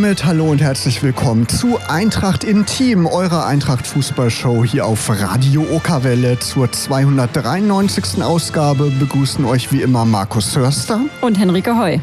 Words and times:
Damit 0.00 0.24
hallo 0.24 0.48
und 0.52 0.60
herzlich 0.60 1.02
willkommen 1.02 1.48
zu 1.48 1.76
Eintracht 1.88 2.44
Intim, 2.44 3.04
eurer 3.04 3.46
Eintracht 3.46 3.84
Fußballshow 3.84 4.64
hier 4.64 4.86
auf 4.86 5.10
Radio 5.10 5.66
Okerwelle. 5.72 6.38
Zur 6.38 6.70
293. 6.70 8.22
Ausgabe 8.22 8.92
begrüßen 8.92 9.44
euch 9.44 9.72
wie 9.72 9.82
immer 9.82 10.04
Markus 10.04 10.54
Hörster 10.54 11.00
und 11.20 11.36
Henrike 11.36 11.76
Heu. 11.76 11.98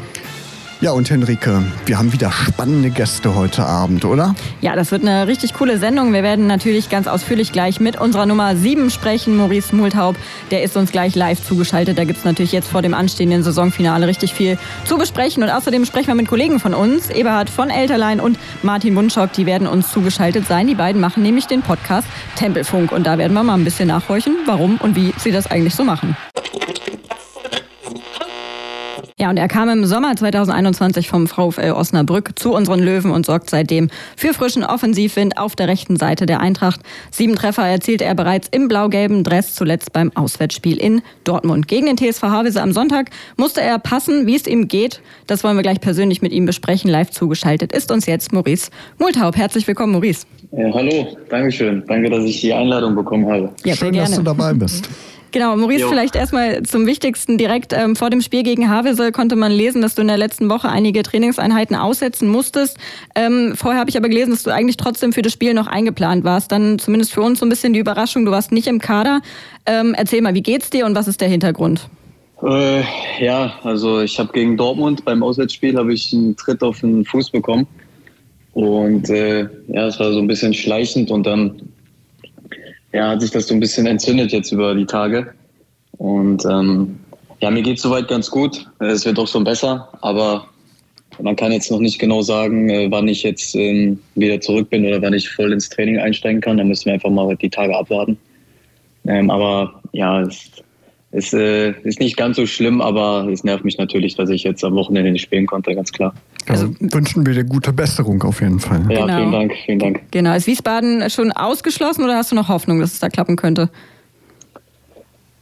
Ja, 0.82 0.90
und 0.90 1.08
Henrike, 1.08 1.64
wir 1.86 1.96
haben 1.96 2.12
wieder 2.12 2.30
spannende 2.30 2.90
Gäste 2.90 3.34
heute 3.34 3.64
Abend, 3.64 4.04
oder? 4.04 4.34
Ja, 4.60 4.76
das 4.76 4.92
wird 4.92 5.00
eine 5.00 5.26
richtig 5.26 5.54
coole 5.54 5.78
Sendung. 5.78 6.12
Wir 6.12 6.22
werden 6.22 6.46
natürlich 6.46 6.90
ganz 6.90 7.06
ausführlich 7.06 7.50
gleich 7.50 7.80
mit 7.80 7.98
unserer 7.98 8.26
Nummer 8.26 8.54
7 8.54 8.90
sprechen. 8.90 9.38
Maurice 9.38 9.74
Multaub, 9.74 10.16
der 10.50 10.62
ist 10.62 10.76
uns 10.76 10.92
gleich 10.92 11.14
live 11.14 11.42
zugeschaltet. 11.42 11.96
Da 11.96 12.04
gibt 12.04 12.18
es 12.18 12.26
natürlich 12.26 12.52
jetzt 12.52 12.68
vor 12.68 12.82
dem 12.82 12.92
anstehenden 12.92 13.42
Saisonfinale 13.42 14.06
richtig 14.06 14.34
viel 14.34 14.58
zu 14.84 14.98
besprechen. 14.98 15.42
Und 15.42 15.48
außerdem 15.48 15.86
sprechen 15.86 16.08
wir 16.08 16.14
mit 16.14 16.28
Kollegen 16.28 16.60
von 16.60 16.74
uns, 16.74 17.08
Eberhard 17.08 17.48
von 17.48 17.70
Elterlein 17.70 18.20
und 18.20 18.38
Martin 18.62 18.94
Wunschok. 18.96 19.32
Die 19.32 19.46
werden 19.46 19.66
uns 19.66 19.90
zugeschaltet 19.90 20.46
sein. 20.46 20.66
Die 20.66 20.74
beiden 20.74 21.00
machen 21.00 21.22
nämlich 21.22 21.46
den 21.46 21.62
Podcast 21.62 22.06
Tempelfunk. 22.36 22.92
Und 22.92 23.06
da 23.06 23.16
werden 23.16 23.32
wir 23.32 23.42
mal 23.42 23.54
ein 23.54 23.64
bisschen 23.64 23.88
nachhorchen, 23.88 24.36
warum 24.44 24.76
und 24.76 24.94
wie 24.94 25.14
sie 25.16 25.32
das 25.32 25.50
eigentlich 25.50 25.74
so 25.74 25.84
machen. 25.84 26.14
Ja, 29.18 29.30
und 29.30 29.38
er 29.38 29.48
kam 29.48 29.70
im 29.70 29.86
Sommer 29.86 30.14
2021 30.14 31.08
vom 31.08 31.26
VfL 31.26 31.72
Osnabrück 31.72 32.38
zu 32.38 32.52
unseren 32.52 32.80
Löwen 32.80 33.10
und 33.10 33.24
sorgt 33.24 33.48
seitdem 33.48 33.88
für 34.14 34.34
frischen 34.34 34.62
Offensivwind 34.62 35.38
auf 35.38 35.56
der 35.56 35.68
rechten 35.68 35.96
Seite 35.96 36.26
der 36.26 36.40
Eintracht. 36.40 36.80
Sieben 37.10 37.34
Treffer 37.34 37.66
erzielte 37.66 38.04
er 38.04 38.14
bereits 38.14 38.48
im 38.48 38.68
blau-gelben 38.68 39.24
Dress, 39.24 39.54
zuletzt 39.54 39.94
beim 39.94 40.12
Auswärtsspiel 40.14 40.76
in 40.76 41.00
Dortmund. 41.24 41.66
Gegen 41.66 41.86
den 41.86 41.96
TSV 41.96 42.24
Havelse 42.24 42.60
am 42.60 42.72
Sonntag 42.72 43.08
musste 43.38 43.62
er 43.62 43.78
passen, 43.78 44.26
wie 44.26 44.36
es 44.36 44.46
ihm 44.46 44.68
geht. 44.68 45.00
Das 45.26 45.42
wollen 45.42 45.56
wir 45.56 45.62
gleich 45.62 45.80
persönlich 45.80 46.20
mit 46.20 46.32
ihm 46.32 46.44
besprechen. 46.44 46.90
Live 46.90 47.10
zugeschaltet 47.10 47.72
ist 47.72 47.90
uns 47.90 48.04
jetzt 48.04 48.34
Maurice 48.34 48.70
Multaub. 48.98 49.34
Herzlich 49.34 49.66
willkommen, 49.66 49.92
Maurice. 49.92 50.26
Ja, 50.52 50.70
hallo, 50.74 51.16
Dankeschön. 51.30 51.82
Danke, 51.88 52.10
dass 52.10 52.22
ich 52.24 52.42
die 52.42 52.52
Einladung 52.52 52.94
bekommen 52.94 53.26
habe. 53.32 53.50
Ja, 53.64 53.76
Schön, 53.76 53.94
dass 53.94 54.14
du 54.14 54.20
dabei 54.20 54.52
bist. 54.52 54.90
Genau, 55.32 55.56
Maurice, 55.56 55.82
jo. 55.82 55.88
vielleicht 55.88 56.16
erstmal 56.16 56.62
zum 56.62 56.86
Wichtigsten. 56.86 57.38
Direkt 57.38 57.72
ähm, 57.72 57.96
vor 57.96 58.10
dem 58.10 58.20
Spiel 58.20 58.42
gegen 58.42 58.68
Havelse 58.68 59.12
konnte 59.12 59.36
man 59.36 59.52
lesen, 59.52 59.82
dass 59.82 59.94
du 59.94 60.02
in 60.02 60.08
der 60.08 60.16
letzten 60.16 60.48
Woche 60.48 60.68
einige 60.68 61.02
Trainingseinheiten 61.02 61.76
aussetzen 61.76 62.28
musstest. 62.28 62.78
Ähm, 63.14 63.54
vorher 63.54 63.80
habe 63.80 63.90
ich 63.90 63.96
aber 63.96 64.08
gelesen, 64.08 64.30
dass 64.30 64.42
du 64.42 64.50
eigentlich 64.50 64.76
trotzdem 64.76 65.12
für 65.12 65.22
das 65.22 65.32
Spiel 65.32 65.54
noch 65.54 65.66
eingeplant 65.66 66.24
warst. 66.24 66.52
Dann 66.52 66.78
zumindest 66.78 67.12
für 67.12 67.22
uns 67.22 67.40
so 67.40 67.46
ein 67.46 67.48
bisschen 67.48 67.72
die 67.72 67.80
Überraschung, 67.80 68.24
du 68.24 68.30
warst 68.30 68.52
nicht 68.52 68.66
im 68.66 68.80
Kader. 68.80 69.20
Ähm, 69.66 69.94
erzähl 69.96 70.22
mal, 70.22 70.34
wie 70.34 70.42
geht's 70.42 70.70
dir 70.70 70.86
und 70.86 70.94
was 70.94 71.08
ist 71.08 71.20
der 71.20 71.28
Hintergrund? 71.28 71.88
Äh, 72.42 72.82
ja, 73.20 73.58
also 73.62 74.00
ich 74.00 74.18
habe 74.18 74.32
gegen 74.32 74.56
Dortmund 74.56 75.04
beim 75.04 75.22
Auswärtsspiel 75.22 75.76
habe 75.76 75.94
ich 75.94 76.12
einen 76.12 76.36
Tritt 76.36 76.62
auf 76.62 76.80
den 76.80 77.04
Fuß 77.04 77.30
bekommen. 77.30 77.66
Und 78.52 79.10
äh, 79.10 79.48
ja, 79.68 79.86
es 79.86 80.00
war 80.00 80.12
so 80.12 80.18
ein 80.18 80.26
bisschen 80.26 80.54
schleichend 80.54 81.10
und 81.10 81.26
dann 81.26 81.60
ja, 82.96 83.10
hat 83.10 83.20
sich 83.20 83.30
das 83.30 83.46
so 83.46 83.54
ein 83.54 83.60
bisschen 83.60 83.86
entzündet 83.86 84.32
jetzt 84.32 84.50
über 84.52 84.74
die 84.74 84.86
Tage. 84.86 85.34
Und 85.98 86.44
ähm, 86.46 86.98
ja, 87.40 87.50
mir 87.50 87.62
geht 87.62 87.76
es 87.76 87.82
soweit 87.82 88.08
ganz 88.08 88.30
gut. 88.30 88.66
Es 88.78 89.04
wird 89.04 89.18
auch 89.18 89.28
schon 89.28 89.44
besser, 89.44 89.88
aber 90.00 90.46
man 91.20 91.36
kann 91.36 91.52
jetzt 91.52 91.70
noch 91.70 91.78
nicht 91.78 91.98
genau 91.98 92.22
sagen, 92.22 92.70
äh, 92.70 92.90
wann 92.90 93.06
ich 93.08 93.22
jetzt 93.22 93.54
ähm, 93.54 94.00
wieder 94.14 94.40
zurück 94.40 94.70
bin 94.70 94.86
oder 94.86 95.00
wann 95.02 95.12
ich 95.12 95.28
voll 95.28 95.52
ins 95.52 95.68
Training 95.68 95.98
einsteigen 95.98 96.40
kann. 96.40 96.56
Da 96.56 96.64
müssen 96.64 96.86
wir 96.86 96.94
einfach 96.94 97.10
mal 97.10 97.36
die 97.36 97.50
Tage 97.50 97.76
abwarten. 97.76 98.16
Ähm, 99.06 99.30
aber 99.30 99.80
ja, 99.92 100.22
es 100.22 100.50
es 101.12 101.32
äh, 101.32 101.70
ist 101.82 102.00
nicht 102.00 102.16
ganz 102.16 102.36
so 102.36 102.46
schlimm, 102.46 102.80
aber 102.80 103.28
es 103.32 103.44
nervt 103.44 103.64
mich 103.64 103.78
natürlich, 103.78 104.16
dass 104.16 104.28
ich 104.28 104.42
jetzt 104.42 104.64
am 104.64 104.74
Wochenende 104.74 105.12
nicht 105.12 105.22
spielen 105.22 105.46
konnte, 105.46 105.74
ganz 105.74 105.92
klar. 105.92 106.14
Also 106.48 106.68
wünschen 106.80 107.24
wir 107.24 107.34
dir 107.34 107.44
gute 107.44 107.72
Besserung 107.72 108.22
auf 108.22 108.40
jeden 108.40 108.60
Fall. 108.60 108.82
Ja, 108.90 109.06
genau. 109.06 109.16
vielen 109.16 109.32
Dank, 109.32 109.52
vielen 109.64 109.78
Dank. 109.78 110.00
Genau. 110.10 110.34
Ist 110.34 110.46
Wiesbaden 110.46 111.08
schon 111.10 111.32
ausgeschlossen 111.32 112.04
oder 112.04 112.16
hast 112.16 112.32
du 112.32 112.36
noch 112.36 112.48
Hoffnung, 112.48 112.80
dass 112.80 112.92
es 112.92 113.00
da 113.00 113.08
klappen 113.08 113.36
könnte? 113.36 113.70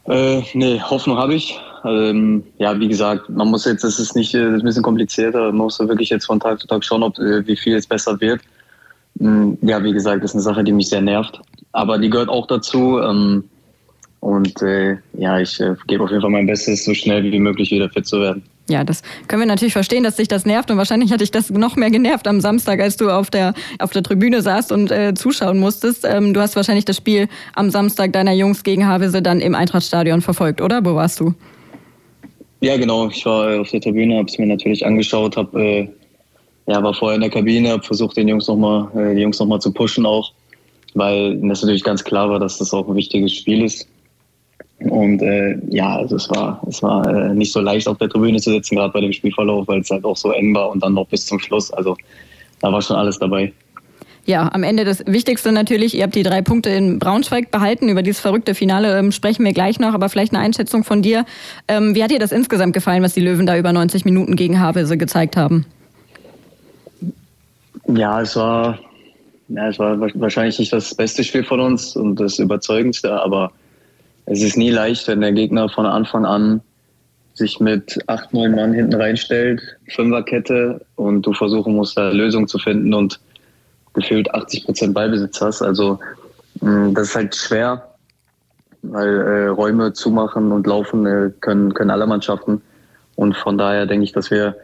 Äh, 0.07 0.43
nee, 0.53 0.81
Hoffnung 0.81 1.17
habe 1.17 1.35
ich. 1.35 1.59
Ähm, 1.85 2.45
ja, 2.59 2.79
wie 2.79 2.89
gesagt, 2.89 3.29
man 3.31 3.49
muss 3.49 3.65
jetzt, 3.65 3.85
das 3.85 3.99
ist 3.99 4.15
nicht, 4.15 4.35
das 4.35 4.41
ist 4.41 4.61
ein 4.61 4.65
bisschen 4.65 4.83
komplizierter, 4.83 5.47
man 5.47 5.57
muss 5.57 5.79
wirklich 5.79 6.11
jetzt 6.11 6.27
von 6.27 6.41
Tag 6.41 6.61
zu 6.61 6.67
Tag 6.67 6.85
schauen, 6.85 7.03
ob, 7.03 7.19
äh, 7.19 7.47
wie 7.47 7.57
viel 7.57 7.75
es 7.75 7.87
besser 7.87 8.21
wird. 8.21 8.41
Ähm, 9.21 9.59
ja, 9.63 9.83
wie 9.83 9.93
gesagt, 9.93 10.23
das 10.23 10.31
ist 10.31 10.37
eine 10.37 10.43
Sache, 10.43 10.65
die 10.65 10.73
mich 10.73 10.89
sehr 10.89 11.01
nervt. 11.01 11.41
Aber 11.73 11.99
die 11.99 12.11
gehört 12.11 12.29
auch 12.29 12.47
dazu. 12.47 13.01
Ähm, 13.01 13.45
und 14.25 14.63
äh, 14.63 14.97
ja, 15.19 15.39
ich 15.39 15.61
äh, 15.61 15.75
gebe 15.87 16.03
auf 16.03 16.09
jeden 16.09 16.23
Fall 16.23 16.31
mein 16.31 16.47
Bestes, 16.47 16.87
so 16.87 16.95
schnell 16.95 17.23
wie 17.31 17.39
möglich 17.39 17.71
wieder 17.71 17.91
fit 17.91 18.07
zu 18.07 18.21
werden. 18.23 18.43
Ja, 18.71 18.83
das 18.83 19.03
können 19.29 19.43
wir 19.43 19.47
natürlich 19.47 19.75
verstehen, 19.75 20.03
dass 20.03 20.17
dich 20.17 20.29
das 20.29 20.47
nervt. 20.47 20.71
Und 20.71 20.79
wahrscheinlich 20.79 21.13
hat 21.13 21.21
dich 21.21 21.31
das 21.31 21.51
noch 21.51 21.77
mehr 21.77 21.91
genervt 21.91 22.27
am 22.27 22.41
Samstag, 22.41 22.81
als 22.81 22.97
du 22.97 23.11
auf 23.11 23.29
der, 23.29 23.53
auf 23.79 23.91
der 23.91 24.03
Tribüne 24.03 24.41
saßt 24.41 24.73
und 24.73 24.91
äh, 24.91 25.13
zuschauen 25.13 25.59
musstest. 25.59 26.07
Ähm, 26.09 26.33
du 26.33 26.41
hast 26.41 26.57
wahrscheinlich 26.57 26.87
das 26.87 26.97
Spiel 26.97 27.29
am 27.55 27.69
Samstag 27.69 28.15
deiner 28.15 28.33
Jungs 28.33 28.63
gegen 28.65 28.87
Havelse 28.87 29.21
dann 29.21 29.43
im 29.43 29.55
Eintrachtstadion 29.55 30.23
verfolgt, 30.23 30.63
oder? 30.63 30.83
Wo 30.83 30.95
warst 30.95 31.21
du? 31.21 31.35
Ja, 32.63 32.79
genau. 32.79 33.09
Ich 33.09 33.27
war 33.27 33.61
auf 33.61 33.69
der 33.69 33.83
Tribüne, 33.83 34.17
habe 34.17 34.29
es 34.31 34.39
mir 34.39 34.47
natürlich 34.47 34.87
angeschaut, 34.87 35.37
habe 35.37 35.63
äh, 35.63 35.89
ja, 36.67 36.83
war 36.83 36.95
vorher 36.95 37.17
in 37.17 37.21
der 37.21 37.31
Kabine, 37.31 37.73
habe 37.73 37.83
versucht, 37.83 38.17
den 38.17 38.29
Jungs 38.29 38.49
noch 38.49 38.57
mal, 38.57 38.91
äh, 38.97 39.15
die 39.15 39.21
Jungs 39.21 39.39
nochmal 39.39 39.61
zu 39.61 39.71
pushen 39.71 40.07
auch, 40.07 40.33
weil 40.95 41.39
das 41.43 41.61
natürlich 41.61 41.85
ganz 41.85 42.03
klar 42.03 42.31
war, 42.31 42.39
dass 42.39 42.57
das 42.57 42.73
auch 42.73 42.89
ein 42.89 42.97
wichtiges 42.97 43.35
Spiel 43.35 43.63
ist. 43.63 43.87
Und 44.81 45.23
äh, 45.23 45.57
ja, 45.69 45.97
also 45.97 46.17
es 46.17 46.29
war, 46.31 46.61
es 46.69 46.83
war 46.83 47.07
äh, 47.07 47.35
nicht 47.35 47.53
so 47.53 47.61
leicht 47.61 47.89
auf 47.89 47.99
der 47.99 48.09
Tribüne 48.09 48.39
zu 48.41 48.51
sitzen, 48.51 48.77
gerade 48.77 48.93
bei 48.93 49.01
dem 49.01 49.13
Spielverlauf, 49.13 49.69
weil 49.69 49.81
es 49.81 49.91
halt 49.91 50.05
auch 50.05 50.17
so 50.17 50.33
eng 50.33 50.55
war 50.55 50.71
und 50.71 50.83
dann 50.83 50.95
noch 50.95 51.07
bis 51.07 51.27
zum 51.27 51.39
Schluss. 51.39 51.71
Also 51.73 51.97
da 52.61 52.73
war 52.73 52.83
schon 52.83 52.97
alles 52.97 53.19
dabei. 53.19 53.53
Ja, 54.27 54.51
am 54.53 54.63
Ende 54.63 54.85
das 54.85 55.05
Wichtigste 55.07 55.53
natürlich, 55.53 55.95
ihr 55.95 56.03
habt 56.03 56.15
die 56.15 56.23
drei 56.23 56.41
Punkte 56.41 56.71
in 56.71 56.99
Braunschweig 56.99 57.51
behalten. 57.51 57.91
Über 57.91 58.03
dieses 58.03 58.21
verrückte 58.21 58.55
Finale 58.55 58.99
ähm, 58.99 59.13
sprechen 59.13 59.45
wir 59.45 59.53
gleich 59.53 59.79
noch, 59.79 59.93
aber 59.93 60.09
vielleicht 60.09 60.33
eine 60.33 60.43
Einschätzung 60.43 60.83
von 60.83 61.03
dir. 61.03 61.27
Ähm, 61.69 61.95
wie 61.95 62.03
hat 62.03 62.11
dir 62.11 62.19
das 62.19 62.33
insgesamt 62.33 62.73
gefallen, 62.73 63.03
was 63.03 63.13
die 63.13 63.21
Löwen 63.21 63.45
da 63.45 63.57
über 63.57 63.73
90 63.73 64.07
Minuten 64.07 64.35
gegen 64.35 64.61
Havelse 64.61 64.97
gezeigt 64.97 65.37
haben? 65.37 65.67
Ja, 67.87 68.23
es 68.23 68.35
war, 68.35 68.79
ja, 69.49 69.69
es 69.69 69.79
war 69.79 70.01
wahrscheinlich 70.01 70.59
nicht 70.59 70.73
das 70.73 70.95
beste 70.95 71.23
Spiel 71.23 71.45
von 71.45 71.61
uns 71.61 71.95
und 71.95 72.19
das 72.19 72.39
überzeugendste, 72.39 73.23
aber 73.23 73.53
es 74.27 74.43
ist 74.43 74.57
nie 74.57 74.71
leicht, 74.71 75.07
wenn 75.09 75.21
der 75.21 75.33
Gegner 75.33 75.69
von 75.69 75.87
Anfang 75.87 76.25
an 76.25 76.61
sich 77.35 77.61
mit 77.61 77.99
acht, 78.07 78.33
neun 78.33 78.55
Mann 78.55 78.73
hinten 78.73 78.95
reinstellt, 78.95 79.61
Fünferkette 79.89 80.81
und 80.97 81.23
du 81.23 81.33
versuchen 81.33 81.75
musst, 81.75 81.97
da 81.99 82.11
Lösungen 82.11 82.47
zu 82.47 82.59
finden 82.59 82.95
und 82.95 83.21
gefühlt 83.93 84.33
80 84.33 84.65
Prozent 84.65 84.95
Ballbesitz 84.95 85.41
hast. 85.41 85.63
Also 85.63 85.99
mm, 86.61 86.95
das 86.95 87.09
ist 87.09 87.17
halt 87.17 87.35
schwer, 87.35 87.95
weil 88.83 89.09
äh, 89.09 89.47
Räume 89.49 89.93
zumachen 89.93 90.53
und 90.53 90.67
laufen 90.67 91.07
äh, 91.07 91.31
können, 91.41 91.75
können 91.75 91.91
alle 91.91 92.07
Mannschaften. 92.07 92.63
Und 93.17 93.37
von 93.37 93.59
daher 93.59 93.87
denke 93.87 94.05
ich, 94.05 94.13
dass 94.13 94.31
wir 94.31 94.57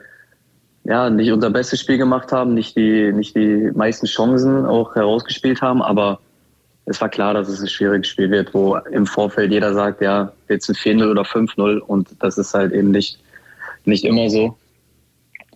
ja 0.84 1.10
nicht 1.10 1.32
unser 1.32 1.50
bestes 1.50 1.80
Spiel 1.80 1.98
gemacht 1.98 2.32
haben, 2.32 2.54
nicht 2.54 2.76
die, 2.76 3.12
nicht 3.12 3.36
die 3.36 3.70
meisten 3.74 4.06
Chancen 4.06 4.64
auch 4.64 4.94
herausgespielt 4.94 5.60
haben, 5.60 5.82
aber 5.82 6.20
es 6.86 7.00
war 7.00 7.08
klar, 7.08 7.34
dass 7.34 7.48
es 7.48 7.60
ein 7.60 7.68
schwieriges 7.68 8.08
Spiel 8.08 8.30
wird, 8.30 8.52
wo 8.52 8.76
im 8.92 9.06
Vorfeld 9.06 9.52
jeder 9.52 9.74
sagt, 9.74 10.00
ja, 10.00 10.32
jetzt 10.48 10.68
ein 10.68 10.74
4-0 10.74 11.10
oder 11.10 11.22
5-0 11.22 11.78
und 11.78 12.08
das 12.20 12.38
ist 12.38 12.54
halt 12.54 12.72
eben 12.72 12.90
nicht, 12.90 13.18
nicht 13.84 14.04
immer 14.04 14.28
so, 14.28 14.56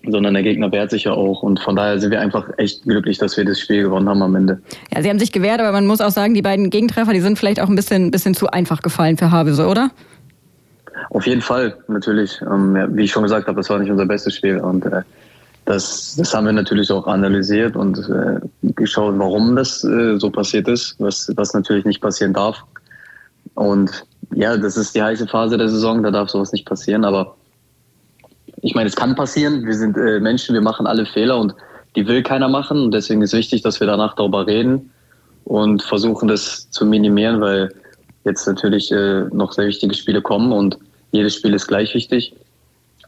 sondern 0.07 0.35
der 0.35 0.43
Gegner 0.43 0.71
wehrt 0.71 0.91
sich 0.91 1.05
ja 1.05 1.13
auch 1.13 1.43
und 1.43 1.61
von 1.61 1.77
daher 1.77 1.99
sind 1.99 2.11
wir 2.11 2.21
einfach 2.21 2.49
echt 2.59 2.83
glücklich, 2.83 3.19
dass 3.19 3.37
wir 3.37 3.45
das 3.45 3.61
Spiel 3.61 3.85
gewonnen 3.85 4.09
haben 4.09 4.23
am 4.23 4.37
Ende. 4.37 4.61
Ja, 4.95 5.03
sie 5.03 5.09
haben 5.09 5.19
sich 5.19 5.33
gewehrt, 5.33 5.61
aber 5.61 5.73
man 5.73 5.87
muss 5.87 6.01
auch 6.01 6.11
sagen, 6.11 6.35
die 6.35 6.43
beiden 6.43 6.71
Gegentreffer, 6.71 7.13
die 7.13 7.21
sind 7.21 7.39
vielleicht 7.39 7.61
auch 7.61 7.69
ein 7.69 7.77
bisschen, 7.77 8.11
bisschen 8.11 8.35
zu 8.35 8.49
einfach 8.49 8.83
gefallen 8.83 9.17
für 9.17 9.31
Havelse, 9.31 9.67
oder? 9.67 9.91
Auf 11.11 11.27
jeden 11.27 11.43
Fall, 11.43 11.77
natürlich. 11.89 12.41
Ähm, 12.43 12.77
wie 12.93 13.05
ich 13.05 13.11
schon 13.11 13.23
gesagt 13.23 13.47
habe, 13.47 13.57
das 13.57 13.69
war 13.71 13.79
nicht 13.79 13.91
unser 13.91 14.07
bestes 14.07 14.37
Spiel 14.37 14.59
und 14.59 14.85
äh, 14.87 15.03
das, 15.65 16.17
das 16.17 16.35
haben 16.35 16.47
wir 16.47 16.53
natürlich 16.53 16.91
auch 16.91 17.07
analysiert 17.07 17.77
und 17.77 17.99
äh, 17.99 18.41
geschaut, 18.75 19.15
warum 19.19 19.57
das 19.57 19.83
äh, 19.85 20.19
so 20.19 20.31
passiert 20.31 20.69
ist, 20.69 20.97
was, 20.99 21.33
was 21.37 21.55
natürlich 21.55 21.85
nicht 21.85 22.01
passieren 22.01 22.35
darf. 22.35 22.63
Und 23.55 24.05
ja, 24.35 24.57
das 24.57 24.77
ist 24.77 24.95
die 24.95 25.03
heiße 25.03 25.27
Phase 25.27 25.57
der 25.57 25.69
Saison, 25.69 26.03
da 26.03 26.11
darf 26.11 26.29
sowas 26.29 26.53
nicht 26.53 26.67
passieren. 26.67 27.05
Aber 27.05 27.37
ich 28.61 28.75
meine, 28.75 28.89
es 28.89 28.97
kann 28.97 29.15
passieren. 29.15 29.65
Wir 29.65 29.75
sind 29.75 29.97
äh, 29.97 30.21
Menschen, 30.21 30.55
wir 30.55 30.63
machen 30.63 30.87
alle 30.87 31.07
Fehler 31.07 31.39
und 31.39 31.55
die 31.97 32.07
will 32.07 32.23
keiner 32.23 32.49
machen. 32.49 32.83
Und 32.83 32.93
deswegen 32.93 33.23
ist 33.23 33.33
wichtig, 33.33 33.63
dass 33.63 33.81
wir 33.81 33.87
danach 33.87 34.15
darüber 34.17 34.47
reden 34.47 34.91
und 35.45 35.83
versuchen, 35.83 36.29
das 36.29 36.71
zu 36.71 36.85
minimieren, 36.85 37.41
weil 37.41 37.73
jetzt 38.25 38.47
natürlich 38.47 38.91
äh, 38.91 39.25
noch 39.33 39.53
sehr 39.53 39.67
wichtige 39.67 39.95
Spiele 39.95 40.21
kommen 40.21 40.53
und 40.53 40.79
jedes 41.13 41.37
Spiel 41.37 41.55
ist 41.55 41.69
gleich 41.69 41.95
wichtig. 41.95 42.35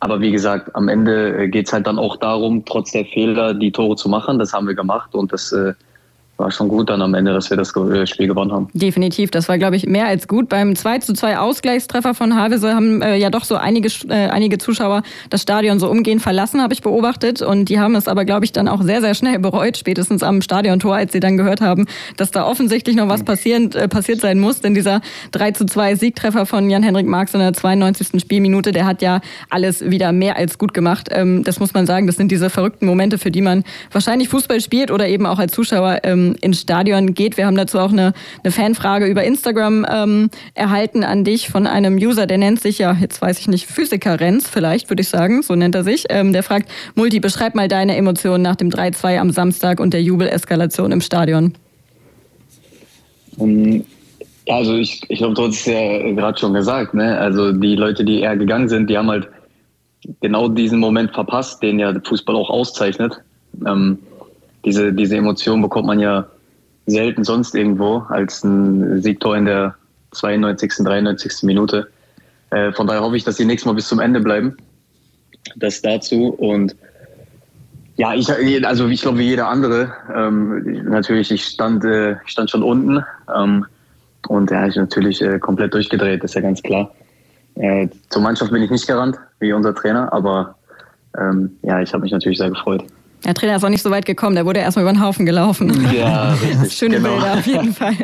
Aber 0.00 0.20
wie 0.20 0.30
gesagt, 0.30 0.74
am 0.74 0.88
Ende 0.88 1.44
äh, 1.44 1.48
geht 1.48 1.66
es 1.66 1.72
halt 1.72 1.86
dann 1.86 1.98
auch 1.98 2.16
darum, 2.16 2.64
trotz 2.64 2.92
der 2.92 3.04
Fehler 3.06 3.54
die 3.54 3.72
Tore 3.72 3.96
zu 3.96 4.08
machen. 4.08 4.38
Das 4.38 4.52
haben 4.52 4.66
wir 4.66 4.74
gemacht 4.74 5.14
und 5.14 5.32
das 5.32 5.52
äh, 5.52 5.74
war 6.36 6.50
schon 6.50 6.68
gut 6.68 6.90
dann 6.90 7.00
am 7.02 7.14
Ende, 7.14 7.32
dass 7.32 7.50
wir 7.50 7.56
das 7.56 7.74
äh, 7.74 8.06
Spiel 8.06 8.26
gewonnen 8.26 8.52
haben. 8.52 8.68
Definitiv, 8.74 9.30
das 9.30 9.48
war, 9.48 9.58
glaube 9.58 9.76
ich, 9.76 9.86
mehr 9.86 10.06
als 10.06 10.28
gut. 10.28 10.48
Beim 10.48 10.76
2 10.76 10.98
zu 10.98 11.14
2 11.14 11.38
Ausgleichstreffer 11.38 12.14
von 12.14 12.36
Havese 12.36 12.74
haben 12.74 13.00
äh, 13.02 13.16
ja 13.16 13.30
doch 13.30 13.44
so 13.44 13.56
einige, 13.56 13.88
äh, 14.08 14.28
einige 14.28 14.58
Zuschauer 14.58 15.02
das 15.30 15.42
Stadion 15.42 15.78
so 15.78 15.90
umgehend 15.90 16.22
verlassen, 16.22 16.60
habe 16.60 16.74
ich 16.74 16.82
beobachtet. 16.82 17.42
Und 17.42 17.68
die 17.68 17.80
haben 17.80 17.94
es 17.94 18.08
aber, 18.08 18.24
glaube 18.24 18.44
ich, 18.44 18.52
dann 18.52 18.68
auch 18.68 18.82
sehr, 18.82 19.00
sehr 19.00 19.14
schnell 19.14 19.38
bereut, 19.38 19.76
spätestens 19.76 20.22
am 20.22 20.42
Stadiontor, 20.42 20.96
als 20.96 21.12
sie 21.12 21.20
dann 21.20 21.36
gehört 21.36 21.60
haben, 21.60 21.86
dass 22.16 22.30
da 22.30 22.46
offensichtlich 22.46 22.96
noch 22.96 23.08
was 23.08 23.24
passieren, 23.24 23.72
äh, 23.72 23.88
passiert 23.88 24.20
sein 24.20 24.38
muss. 24.38 24.60
Denn 24.60 24.74
dieser 24.74 25.00
3 25.32 25.52
zu 25.52 25.64
2 25.64 25.94
Siegtreffer 25.96 26.44
von 26.44 26.68
Jan-Henrik 26.68 27.06
Marx 27.06 27.32
in 27.32 27.40
der 27.40 27.54
92. 27.54 28.20
Spielminute, 28.20 28.72
der 28.72 28.84
hat 28.84 29.00
ja 29.00 29.20
alles 29.48 29.88
wieder 29.88 30.12
mehr 30.12 30.36
als 30.36 30.58
gut 30.58 30.74
gemacht. 30.74 31.08
Ähm, 31.10 31.44
das 31.44 31.60
muss 31.60 31.72
man 31.72 31.86
sagen, 31.86 32.06
das 32.06 32.16
sind 32.16 32.30
diese 32.30 32.50
verrückten 32.50 32.86
Momente, 32.86 33.16
für 33.18 33.30
die 33.30 33.42
man 33.42 33.64
wahrscheinlich 33.92 34.28
Fußball 34.28 34.60
spielt 34.60 34.90
oder 34.90 35.08
eben 35.08 35.24
auch 35.24 35.38
als 35.38 35.52
Zuschauer 35.52 36.00
ähm, 36.02 36.25
ins 36.34 36.60
Stadion 36.60 37.14
geht. 37.14 37.36
Wir 37.36 37.46
haben 37.46 37.56
dazu 37.56 37.78
auch 37.78 37.92
eine, 37.92 38.12
eine 38.42 38.52
Fanfrage 38.52 39.06
über 39.06 39.24
Instagram 39.24 39.86
ähm, 39.88 40.30
erhalten 40.54 41.04
an 41.04 41.24
dich 41.24 41.48
von 41.48 41.66
einem 41.66 41.96
User, 41.96 42.26
der 42.26 42.38
nennt 42.38 42.60
sich 42.60 42.78
ja, 42.78 42.92
jetzt 42.92 43.22
weiß 43.22 43.38
ich 43.38 43.48
nicht, 43.48 43.66
Physiker 43.66 44.20
Renz 44.20 44.48
vielleicht, 44.48 44.90
würde 44.90 45.02
ich 45.02 45.08
sagen, 45.08 45.42
so 45.42 45.54
nennt 45.54 45.74
er 45.74 45.84
sich. 45.84 46.04
Ähm, 46.08 46.32
der 46.32 46.42
fragt, 46.42 46.70
Multi, 46.94 47.20
beschreib 47.20 47.54
mal 47.54 47.68
deine 47.68 47.96
Emotionen 47.96 48.42
nach 48.42 48.56
dem 48.56 48.70
3-2 48.70 49.18
am 49.18 49.30
Samstag 49.30 49.80
und 49.80 49.92
der 49.94 50.02
Jubeleskalation 50.02 50.92
im 50.92 51.00
Stadion. 51.00 51.54
Um, 53.36 53.84
also 54.48 54.74
ich, 54.74 55.02
ich 55.08 55.18
glaube, 55.18 55.34
du 55.34 55.46
hast 55.46 55.66
ja 55.66 56.12
gerade 56.12 56.38
schon 56.38 56.54
gesagt. 56.54 56.94
Ne? 56.94 57.18
Also 57.18 57.52
die 57.52 57.74
Leute, 57.74 58.04
die 58.04 58.20
eher 58.20 58.36
gegangen 58.36 58.68
sind, 58.68 58.88
die 58.88 58.96
haben 58.96 59.10
halt 59.10 59.28
genau 60.20 60.48
diesen 60.48 60.78
Moment 60.78 61.12
verpasst, 61.12 61.62
den 61.62 61.78
ja 61.78 61.92
Fußball 62.04 62.36
auch 62.36 62.50
auszeichnet. 62.50 63.20
Ähm, 63.66 63.98
diese, 64.66 64.92
diese 64.92 65.16
Emotion 65.16 65.62
bekommt 65.62 65.86
man 65.86 66.00
ja 66.00 66.26
selten 66.86 67.24
sonst 67.24 67.54
irgendwo 67.54 67.98
als 68.08 68.44
ein 68.44 69.00
Siegtor 69.00 69.36
in 69.36 69.46
der 69.46 69.76
92., 70.10 70.72
93. 70.84 71.42
Minute. 71.44 71.88
Äh, 72.50 72.72
von 72.72 72.86
daher 72.86 73.02
hoffe 73.02 73.16
ich, 73.16 73.24
dass 73.24 73.36
sie 73.36 73.44
nächstes 73.44 73.66
Mal 73.66 73.74
bis 73.74 73.88
zum 73.88 74.00
Ende 74.00 74.20
bleiben. 74.20 74.56
Das 75.56 75.80
dazu. 75.80 76.30
Und 76.30 76.76
ja, 77.96 78.12
ich, 78.14 78.28
also 78.66 78.88
ich 78.88 79.00
glaube 79.00 79.18
wie 79.18 79.28
jeder 79.28 79.48
andere. 79.48 79.92
Ähm, 80.14 80.84
natürlich, 80.90 81.30
ich 81.30 81.44
stand, 81.44 81.84
äh, 81.84 82.16
stand 82.26 82.50
schon 82.50 82.62
unten. 82.62 83.04
Ähm, 83.34 83.66
und 84.28 84.50
ja, 84.50 84.66
ich 84.66 84.76
natürlich 84.76 85.22
äh, 85.22 85.38
komplett 85.38 85.74
durchgedreht, 85.74 86.24
ist 86.24 86.34
ja 86.34 86.40
ganz 86.40 86.62
klar. 86.62 86.92
Äh, 87.54 87.88
zur 88.10 88.22
Mannschaft 88.22 88.50
bin 88.50 88.62
ich 88.62 88.70
nicht 88.70 88.86
gerannt, 88.86 89.16
wie 89.38 89.52
unser 89.52 89.74
Trainer, 89.74 90.12
aber 90.12 90.56
ähm, 91.18 91.56
ja, 91.62 91.80
ich 91.80 91.92
habe 91.92 92.02
mich 92.02 92.12
natürlich 92.12 92.38
sehr 92.38 92.50
gefreut. 92.50 92.84
Der 93.24 93.34
Trainer 93.34 93.56
ist 93.56 93.64
auch 93.64 93.68
nicht 93.70 93.82
so 93.82 93.90
weit 93.90 94.06
gekommen, 94.06 94.36
der 94.36 94.46
wurde 94.46 94.60
erstmal 94.60 94.84
über 94.84 94.92
den 94.92 95.02
Haufen 95.02 95.26
gelaufen. 95.26 95.72
Ja, 95.92 96.34
richtig. 96.34 96.72
Schöne 96.78 96.96
genau. 96.96 97.14
Bilder 97.14 97.34
auf 97.34 97.46
jeden 97.46 97.72
Fall. 97.72 97.94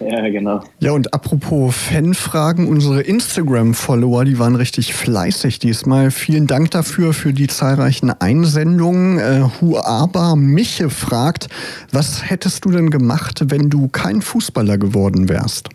Ja. 0.00 0.08
ja, 0.08 0.28
genau. 0.28 0.60
Ja, 0.78 0.92
und 0.92 1.12
apropos 1.12 1.74
Fanfragen, 1.74 2.68
unsere 2.68 3.00
Instagram-Follower, 3.00 4.24
die 4.24 4.38
waren 4.38 4.54
richtig 4.54 4.94
fleißig 4.94 5.58
diesmal. 5.58 6.10
Vielen 6.10 6.46
Dank 6.46 6.70
dafür, 6.70 7.12
für 7.12 7.32
die 7.32 7.48
zahlreichen 7.48 8.10
Einsendungen. 8.10 9.18
Äh, 9.18 9.42
Huaba 9.60 10.36
Miche 10.36 10.90
fragt, 10.90 11.48
was 11.90 12.28
hättest 12.30 12.64
du 12.64 12.70
denn 12.70 12.90
gemacht, 12.90 13.46
wenn 13.48 13.68
du 13.68 13.88
kein 13.88 14.22
Fußballer 14.22 14.78
geworden 14.78 15.28
wärst? 15.28 15.70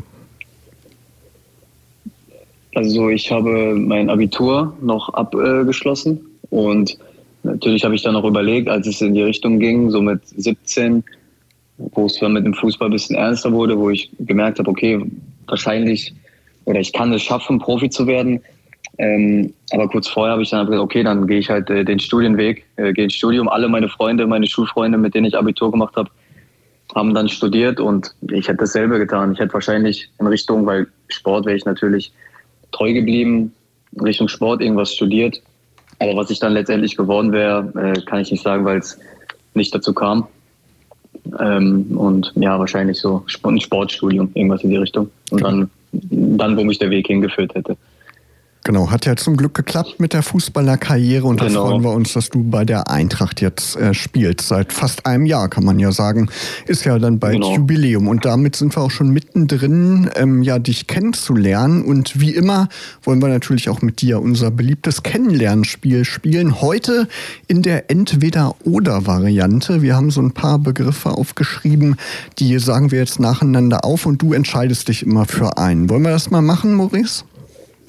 Also 2.73 3.09
ich 3.09 3.29
habe 3.31 3.75
mein 3.75 4.09
Abitur 4.09 4.73
noch 4.81 5.09
abgeschlossen 5.09 6.21
und 6.49 6.97
Natürlich 7.43 7.83
habe 7.83 7.95
ich 7.95 8.03
dann 8.03 8.15
auch 8.15 8.25
überlegt, 8.25 8.69
als 8.69 8.87
es 8.87 9.01
in 9.01 9.13
die 9.13 9.23
Richtung 9.23 9.59
ging, 9.59 9.89
so 9.89 10.01
mit 10.01 10.21
17, 10.25 11.03
wo 11.77 12.05
es 12.05 12.19
dann 12.19 12.33
mit 12.33 12.45
dem 12.45 12.53
Fußball 12.53 12.89
ein 12.89 12.91
bisschen 12.91 13.15
ernster 13.15 13.51
wurde, 13.51 13.77
wo 13.77 13.89
ich 13.89 14.11
gemerkt 14.19 14.59
habe, 14.59 14.69
okay, 14.69 15.03
wahrscheinlich 15.47 16.13
oder 16.65 16.79
ich 16.79 16.93
kann 16.93 17.11
es 17.13 17.23
schaffen, 17.23 17.59
Profi 17.59 17.89
zu 17.89 18.05
werden. 18.05 18.39
Ähm, 18.99 19.53
aber 19.71 19.87
kurz 19.89 20.07
vorher 20.07 20.33
habe 20.33 20.43
ich 20.43 20.51
dann 20.51 20.67
gesagt, 20.67 20.83
okay, 20.83 21.03
dann 21.03 21.25
gehe 21.25 21.39
ich 21.39 21.49
halt 21.49 21.69
äh, 21.71 21.83
den 21.83 21.99
Studienweg, 21.99 22.65
äh, 22.75 22.93
gehe 22.93 23.05
ins 23.05 23.15
Studium. 23.15 23.49
Alle 23.49 23.67
meine 23.67 23.89
Freunde, 23.89 24.27
meine 24.27 24.45
Schulfreunde, 24.45 24.97
mit 24.97 25.15
denen 25.15 25.25
ich 25.25 25.35
Abitur 25.35 25.71
gemacht 25.71 25.95
habe, 25.95 26.09
haben 26.93 27.13
dann 27.13 27.29
studiert 27.29 27.79
und 27.79 28.13
ich 28.29 28.47
hätte 28.47 28.59
dasselbe 28.59 28.99
getan. 28.99 29.33
Ich 29.33 29.39
hätte 29.39 29.53
wahrscheinlich 29.53 30.09
in 30.19 30.27
Richtung, 30.27 30.65
weil 30.65 30.87
Sport 31.07 31.45
wäre 31.45 31.55
ich 31.55 31.65
natürlich 31.65 32.11
treu 32.71 32.93
geblieben, 32.93 33.53
in 33.93 34.01
Richtung 34.01 34.27
Sport 34.27 34.61
irgendwas 34.61 34.93
studiert 34.93 35.41
aber 36.01 36.15
was 36.15 36.31
ich 36.31 36.39
dann 36.39 36.53
letztendlich 36.53 36.97
geworden 36.97 37.31
wäre, 37.31 37.71
äh, 37.75 38.01
kann 38.01 38.19
ich 38.19 38.31
nicht 38.31 38.43
sagen, 38.43 38.65
weil 38.65 38.79
es 38.79 38.99
nicht 39.53 39.73
dazu 39.73 39.93
kam. 39.93 40.27
Ähm, 41.39 41.97
und 41.97 42.33
ja, 42.35 42.57
wahrscheinlich 42.57 42.99
so 42.99 43.23
ein 43.43 43.59
Sportstudium, 43.59 44.31
irgendwas 44.33 44.63
in 44.63 44.71
die 44.71 44.77
Richtung. 44.77 45.11
Und 45.29 45.43
dann, 45.43 45.69
dann, 45.91 46.57
wo 46.57 46.63
mich 46.63 46.79
der 46.79 46.89
Weg 46.89 47.07
hingeführt 47.07 47.53
hätte. 47.53 47.77
Genau, 48.63 48.91
hat 48.91 49.07
ja 49.07 49.15
zum 49.15 49.37
Glück 49.37 49.55
geklappt 49.55 49.99
mit 49.99 50.13
der 50.13 50.21
Fußballerkarriere 50.21 51.25
und 51.25 51.39
genau. 51.39 51.63
da 51.63 51.69
freuen 51.69 51.83
wir 51.83 51.91
uns, 51.93 52.13
dass 52.13 52.29
du 52.29 52.43
bei 52.43 52.63
der 52.63 52.91
Eintracht 52.91 53.41
jetzt 53.41 53.75
äh, 53.75 53.95
spielst. 53.95 54.47
Seit 54.47 54.71
fast 54.71 55.07
einem 55.07 55.25
Jahr, 55.25 55.49
kann 55.49 55.65
man 55.65 55.79
ja 55.79 55.91
sagen. 55.91 56.29
Ist 56.67 56.85
ja 56.85 56.99
dann 56.99 57.17
bald 57.17 57.35
genau. 57.35 57.55
Jubiläum 57.55 58.07
und 58.07 58.23
damit 58.23 58.55
sind 58.55 58.75
wir 58.75 58.83
auch 58.83 58.91
schon 58.91 59.09
mittendrin, 59.09 60.11
ähm, 60.15 60.43
ja, 60.43 60.59
dich 60.59 60.85
kennenzulernen. 60.85 61.83
Und 61.83 62.19
wie 62.19 62.35
immer 62.35 62.69
wollen 63.01 63.19
wir 63.19 63.29
natürlich 63.29 63.67
auch 63.67 63.81
mit 63.81 64.01
dir 64.01 64.21
unser 64.21 64.51
beliebtes 64.51 65.01
Kennenlernspiel 65.01 66.05
spielen. 66.05 66.61
Heute 66.61 67.07
in 67.47 67.63
der 67.63 67.89
Entweder-Oder-Variante. 67.89 69.81
Wir 69.81 69.95
haben 69.95 70.11
so 70.11 70.21
ein 70.21 70.33
paar 70.33 70.59
Begriffe 70.59 71.09
aufgeschrieben, 71.09 71.95
die 72.37 72.59
sagen 72.59 72.91
wir 72.91 72.99
jetzt 72.99 73.19
nacheinander 73.19 73.83
auf 73.85 74.05
und 74.05 74.21
du 74.21 74.33
entscheidest 74.33 74.87
dich 74.87 75.01
immer 75.01 75.25
für 75.25 75.57
einen. 75.57 75.89
Wollen 75.89 76.03
wir 76.03 76.11
das 76.11 76.29
mal 76.29 76.43
machen, 76.43 76.75
Maurice? 76.75 77.23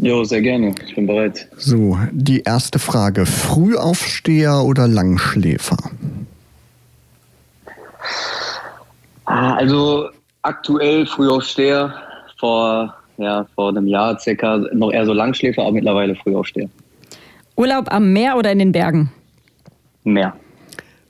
Jo, 0.03 0.25
sehr 0.25 0.43
gerne. 0.43 0.75
Ich 0.85 0.97
bin 0.97 1.07
bereit. 1.07 1.47
So, 1.57 1.97
die 2.11 2.41
erste 2.41 2.81
Frage. 2.81 3.25
Frühaufsteher 3.25 4.65
oder 4.65 4.89
Langschläfer? 4.89 5.77
Ah, 9.27 9.55
also 9.55 10.09
aktuell 10.43 11.07
Frühaufsteher. 11.07 11.95
Vor, 12.41 12.93
ja, 13.19 13.47
vor 13.55 13.69
einem 13.69 13.87
Jahr 13.87 14.19
circa 14.19 14.57
noch 14.73 14.91
eher 14.91 15.07
so 15.07 15.13
Langschläfer, 15.13 15.63
aber 15.63 15.71
mittlerweile 15.71 16.17
Frühaufsteher. 16.17 16.69
Urlaub 17.55 17.87
am 17.93 18.13
Meer 18.13 18.37
oder 18.37 18.51
in 18.51 18.59
den 18.59 18.73
Bergen? 18.73 19.13
Meer. 20.03 20.35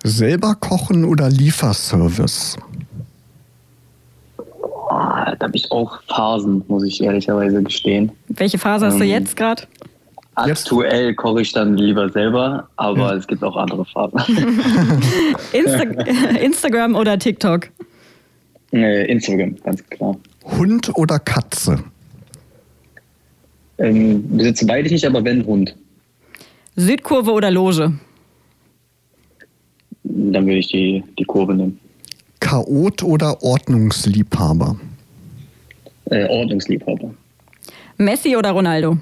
Selber 0.05 0.55
kochen 0.61 1.07
oder 1.07 1.31
Lieferservice? 1.31 2.59
Da 5.25 5.47
habe 5.47 5.57
ich 5.57 5.71
auch 5.71 6.03
Phasen, 6.09 6.65
muss 6.69 6.85
ich 6.85 7.03
ehrlicherweise 7.03 7.63
gestehen. 7.63 8.13
Welche 8.29 8.59
Phase 8.59 8.87
hast 8.87 8.95
ähm, 8.95 9.01
du 9.01 9.07
jetzt 9.07 9.37
gerade? 9.37 9.63
Aktuell 10.35 11.15
koche 11.15 11.43
ich 11.43 11.53
dann 11.53 11.77
lieber 11.77 12.09
selber, 12.09 12.69
aber 12.77 13.13
ja. 13.13 13.15
es 13.17 13.27
gibt 13.27 13.45
auch 13.45 13.57
andere 13.57 13.85
Phasen. 13.85 14.19
Insta 15.53 15.83
Instagram 16.41 16.95
oder 16.95 17.19
TikTok? 17.19 17.69
Nee, 18.71 19.05
Instagram, 19.05 19.57
ganz 19.63 19.85
klar. 19.91 20.17
Hund 20.45 20.91
oder 20.97 21.19
Katze? 21.19 21.85
Ähm, 23.79 24.25
besitze 24.37 24.67
beide 24.67 24.89
nicht, 24.89 25.05
aber 25.05 25.23
wenn 25.23 25.45
Hund. 25.45 25.77
Südkurve 26.77 27.33
oder 27.33 27.51
Loge? 27.51 27.93
Dann 30.05 30.47
würde 30.47 30.59
ich 30.59 30.69
die, 30.69 31.05
die 31.19 31.25
Kurve 31.25 31.55
nehmen. 31.55 31.79
Chaot 32.41 33.03
oder 33.03 33.43
Ordnungsliebhaber? 33.43 34.77
Äh, 36.13 36.27
Ordnungsliebhaber. 36.29 37.15
Messi 37.97 38.37
oder 38.37 38.51
Ronaldo? 38.51 38.99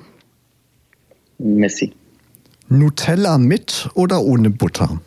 Messi. 1.39 1.93
Nutella 2.69 3.37
mit 3.37 3.89
oder 3.95 4.23
ohne 4.23 4.49
Butter? 4.49 5.01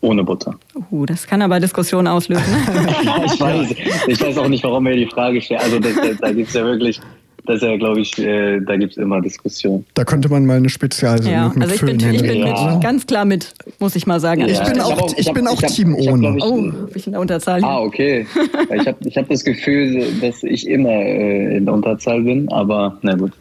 Ohne 0.00 0.24
Butter. 0.24 0.58
Uh, 0.90 1.06
das 1.06 1.28
kann 1.28 1.42
aber 1.42 1.60
Diskussionen 1.60 2.08
auslösen. 2.08 2.56
ja, 3.04 3.24
ich, 3.24 3.40
weiß, 3.40 3.74
ich 4.08 4.20
weiß 4.20 4.38
auch 4.38 4.48
nicht, 4.48 4.64
warum 4.64 4.86
er 4.86 4.96
die 4.96 5.06
Frage 5.06 5.40
stellt. 5.40 5.60
Also 5.60 5.78
das, 5.78 5.94
das, 5.94 6.16
da 6.20 6.32
gibt 6.32 6.48
es 6.48 6.54
ja 6.54 6.64
wirklich 6.64 7.00
das 7.48 7.56
ist 7.56 7.62
ja, 7.62 7.76
glaube 7.78 8.00
ich, 8.00 8.18
äh, 8.18 8.60
da 8.60 8.76
gibt 8.76 8.92
es 8.92 8.98
immer 8.98 9.22
Diskussionen. 9.22 9.86
Da 9.94 10.04
könnte 10.04 10.28
man 10.28 10.44
mal 10.44 10.58
eine 10.58 10.68
Spezialsendung 10.68 11.32
ja, 11.32 11.48
mit 11.48 11.62
also 11.62 11.74
ich 11.74 11.80
füllen. 11.80 11.96
Bin, 11.96 12.14
ich 12.14 12.20
bin 12.22 12.46
ja. 12.46 12.74
mit, 12.74 12.82
ganz 12.82 13.06
klar 13.06 13.24
mit, 13.24 13.54
muss 13.78 13.96
ich 13.96 14.06
mal 14.06 14.20
sagen. 14.20 14.42
Ja, 14.42 14.48
ich 14.48 14.62
bin 14.62 14.80
auch, 14.80 15.12
ich, 15.16 15.26
ich 15.26 15.32
bin 15.32 15.48
auch 15.48 15.60
Team 15.62 15.96
hab, 15.96 16.12
ohne. 16.12 16.36
Ich, 16.36 16.44
oh, 16.44 16.72
ich 16.94 17.06
in 17.06 17.12
der 17.12 17.22
Unterzahl. 17.22 17.64
Ah, 17.64 17.80
okay. 17.80 18.26
ich 18.74 18.86
habe 18.86 18.98
ich 19.00 19.16
hab 19.16 19.28
das 19.30 19.42
Gefühl, 19.42 20.06
dass 20.20 20.42
ich 20.42 20.68
immer 20.68 20.90
äh, 20.90 21.56
in 21.56 21.64
der 21.64 21.72
Unterzahl 21.72 22.20
bin, 22.20 22.52
aber 22.52 22.98
na 23.00 23.14
gut. 23.14 23.32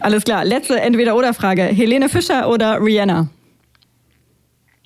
Alles 0.00 0.24
klar. 0.24 0.44
Letzte 0.44 0.80
Entweder-Oder-Frage. 0.80 1.62
Helene 1.62 2.08
Fischer 2.08 2.50
oder 2.50 2.82
Rihanna? 2.82 3.28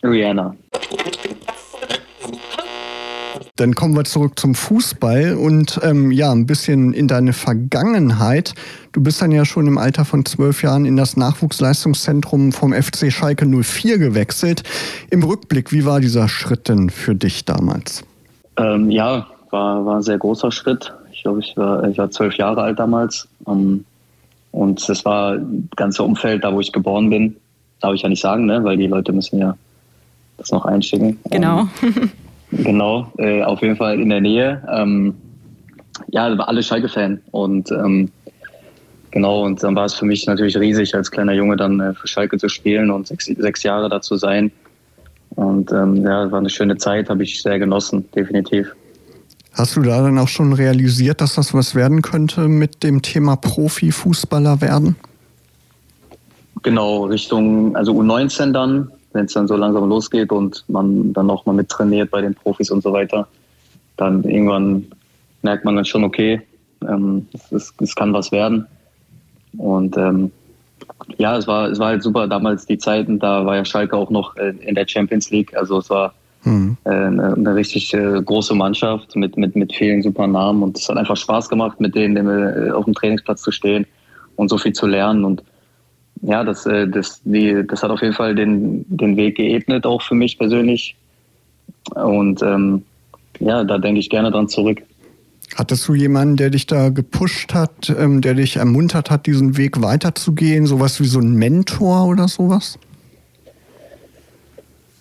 Rihanna. 0.03 0.55
Dann 3.57 3.77
kommen 3.77 3.95
wir 3.95 4.03
zurück 4.03 4.37
zum 4.37 4.57
Fußball 4.57 5.37
und 5.37 5.79
ähm, 5.85 6.11
ja, 6.11 6.33
ein 6.33 6.45
bisschen 6.45 6.93
in 6.93 7.07
deine 7.07 7.33
Vergangenheit. 7.33 8.53
Du 8.91 9.01
bist 9.01 9.23
dann 9.23 9.31
ja 9.31 9.45
schon 9.45 9.69
im 9.69 9.79
Alter 9.79 10.05
von 10.05 10.25
zwölf 10.25 10.65
Jahren 10.65 10.85
in 10.85 10.97
das 10.97 11.17
Nachwuchsleistungszentrum 11.17 12.51
vom 12.51 12.73
FC 12.73 13.13
Schalke 13.13 13.47
04 13.47 13.99
gewechselt. 13.99 14.65
Im 15.11 15.23
Rückblick, 15.23 15.71
wie 15.71 15.85
war 15.85 16.01
dieser 16.01 16.29
Schritt 16.29 16.69
denn 16.69 16.91
für 16.91 17.15
dich 17.15 17.45
damals? 17.45 18.03
Ähm, 18.57 18.91
ja, 18.91 19.29
war, 19.51 19.87
war 19.87 19.97
ein 19.99 20.03
sehr 20.03 20.19
großer 20.19 20.51
Schritt. 20.51 20.93
Ich 21.13 21.23
glaube, 21.23 21.39
ich 21.39 21.57
war, 21.57 21.87
ich 21.89 21.97
war 21.97 22.11
zwölf 22.11 22.35
Jahre 22.35 22.61
alt 22.61 22.81
damals. 22.81 23.29
Ähm, 23.47 23.85
und 24.51 24.89
das 24.89 25.05
war 25.05 25.37
das 25.39 25.77
ganze 25.77 26.03
Umfeld, 26.03 26.43
da 26.43 26.53
wo 26.53 26.59
ich 26.59 26.73
geboren 26.73 27.09
bin. 27.09 27.37
Darf 27.79 27.95
ich 27.95 28.03
ja 28.03 28.09
nicht 28.09 28.21
sagen, 28.21 28.47
ne? 28.47 28.65
weil 28.65 28.77
die 28.77 28.89
Leute 28.89 29.13
müssen 29.13 29.39
ja 29.39 29.57
das 30.39 30.51
noch 30.51 30.65
einschicken. 30.65 31.21
Genau. 31.31 31.69
Genau, 32.63 33.13
äh, 33.19 33.43
auf 33.43 33.61
jeden 33.63 33.77
Fall 33.77 34.01
in 34.01 34.11
der 34.11 34.21
Nähe. 34.21 34.63
Ähm, 34.73 35.15
ja, 36.09 36.27
alle 36.27 36.63
Schalke-Fan. 36.63 37.21
Und 37.31 37.71
ähm, 37.73 38.11
genau, 39.11 39.45
und 39.45 39.63
dann 39.63 39.75
war 39.75 39.87
es 39.87 39.95
für 39.95 40.05
mich 40.05 40.27
natürlich 40.27 40.57
riesig, 40.57 40.95
als 40.95 41.11
kleiner 41.11 41.33
Junge 41.33 41.57
dann 41.57 41.81
äh, 41.81 41.95
für 41.95 42.07
Schalke 42.07 42.39
zu 42.39 42.49
spielen 42.49 42.91
und 42.91 43.07
sechs, 43.07 43.27
sechs 43.27 43.63
Jahre 43.63 43.89
da 43.89 44.01
zu 44.01 44.17
sein. 44.17 44.53
Und 45.31 45.73
ähm, 45.73 46.03
ja, 46.03 46.31
war 46.31 46.39
eine 46.39 46.51
schöne 46.51 46.77
Zeit, 46.77 47.09
habe 47.09 47.25
ich 47.25 47.43
sehr 47.43 47.59
genossen, 47.59 48.09
definitiv. 48.15 48.75
Hast 49.53 49.77
du 49.77 49.83
da 49.83 50.03
dann 50.03 50.19
auch 50.19 50.29
schon 50.29 50.53
realisiert, 50.53 51.21
dass 51.21 51.35
das 51.35 51.55
was 51.55 51.75
werden 51.75 52.03
könnte 52.03 52.49
mit 52.49 52.83
dem 52.83 53.03
Thema 53.03 53.37
Profifußballer 53.37 54.61
werden? 54.61 54.97
Genau, 56.63 57.05
Richtung, 57.05 57.77
also 57.77 57.93
U19 57.93 58.53
dann, 58.53 58.91
wenn 59.15 59.25
es 59.25 59.33
dann 59.33 59.49
so 59.49 59.57
langsam 59.57 59.89
losgeht 59.89 60.31
und 60.31 60.65
man 60.69 61.13
dann 61.13 61.31
auch 61.31 61.47
mal 61.47 61.55
mittrainiert 61.55 62.11
bei 62.11 62.21
den 62.21 62.35
Profis 62.35 62.71
und 62.71 62.83
so 62.83 62.93
weiter, 62.93 63.27
dann 63.97 64.25
irgendwann 64.25 64.87
merkt 65.43 65.65
man 65.65 65.77
dann 65.77 65.85
schon, 65.85 66.05
okay, 66.05 66.43
ähm, 66.87 67.27
es, 67.51 67.73
es, 67.81 67.95
kann 67.95 68.13
was 68.13 68.33
werden. 68.33 68.67
Und 69.57 69.97
ähm, 69.97 70.33
ja, 71.17 71.37
es 71.37 71.47
war, 71.47 71.71
es 71.71 71.79
war 71.79 71.89
halt 71.89 72.03
super 72.03 72.27
damals 72.27 72.67
die 72.67 72.77
Zeiten, 72.77 73.19
da 73.21 73.47
war 73.47 73.57
ja 73.57 73.65
Schalke 73.65 73.97
auch 73.97 74.11
noch 74.11 74.37
in 74.37 74.75
der 74.75 74.87
Champions 74.87 75.31
League. 75.31 75.57
Also 75.57 75.79
es 75.79 75.91
war 75.91 76.13
mhm. 76.43 76.77
äh, 76.85 76.91
eine, 76.91 77.35
eine, 77.35 77.55
richtig 77.55 77.95
äh, 77.95 78.21
große 78.21 78.55
Mannschaft 78.55 79.15
mit, 79.15 79.37
mit, 79.37 79.55
mit 79.55 79.73
vielen 79.73 80.03
super 80.03 80.27
Namen 80.27 80.63
und 80.65 80.77
es 80.77 80.89
hat 80.89 80.97
einfach 80.97 81.17
Spaß 81.17 81.49
gemacht, 81.49 81.81
mit 81.81 81.95
denen 81.95 82.29
äh, 82.29 82.71
auf 82.73 82.85
dem 82.85 82.95
Trainingsplatz 82.95 83.43
zu 83.43 83.53
stehen 83.53 83.87
und 84.35 84.49
so 84.49 84.59
viel 84.59 84.73
zu 84.73 84.89
lernen. 84.89 85.25
Und 85.25 85.45
ja, 86.27 86.43
das, 86.43 86.65
äh, 86.67 86.89
das, 86.89 87.21
die, 87.25 87.67
das 87.67 87.83
hat 87.83 87.91
auf 87.91 88.01
jeden 88.01 88.15
Fall 88.15 88.35
den, 88.35 88.85
den 88.89 89.17
Weg 89.17 89.37
geebnet, 89.37 89.85
auch 89.85 90.01
für 90.01 90.15
mich 90.15 90.39
persönlich. 90.39 90.97
Und 91.95 92.43
ähm, 92.43 92.83
ja, 93.41 93.63
da 93.63 93.79
denke 93.79 94.01
ich 94.01 94.09
gerne 94.09 94.31
dran 94.31 94.49
zurück. 94.49 94.83
Hattest 95.57 95.87
du 95.87 95.95
jemanden, 95.95 96.37
der 96.37 96.49
dich 96.49 96.67
da 96.67 96.89
gepusht 96.89 97.53
hat, 97.53 97.95
ähm, 97.99 98.23
der 98.23 98.35
dich 98.35 98.57
ermuntert 98.57 99.11
hat, 99.11 99.27
diesen 99.27 99.59
Weg 99.59 99.83
weiterzugehen? 99.83 100.67
Sowas 100.67 100.99
wie 100.99 101.05
so 101.05 101.21
ein 101.21 101.35
Mentor 101.35 102.07
oder 102.09 102.27
sowas? 102.27 102.79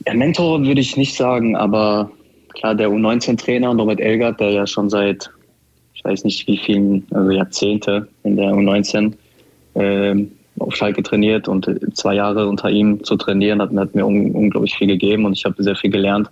Ja, 0.06 0.14
Mentor 0.14 0.62
würde 0.66 0.82
ich 0.82 0.98
nicht 0.98 1.16
sagen, 1.16 1.56
aber 1.56 2.12
klar, 2.50 2.76
der 2.76 2.90
U19-Trainer 2.90 3.74
Norbert 3.74 4.02
Elgert, 4.02 4.42
der 4.42 4.52
ja 4.52 4.68
schon 4.68 4.90
seit, 4.90 5.30
ich 5.94 6.04
weiß 6.04 6.26
nicht 6.26 6.46
wie 6.48 6.58
vielen, 6.58 7.08
also 7.12 7.32
Jahrzehnte 7.32 8.10
in 8.24 8.36
der 8.36 8.52
U19 8.52 9.14
äh, 9.76 10.26
auf 10.64 10.76
Schalke 10.76 11.04
trainiert 11.04 11.48
und 11.48 11.70
zwei 11.94 12.16
Jahre 12.16 12.48
unter 12.48 12.70
ihm 12.70 13.04
zu 13.04 13.16
trainieren, 13.16 13.62
hat, 13.62 13.72
hat 13.76 13.96
mir 13.96 14.06
un 14.06 14.32
unglaublich 14.32 14.76
viel 14.76 14.88
gegeben 14.88 15.26
und 15.26 15.34
ich 15.34 15.46
habe 15.46 15.62
sehr 15.62 15.76
viel 15.76 15.92
gelernt. 15.92 16.30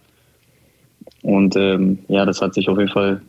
Und 1.22 1.56
ähm, 1.56 2.00
ja, 2.08 2.26
das 2.26 2.42
hat 2.42 2.54
sich 2.54 2.68
auf 2.70 2.78
jeden 2.78 2.92
Fall 2.92 3.22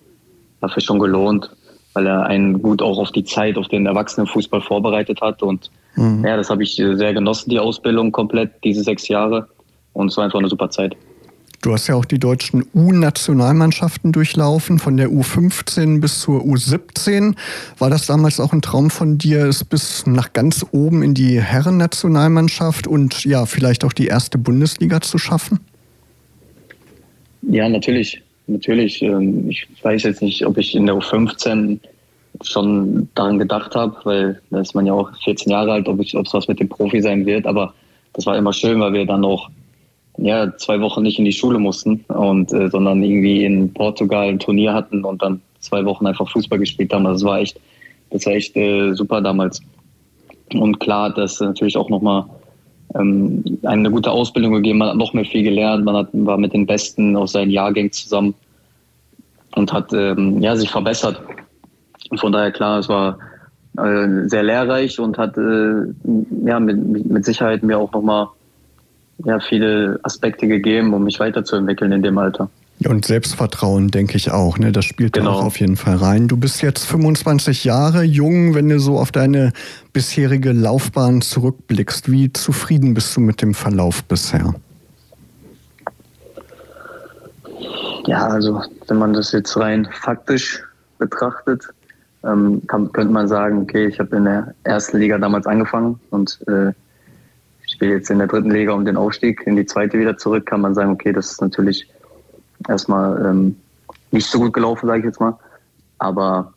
dafür 0.60 0.82
schon 0.82 0.98
gelohnt, 0.98 1.50
weil 1.94 2.06
er 2.06 2.24
einen 2.26 2.62
gut 2.62 2.80
auch 2.80 2.98
auf 2.98 3.12
die 3.12 3.24
Zeit, 3.24 3.58
auf 3.58 3.68
den 3.68 3.86
Erwachsenenfußball 3.86 4.62
vorbereitet 4.62 5.20
hat. 5.20 5.42
Und 5.42 5.70
mhm. 5.96 6.24
ja, 6.24 6.36
das 6.36 6.48
habe 6.48 6.62
ich 6.62 6.74
sehr 6.76 7.12
genossen, 7.12 7.50
die 7.50 7.58
Ausbildung 7.58 8.12
komplett, 8.12 8.52
diese 8.64 8.82
sechs 8.82 9.08
Jahre. 9.08 9.48
Und 9.92 10.08
es 10.08 10.16
war 10.16 10.24
einfach 10.24 10.38
eine 10.38 10.48
super 10.48 10.70
Zeit. 10.70 10.96
Du 11.62 11.72
hast 11.72 11.86
ja 11.86 11.94
auch 11.94 12.04
die 12.04 12.18
deutschen 12.18 12.64
U-Nationalmannschaften 12.74 14.12
durchlaufen, 14.12 14.78
von 14.78 14.96
der 14.96 15.08
U15 15.08 16.00
bis 16.00 16.20
zur 16.20 16.42
U17. 16.42 17.36
War 17.78 17.88
das 17.88 18.06
damals 18.06 18.40
auch 18.40 18.52
ein 18.52 18.62
Traum 18.62 18.90
von 18.90 19.16
dir, 19.16 19.46
es 19.46 19.64
bis 19.64 20.06
nach 20.06 20.32
ganz 20.32 20.66
oben 20.72 21.02
in 21.02 21.14
die 21.14 21.40
Herren-Nationalmannschaft 21.40 22.86
und 22.86 23.24
ja, 23.24 23.46
vielleicht 23.46 23.84
auch 23.84 23.92
die 23.92 24.08
erste 24.08 24.38
Bundesliga 24.38 25.00
zu 25.00 25.18
schaffen? 25.18 25.60
Ja, 27.42 27.68
natürlich 27.68 28.20
natürlich. 28.46 29.02
Ähm, 29.02 29.48
ich 29.48 29.66
weiß 29.82 30.04
jetzt 30.04 30.22
nicht, 30.22 30.44
ob 30.46 30.58
ich 30.58 30.74
in 30.74 30.86
der 30.86 30.96
U15 30.96 31.78
schon 32.42 33.08
daran 33.14 33.38
gedacht 33.38 33.74
habe, 33.74 33.96
weil 34.04 34.40
da 34.50 34.60
ist 34.60 34.74
man 34.74 34.86
ja 34.86 34.92
auch 34.92 35.10
14 35.24 35.50
Jahre 35.50 35.72
alt, 35.72 35.88
ob 35.88 36.00
es 36.00 36.14
was 36.14 36.48
mit 36.48 36.60
dem 36.60 36.68
Profi 36.68 37.00
sein 37.00 37.26
wird. 37.26 37.46
Aber 37.46 37.74
das 38.14 38.26
war 38.26 38.36
immer 38.36 38.52
schön, 38.52 38.80
weil 38.80 38.92
wir 38.92 39.06
dann 39.06 39.24
auch 39.24 39.50
ja, 40.18 40.56
zwei 40.56 40.80
Wochen 40.80 41.02
nicht 41.02 41.18
in 41.18 41.24
die 41.24 41.32
Schule 41.32 41.58
mussten 41.58 42.04
und 42.08 42.52
äh, 42.52 42.68
sondern 42.68 43.02
irgendwie 43.02 43.44
in 43.44 43.72
Portugal 43.72 44.28
ein 44.28 44.38
Turnier 44.38 44.74
hatten 44.74 45.04
und 45.04 45.22
dann 45.22 45.40
zwei 45.60 45.84
Wochen 45.84 46.06
einfach 46.06 46.30
Fußball 46.30 46.58
gespielt 46.58 46.92
haben. 46.92 47.06
Also 47.06 47.24
das 47.24 47.32
war 47.32 47.40
echt, 47.40 47.60
das 48.10 48.26
war 48.26 48.34
echt 48.34 48.56
äh, 48.56 48.92
super 48.92 49.20
damals. 49.20 49.60
Und 50.52 50.80
klar, 50.80 51.10
das 51.10 51.40
natürlich 51.40 51.76
auch 51.76 51.88
nochmal 51.88 52.24
ähm, 52.94 53.42
eine 53.62 53.90
gute 53.90 54.10
Ausbildung 54.10 54.52
gegeben, 54.52 54.78
man 54.78 54.90
hat 54.90 54.96
noch 54.96 55.14
mehr 55.14 55.24
viel 55.24 55.42
gelernt, 55.42 55.84
man 55.84 55.96
hat, 55.96 56.08
war 56.12 56.36
mit 56.36 56.52
den 56.52 56.66
Besten 56.66 57.16
aus 57.16 57.32
seinen 57.32 57.50
Jahrgängen 57.50 57.92
zusammen 57.92 58.34
und 59.54 59.72
hat 59.72 59.92
ähm, 59.92 60.42
ja, 60.42 60.54
sich 60.56 60.70
verbessert. 60.70 61.20
Von 62.16 62.32
daher 62.32 62.52
klar, 62.52 62.80
es 62.80 62.88
war 62.88 63.18
äh, 63.78 64.28
sehr 64.28 64.42
lehrreich 64.42 64.98
und 65.00 65.16
hat 65.16 65.38
äh, 65.38 65.86
ja, 66.44 66.60
mit, 66.60 67.06
mit 67.06 67.24
Sicherheit 67.24 67.62
mir 67.62 67.78
auch 67.78 67.92
nochmal 67.92 68.28
ja, 69.24 69.40
viele 69.40 70.00
Aspekte 70.02 70.46
gegeben, 70.46 70.94
um 70.94 71.04
mich 71.04 71.20
weiterzuentwickeln 71.20 71.92
in 71.92 72.02
dem 72.02 72.18
Alter. 72.18 72.50
Und 72.88 73.04
Selbstvertrauen, 73.04 73.88
denke 73.88 74.16
ich 74.16 74.32
auch. 74.32 74.58
Ne? 74.58 74.72
Das 74.72 74.84
spielt 74.84 75.12
genau. 75.12 75.32
da 75.32 75.36
auch 75.36 75.44
auf 75.44 75.60
jeden 75.60 75.76
Fall 75.76 75.96
rein. 75.96 76.26
Du 76.26 76.36
bist 76.36 76.62
jetzt 76.62 76.84
25 76.84 77.64
Jahre 77.64 78.02
jung, 78.02 78.54
wenn 78.54 78.68
du 78.68 78.80
so 78.80 78.98
auf 78.98 79.12
deine 79.12 79.52
bisherige 79.92 80.52
Laufbahn 80.52 81.22
zurückblickst. 81.22 82.10
Wie 82.10 82.32
zufrieden 82.32 82.94
bist 82.94 83.16
du 83.16 83.20
mit 83.20 83.40
dem 83.40 83.54
Verlauf 83.54 84.02
bisher? 84.04 84.54
Ja, 88.06 88.26
also 88.26 88.62
wenn 88.88 88.98
man 88.98 89.12
das 89.12 89.30
jetzt 89.30 89.56
rein 89.56 89.88
faktisch 89.92 90.62
betrachtet, 90.98 91.68
ähm, 92.24 92.62
kann, 92.66 92.90
könnte 92.92 93.12
man 93.12 93.28
sagen, 93.28 93.62
okay, 93.62 93.86
ich 93.86 94.00
habe 94.00 94.16
in 94.16 94.24
der 94.24 94.54
ersten 94.64 94.98
Liga 94.98 95.18
damals 95.18 95.46
angefangen 95.46 96.00
und 96.10 96.38
äh, 96.48 96.72
spiele 97.82 97.96
jetzt 97.96 98.10
in 98.10 98.18
der 98.18 98.28
dritten 98.28 98.52
Liga 98.52 98.72
um 98.72 98.84
den 98.84 98.96
Aufstieg 98.96 99.44
in 99.44 99.56
die 99.56 99.66
zweite 99.66 99.98
wieder 99.98 100.16
zurück, 100.16 100.46
kann 100.46 100.60
man 100.60 100.72
sagen, 100.72 100.92
okay, 100.92 101.12
das 101.12 101.32
ist 101.32 101.40
natürlich 101.40 101.88
erstmal 102.68 103.26
ähm, 103.26 103.56
nicht 104.12 104.28
so 104.28 104.38
gut 104.38 104.52
gelaufen, 104.52 104.86
sage 104.86 105.00
ich 105.00 105.04
jetzt 105.06 105.18
mal. 105.18 105.36
Aber 105.98 106.52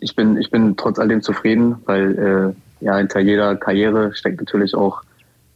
ich 0.00 0.16
bin, 0.16 0.38
ich 0.38 0.50
bin 0.50 0.74
trotz 0.74 0.98
all 0.98 1.08
dem 1.08 1.20
zufrieden, 1.20 1.76
weil 1.84 2.54
äh, 2.80 2.84
ja, 2.84 2.96
hinter 2.96 3.20
jeder 3.20 3.56
Karriere 3.56 4.14
steckt 4.14 4.40
natürlich 4.40 4.74
auch 4.74 5.02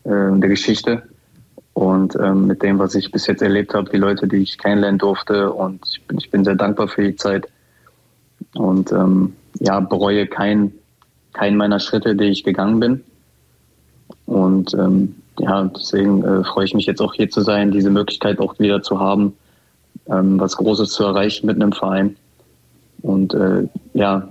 äh, 0.05 0.11
eine 0.11 0.49
Geschichte. 0.49 1.05
Und 1.73 2.15
ähm, 2.17 2.47
mit 2.47 2.63
dem, 2.63 2.79
was 2.79 2.95
ich 2.95 3.11
bis 3.11 3.27
jetzt 3.27 3.41
erlebt 3.41 3.73
habe, 3.73 3.89
die 3.89 3.97
Leute, 3.97 4.29
die 4.29 4.43
ich 4.43 4.59
kennenlernen 4.59 4.99
durfte. 4.99 5.51
Und 5.53 5.81
ich 5.91 6.07
bin, 6.07 6.19
ich 6.19 6.31
bin 6.31 6.45
sehr 6.45 6.57
dankbar 6.57 6.89
für 6.89 7.03
die 7.03 7.17
Zeit. 7.17 7.49
Und 8.55 8.93
ähm, 8.93 9.35
ja, 9.59 9.81
bereue 9.81 10.27
keinen 10.27 10.75
keinen 11.33 11.57
meiner 11.57 11.81
Schritte, 11.81 12.15
die 12.15 12.25
ich 12.25 12.45
gegangen 12.45 12.81
bin. 12.81 13.05
Und 14.31 14.75
ähm, 14.75 15.17
ja, 15.41 15.65
deswegen 15.65 16.23
äh, 16.23 16.45
freue 16.45 16.65
ich 16.65 16.75
mich 16.75 16.87
jetzt 16.87 17.03
auch 17.03 17.15
hier 17.15 17.29
zu 17.29 17.41
sein, 17.41 17.73
diese 17.73 17.91
Möglichkeit 17.91 18.39
auch 18.39 18.57
wieder 18.61 18.81
zu 18.81 19.01
haben, 19.01 19.35
ähm, 20.07 20.39
was 20.39 20.57
Großes 20.57 20.91
zu 20.91 21.03
erreichen 21.03 21.47
mit 21.47 21.57
einem 21.57 21.73
Verein. 21.73 22.17
Und 23.03 23.35
äh, 23.35 23.67
ja, 23.93 24.29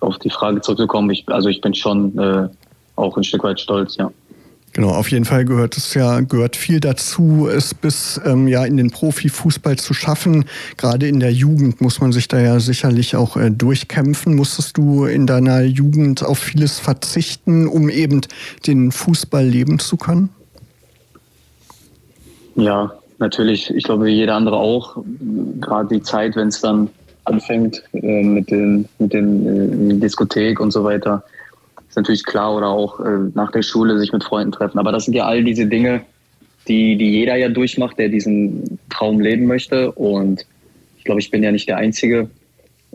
auf 0.00 0.18
die 0.18 0.30
Frage 0.30 0.62
zurückzukommen, 0.62 1.10
ich, 1.10 1.28
also 1.28 1.50
ich 1.50 1.60
bin 1.60 1.74
schon 1.74 2.18
äh, 2.18 2.48
auch 2.96 3.14
ein 3.18 3.24
Stück 3.24 3.44
weit 3.44 3.60
stolz, 3.60 3.96
ja. 3.96 4.10
Genau, 4.72 4.90
auf 4.90 5.10
jeden 5.10 5.24
Fall 5.24 5.44
gehört 5.44 5.76
es 5.76 5.94
ja, 5.94 6.20
gehört 6.20 6.54
viel 6.54 6.78
dazu, 6.78 7.48
es 7.48 7.74
bis 7.74 8.20
ähm, 8.24 8.46
ja 8.46 8.64
in 8.64 8.76
den 8.76 8.90
Profifußball 8.90 9.76
zu 9.76 9.94
schaffen. 9.94 10.44
Gerade 10.76 11.08
in 11.08 11.18
der 11.18 11.32
Jugend 11.32 11.80
muss 11.80 12.00
man 12.00 12.12
sich 12.12 12.28
da 12.28 12.38
ja 12.38 12.60
sicherlich 12.60 13.16
auch 13.16 13.36
äh, 13.36 13.50
durchkämpfen. 13.50 14.36
Musstest 14.36 14.78
du 14.78 15.06
in 15.06 15.26
deiner 15.26 15.62
Jugend 15.62 16.24
auf 16.24 16.38
vieles 16.38 16.78
verzichten, 16.78 17.66
um 17.66 17.88
eben 17.88 18.20
den 18.66 18.92
Fußball 18.92 19.44
leben 19.44 19.80
zu 19.80 19.96
können? 19.96 20.28
Ja, 22.54 22.92
natürlich. 23.18 23.74
Ich 23.74 23.82
glaube, 23.82 24.04
wie 24.04 24.14
jeder 24.14 24.36
andere 24.36 24.56
auch. 24.56 25.02
Gerade 25.60 25.96
die 25.96 26.02
Zeit, 26.02 26.36
wenn 26.36 26.48
es 26.48 26.60
dann 26.60 26.90
anfängt 27.24 27.82
äh, 27.92 28.22
mit 28.22 28.50
den, 28.52 28.88
mit 29.00 29.12
den 29.12 29.90
äh, 29.90 29.94
Diskothek 29.94 30.60
und 30.60 30.70
so 30.70 30.84
weiter 30.84 31.24
ist 31.90 31.96
natürlich 31.96 32.24
klar 32.24 32.56
oder 32.56 32.68
auch 32.68 33.00
äh, 33.00 33.30
nach 33.34 33.50
der 33.50 33.62
Schule 33.62 33.98
sich 33.98 34.12
mit 34.12 34.22
Freunden 34.22 34.52
treffen. 34.52 34.78
Aber 34.78 34.92
das 34.92 35.04
sind 35.06 35.14
ja 35.14 35.26
all 35.26 35.42
diese 35.42 35.66
Dinge, 35.66 36.02
die, 36.68 36.96
die 36.96 37.10
jeder 37.10 37.36
ja 37.36 37.48
durchmacht, 37.48 37.98
der 37.98 38.08
diesen 38.08 38.78
Traum 38.90 39.20
leben 39.20 39.46
möchte. 39.46 39.90
Und 39.92 40.46
ich 40.98 41.04
glaube, 41.04 41.20
ich 41.20 41.32
bin 41.32 41.42
ja 41.42 41.50
nicht 41.50 41.68
der 41.68 41.78
Einzige. 41.78 42.30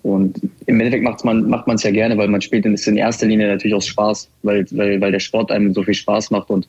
Und 0.01 0.39
im 0.65 0.79
Endeffekt 0.79 1.03
macht 1.03 1.25
man 1.25 1.75
es 1.75 1.83
ja 1.83 1.91
gerne, 1.91 2.17
weil 2.17 2.29
man 2.29 2.41
spielt 2.41 2.65
es 2.65 2.87
in 2.87 2.95
erster 2.95 3.25
Linie 3.25 3.47
natürlich 3.47 3.75
aus 3.75 3.85
Spaß, 3.87 4.29
weil, 4.43 4.65
weil, 4.71 5.01
weil 5.01 5.11
der 5.11 5.19
Sport 5.19 5.51
einem 5.51 5.73
so 5.73 5.83
viel 5.83 5.93
Spaß 5.93 6.31
macht. 6.31 6.49
Und 6.49 6.67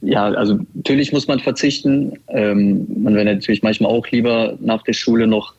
ja, 0.00 0.24
also 0.24 0.58
natürlich 0.74 1.12
muss 1.12 1.28
man 1.28 1.38
verzichten. 1.38 2.14
Ähm, 2.28 2.86
man 3.02 3.14
wäre 3.14 3.24
natürlich 3.24 3.62
manchmal 3.62 3.92
auch 3.92 4.06
lieber 4.08 4.56
nach 4.60 4.82
der 4.82 4.94
Schule 4.94 5.28
noch 5.28 5.54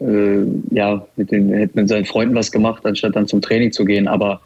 äh, 0.00 0.44
ja, 0.70 1.06
mit 1.16 1.30
den, 1.30 1.52
hätte 1.52 1.78
mit 1.78 1.88
seinen 1.88 2.04
Freunden 2.04 2.34
was 2.34 2.50
gemacht, 2.50 2.84
anstatt 2.84 3.16
dann 3.16 3.26
zum 3.26 3.40
Training 3.42 3.72
zu 3.72 3.84
gehen. 3.84 4.08
Aber 4.08 4.40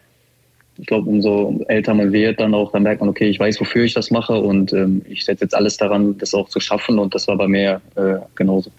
ich 0.78 0.86
glaube, 0.86 1.08
umso 1.08 1.64
älter 1.68 1.94
man 1.94 2.12
wird, 2.12 2.40
dann 2.40 2.54
auch, 2.54 2.72
dann 2.72 2.82
merkt 2.82 3.00
man, 3.00 3.08
okay, 3.08 3.28
ich 3.28 3.40
weiß, 3.40 3.60
wofür 3.60 3.84
ich 3.84 3.94
das 3.94 4.10
mache 4.10 4.34
und 4.34 4.72
ähm, 4.72 5.02
ich 5.08 5.24
setze 5.24 5.44
jetzt 5.44 5.54
alles 5.54 5.76
daran, 5.76 6.18
das 6.18 6.34
auch 6.34 6.48
zu 6.48 6.60
schaffen 6.60 6.98
und 6.98 7.14
das 7.14 7.28
war 7.28 7.36
bei 7.36 7.48
mir 7.48 7.80
äh, 7.94 8.16
genauso. 8.34 8.70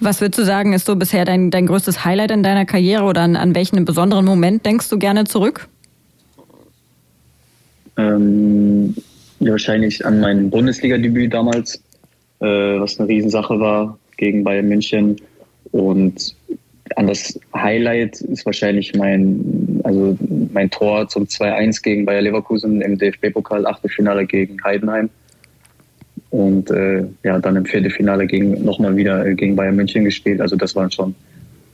Was 0.00 0.20
würdest 0.20 0.40
du 0.40 0.44
sagen, 0.44 0.72
ist 0.72 0.84
so 0.84 0.96
bisher 0.96 1.24
dein, 1.24 1.50
dein 1.50 1.66
größtes 1.66 2.04
Highlight 2.04 2.32
in 2.32 2.42
deiner 2.42 2.66
Karriere 2.66 3.04
oder 3.04 3.20
an, 3.20 3.36
an 3.36 3.54
welchen 3.54 3.84
besonderen 3.84 4.24
Moment 4.24 4.66
denkst 4.66 4.88
du 4.90 4.98
gerne 4.98 5.24
zurück? 5.24 5.68
Ähm, 7.96 8.94
ja, 9.38 9.52
wahrscheinlich 9.52 10.04
an 10.04 10.20
mein 10.20 10.50
Bundesliga-Debüt 10.50 11.32
damals, 11.32 11.76
äh, 12.40 12.46
was 12.46 12.98
eine 12.98 13.08
Riesensache 13.08 13.58
war 13.60 13.98
gegen 14.16 14.44
Bayern 14.44 14.68
München. 14.68 15.16
Und 15.72 16.36
an 16.96 17.06
das 17.06 17.38
Highlight 17.54 18.20
ist 18.20 18.46
wahrscheinlich 18.46 18.94
mein, 18.94 19.80
also 19.84 20.16
mein 20.52 20.70
Tor 20.70 21.08
zum 21.08 21.24
2-1 21.24 21.82
gegen 21.82 22.04
Bayer 22.04 22.22
Leverkusen 22.22 22.80
im 22.80 22.98
DFB-Pokal, 22.98 23.66
Achtelfinale 23.66 24.26
gegen 24.26 24.62
Heidenheim. 24.62 25.10
Und 26.30 26.70
äh, 26.70 27.04
ja, 27.24 27.38
dann 27.38 27.56
im 27.56 27.66
Viertelfinale 27.66 28.26
gegen 28.26 28.64
nochmal 28.64 28.96
wieder 28.96 29.26
äh, 29.26 29.34
gegen 29.34 29.54
Bayern 29.54 29.76
München 29.76 30.04
gespielt. 30.04 30.40
Also 30.40 30.56
das 30.56 30.74
waren 30.74 30.90
schon, 30.90 31.14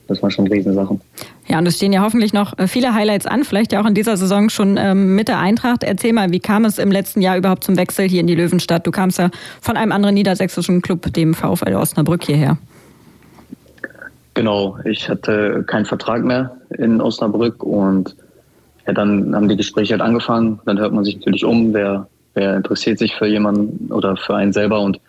das 0.08 0.20
waren 0.20 0.32
schon 0.32 0.48
Riesensachen. 0.48 1.00
Ja, 1.46 1.58
und 1.58 1.66
es 1.66 1.76
stehen 1.76 1.92
ja 1.92 2.02
hoffentlich 2.02 2.32
noch 2.32 2.58
äh, 2.58 2.66
viele 2.66 2.92
Highlights 2.92 3.26
an, 3.26 3.44
vielleicht 3.44 3.72
ja 3.72 3.80
auch 3.80 3.86
in 3.86 3.94
dieser 3.94 4.16
Saison 4.16 4.50
schon 4.50 4.76
ähm, 4.76 5.14
mit 5.14 5.28
der 5.28 5.38
Eintracht. 5.38 5.84
Erzähl 5.84 6.12
mal, 6.12 6.32
wie 6.32 6.40
kam 6.40 6.64
es 6.64 6.78
im 6.78 6.90
letzten 6.90 7.20
Jahr 7.20 7.36
überhaupt 7.36 7.62
zum 7.62 7.76
Wechsel 7.76 8.08
hier 8.08 8.20
in 8.20 8.26
die 8.26 8.34
Löwenstadt? 8.34 8.84
Du 8.84 8.90
kamst 8.90 9.18
ja 9.18 9.30
von 9.60 9.76
einem 9.76 9.92
anderen 9.92 10.14
niedersächsischen 10.14 10.82
Club, 10.82 11.12
dem 11.12 11.34
VfL 11.34 11.74
Osnabrück, 11.74 12.24
hierher. 12.24 12.58
Genau, 14.38 14.78
ich 14.84 15.08
hatte 15.08 15.64
keinen 15.66 15.84
Vertrag 15.84 16.22
mehr 16.22 16.56
in 16.70 17.00
Osnabrück 17.00 17.64
und 17.64 18.14
ja, 18.86 18.92
dann 18.92 19.34
haben 19.34 19.48
die 19.48 19.56
Gespräche 19.56 19.94
halt 19.94 20.00
angefangen. 20.00 20.60
Dann 20.64 20.78
hört 20.78 20.92
man 20.92 21.02
sich 21.02 21.16
natürlich 21.16 21.44
um, 21.44 21.74
wer, 21.74 22.06
wer 22.34 22.54
interessiert 22.54 23.00
sich 23.00 23.16
für 23.16 23.26
jemanden 23.26 23.90
oder 23.90 24.16
für 24.16 24.36
einen 24.36 24.52
selber. 24.52 24.80
Und 24.80 25.00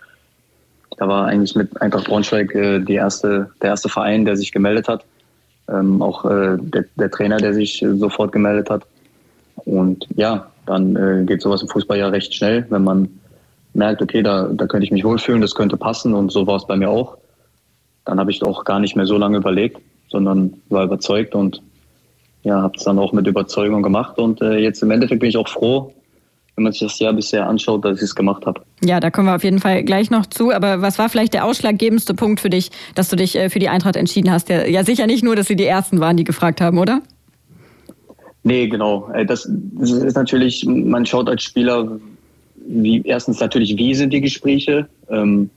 da 0.97 1.07
war 1.07 1.27
eigentlich 1.27 1.53
mit 1.53 1.79
Eintracht 1.79 2.05
Braunschweig 2.05 2.55
äh, 2.55 2.79
die 2.79 2.95
erste, 2.95 3.51
der 3.61 3.69
erste 3.69 3.87
Verein, 3.87 4.25
der 4.25 4.35
sich 4.35 4.51
gemeldet 4.51 4.87
hat. 4.87 5.05
Ähm, 5.71 6.01
auch 6.01 6.25
äh, 6.25 6.57
der, 6.59 6.85
der, 6.95 7.11
Trainer, 7.11 7.37
der 7.37 7.53
sich 7.53 7.83
äh, 7.83 7.97
sofort 7.97 8.31
gemeldet 8.31 8.71
hat. 8.71 8.81
Und 9.57 10.07
ja, 10.15 10.47
dann 10.65 10.95
äh, 10.95 11.23
geht 11.23 11.43
sowas 11.43 11.61
im 11.61 11.67
Fußball 11.67 11.99
ja 11.99 12.07
recht 12.07 12.33
schnell, 12.33 12.65
wenn 12.71 12.83
man 12.83 13.07
merkt, 13.75 14.01
okay, 14.01 14.23
da, 14.23 14.49
da 14.51 14.65
könnte 14.65 14.85
ich 14.85 14.91
mich 14.91 15.03
wohlfühlen, 15.03 15.41
das 15.41 15.53
könnte 15.53 15.77
passen. 15.77 16.15
Und 16.15 16.31
so 16.31 16.47
war 16.47 16.55
es 16.55 16.65
bei 16.65 16.75
mir 16.75 16.89
auch 16.89 17.19
dann 18.09 18.19
habe 18.19 18.31
ich 18.31 18.43
auch 18.43 18.65
gar 18.65 18.79
nicht 18.79 18.95
mehr 18.95 19.05
so 19.05 19.17
lange 19.17 19.37
überlegt, 19.37 19.77
sondern 20.09 20.53
war 20.69 20.83
überzeugt 20.83 21.35
und 21.35 21.61
ja, 22.43 22.61
habe 22.61 22.75
es 22.75 22.83
dann 22.83 22.97
auch 22.97 23.13
mit 23.13 23.27
Überzeugung 23.27 23.83
gemacht. 23.83 24.17
Und 24.17 24.41
äh, 24.41 24.57
jetzt 24.57 24.81
im 24.81 24.91
Endeffekt 24.91 25.19
bin 25.19 25.29
ich 25.29 25.37
auch 25.37 25.47
froh, 25.47 25.93
wenn 26.55 26.63
man 26.63 26.73
sich 26.73 26.81
das 26.81 26.97
Jahr 26.99 27.13
bisher 27.13 27.47
anschaut, 27.47 27.85
dass 27.85 27.97
ich 27.97 28.03
es 28.03 28.15
gemacht 28.15 28.45
habe. 28.45 28.61
Ja, 28.83 28.99
da 28.99 29.11
kommen 29.11 29.27
wir 29.27 29.35
auf 29.35 29.43
jeden 29.43 29.59
Fall 29.59 29.83
gleich 29.83 30.09
noch 30.09 30.25
zu. 30.25 30.51
Aber 30.51 30.81
was 30.81 30.97
war 30.97 31.09
vielleicht 31.09 31.33
der 31.33 31.45
ausschlaggebendste 31.45 32.13
Punkt 32.15 32.39
für 32.39 32.49
dich, 32.49 32.71
dass 32.95 33.09
du 33.09 33.15
dich 33.15 33.35
äh, 33.35 33.49
für 33.49 33.59
die 33.59 33.69
Eintracht 33.69 33.95
entschieden 33.95 34.31
hast? 34.31 34.49
Ja, 34.49 34.65
ja, 34.65 34.83
sicher 34.83 35.05
nicht 35.05 35.23
nur, 35.23 35.35
dass 35.35 35.47
sie 35.47 35.55
die 35.55 35.65
Ersten 35.65 35.99
waren, 35.99 36.17
die 36.17 36.23
gefragt 36.23 36.61
haben, 36.61 36.79
oder? 36.79 37.01
Nee, 38.43 38.67
genau. 38.67 39.09
Äh, 39.13 39.25
das, 39.25 39.47
das 39.49 39.91
ist 39.91 40.15
natürlich, 40.15 40.65
man 40.65 41.05
schaut 41.05 41.29
als 41.29 41.43
Spieler, 41.43 41.99
wie 42.55 43.01
erstens 43.05 43.39
natürlich, 43.39 43.77
wie 43.77 43.93
sind 43.93 44.13
die 44.13 44.21
Gespräche? 44.21 44.87
Ähm, 45.09 45.49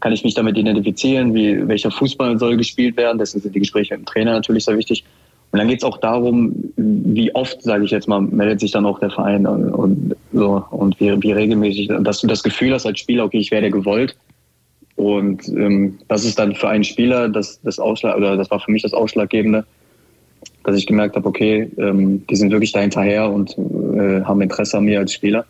kann 0.00 0.12
ich 0.12 0.24
mich 0.24 0.34
damit 0.34 0.56
identifizieren, 0.56 1.34
wie, 1.34 1.66
welcher 1.66 1.90
Fußball 1.90 2.38
soll 2.38 2.56
gespielt 2.56 2.96
werden. 2.96 3.18
Deswegen 3.18 3.42
sind 3.42 3.54
die 3.54 3.60
Gespräche 3.60 3.94
mit 3.94 4.02
dem 4.02 4.06
Trainer 4.06 4.32
natürlich 4.32 4.64
sehr 4.64 4.76
wichtig. 4.78 5.04
Und 5.50 5.58
dann 5.58 5.68
geht 5.68 5.78
es 5.78 5.84
auch 5.84 5.96
darum, 5.98 6.54
wie 6.76 7.34
oft, 7.34 7.62
sage 7.62 7.84
ich 7.84 7.90
jetzt 7.90 8.06
mal, 8.06 8.20
meldet 8.20 8.60
sich 8.60 8.70
dann 8.70 8.84
auch 8.84 8.98
der 8.98 9.10
Verein 9.10 9.46
und, 9.46 10.14
so 10.32 10.62
und 10.70 11.00
wie, 11.00 11.22
wie 11.22 11.32
regelmäßig, 11.32 11.90
dass 12.00 12.20
du 12.20 12.26
das 12.26 12.42
Gefühl 12.42 12.74
hast 12.74 12.84
als 12.84 12.98
Spieler, 13.00 13.24
okay, 13.24 13.38
ich 13.38 13.50
werde 13.50 13.70
gewollt. 13.70 14.14
Und 14.96 15.48
ähm, 15.48 15.98
das 16.08 16.24
ist 16.24 16.38
dann 16.38 16.54
für 16.54 16.68
einen 16.68 16.84
Spieler 16.84 17.28
das, 17.28 17.60
das 17.62 17.78
Ausschlag, 17.78 18.16
oder 18.16 18.36
das 18.36 18.50
war 18.50 18.60
für 18.60 18.70
mich 18.70 18.82
das 18.82 18.92
Ausschlaggebende, 18.92 19.64
dass 20.64 20.76
ich 20.76 20.86
gemerkt 20.86 21.16
habe, 21.16 21.26
okay, 21.26 21.70
ähm, 21.78 22.26
die 22.26 22.36
sind 22.36 22.50
wirklich 22.50 22.72
da 22.72 22.80
hinterher 22.80 23.30
und 23.30 23.56
äh, 23.56 24.22
haben 24.24 24.42
Interesse 24.42 24.76
an 24.76 24.84
mir 24.84 24.98
als 24.98 25.12
Spieler. 25.12 25.46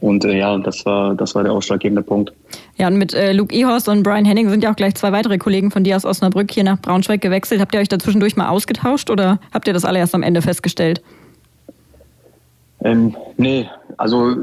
Und 0.00 0.24
äh, 0.24 0.38
ja, 0.38 0.58
das 0.58 0.84
war, 0.84 1.14
das 1.14 1.34
war 1.34 1.42
der 1.42 1.52
ausschlaggebende 1.52 2.02
Punkt. 2.02 2.32
Ja, 2.76 2.88
und 2.88 2.96
mit 2.96 3.14
äh, 3.14 3.32
Luke 3.32 3.54
Ehorst 3.54 3.88
und 3.88 4.02
Brian 4.02 4.24
Henning 4.24 4.48
sind 4.50 4.62
ja 4.62 4.70
auch 4.70 4.76
gleich 4.76 4.94
zwei 4.94 5.12
weitere 5.12 5.38
Kollegen 5.38 5.70
von 5.70 5.84
dir 5.84 5.96
aus 5.96 6.04
Osnabrück 6.04 6.50
hier 6.50 6.64
nach 6.64 6.80
Braunschweig 6.80 7.20
gewechselt. 7.20 7.60
Habt 7.60 7.74
ihr 7.74 7.80
euch 7.80 7.88
dazwischendurch 7.88 8.36
mal 8.36 8.48
ausgetauscht 8.48 9.10
oder 9.10 9.38
habt 9.52 9.66
ihr 9.66 9.72
das 9.72 9.84
alle 9.84 9.98
erst 9.98 10.14
am 10.14 10.22
Ende 10.22 10.42
festgestellt? 10.42 11.02
Ähm, 12.82 13.16
nee, 13.36 13.68
also 13.96 14.36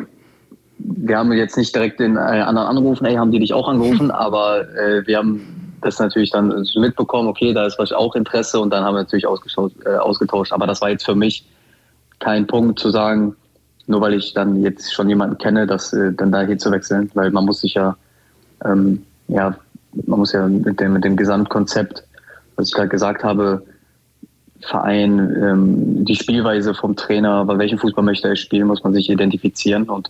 wir 0.79 1.17
haben 1.17 1.31
jetzt 1.33 1.57
nicht 1.57 1.73
direkt 1.73 1.99
den 1.99 2.15
äh, 2.15 2.19
anderen 2.19 2.67
angerufen, 2.67 3.05
ey, 3.05 3.15
haben 3.15 3.31
die 3.31 3.39
dich 3.39 3.53
auch 3.53 3.67
angerufen, 3.67 4.11
aber 4.11 4.61
äh, 4.75 5.05
wir 5.05 5.17
haben 5.17 5.73
das 5.81 5.99
natürlich 5.99 6.31
dann 6.31 6.65
mitbekommen, 6.75 7.27
okay, 7.27 7.53
da 7.53 7.65
ist 7.65 7.77
was 7.79 7.91
auch 7.91 8.15
Interesse 8.15 8.59
und 8.59 8.71
dann 8.71 8.83
haben 8.83 8.95
wir 8.95 9.03
natürlich 9.03 9.25
äh, 9.25 9.97
ausgetauscht. 9.97 10.51
Aber 10.51 10.65
das 10.65 10.81
war 10.81 10.89
jetzt 10.89 11.05
für 11.05 11.15
mich 11.15 11.45
kein 12.19 12.47
Punkt 12.47 12.79
zu 12.79 12.89
sagen, 12.89 13.35
nur 13.87 14.01
weil 14.01 14.13
ich 14.13 14.33
dann 14.33 14.61
jetzt 14.61 14.93
schon 14.93 15.09
jemanden 15.09 15.37
kenne, 15.37 15.65
dass 15.65 15.93
äh, 15.93 16.13
dann 16.13 16.31
da 16.31 16.41
hier 16.41 16.57
zu 16.57 16.71
wechseln, 16.71 17.09
weil 17.13 17.31
man 17.31 17.45
muss 17.45 17.61
sich 17.61 17.73
ja, 17.73 17.97
ähm, 18.63 19.03
ja, 19.27 19.55
man 20.05 20.19
muss 20.19 20.33
ja 20.33 20.47
mit 20.47 20.79
dem, 20.79 20.93
mit 20.93 21.03
dem 21.03 21.15
Gesamtkonzept, 21.15 22.03
was 22.55 22.67
ich 22.67 22.73
gerade 22.73 22.89
gesagt 22.89 23.23
habe, 23.23 23.63
Verein, 24.61 25.19
ähm, 25.41 26.05
die 26.05 26.15
Spielweise 26.15 26.73
vom 26.73 26.95
Trainer, 26.95 27.45
bei 27.45 27.57
welchem 27.57 27.77
Fußball 27.77 28.03
möchte 28.03 28.27
er 28.27 28.35
spielen, 28.35 28.67
muss 28.67 28.83
man 28.83 28.93
sich 28.93 29.09
identifizieren. 29.09 29.83
Und 29.83 30.09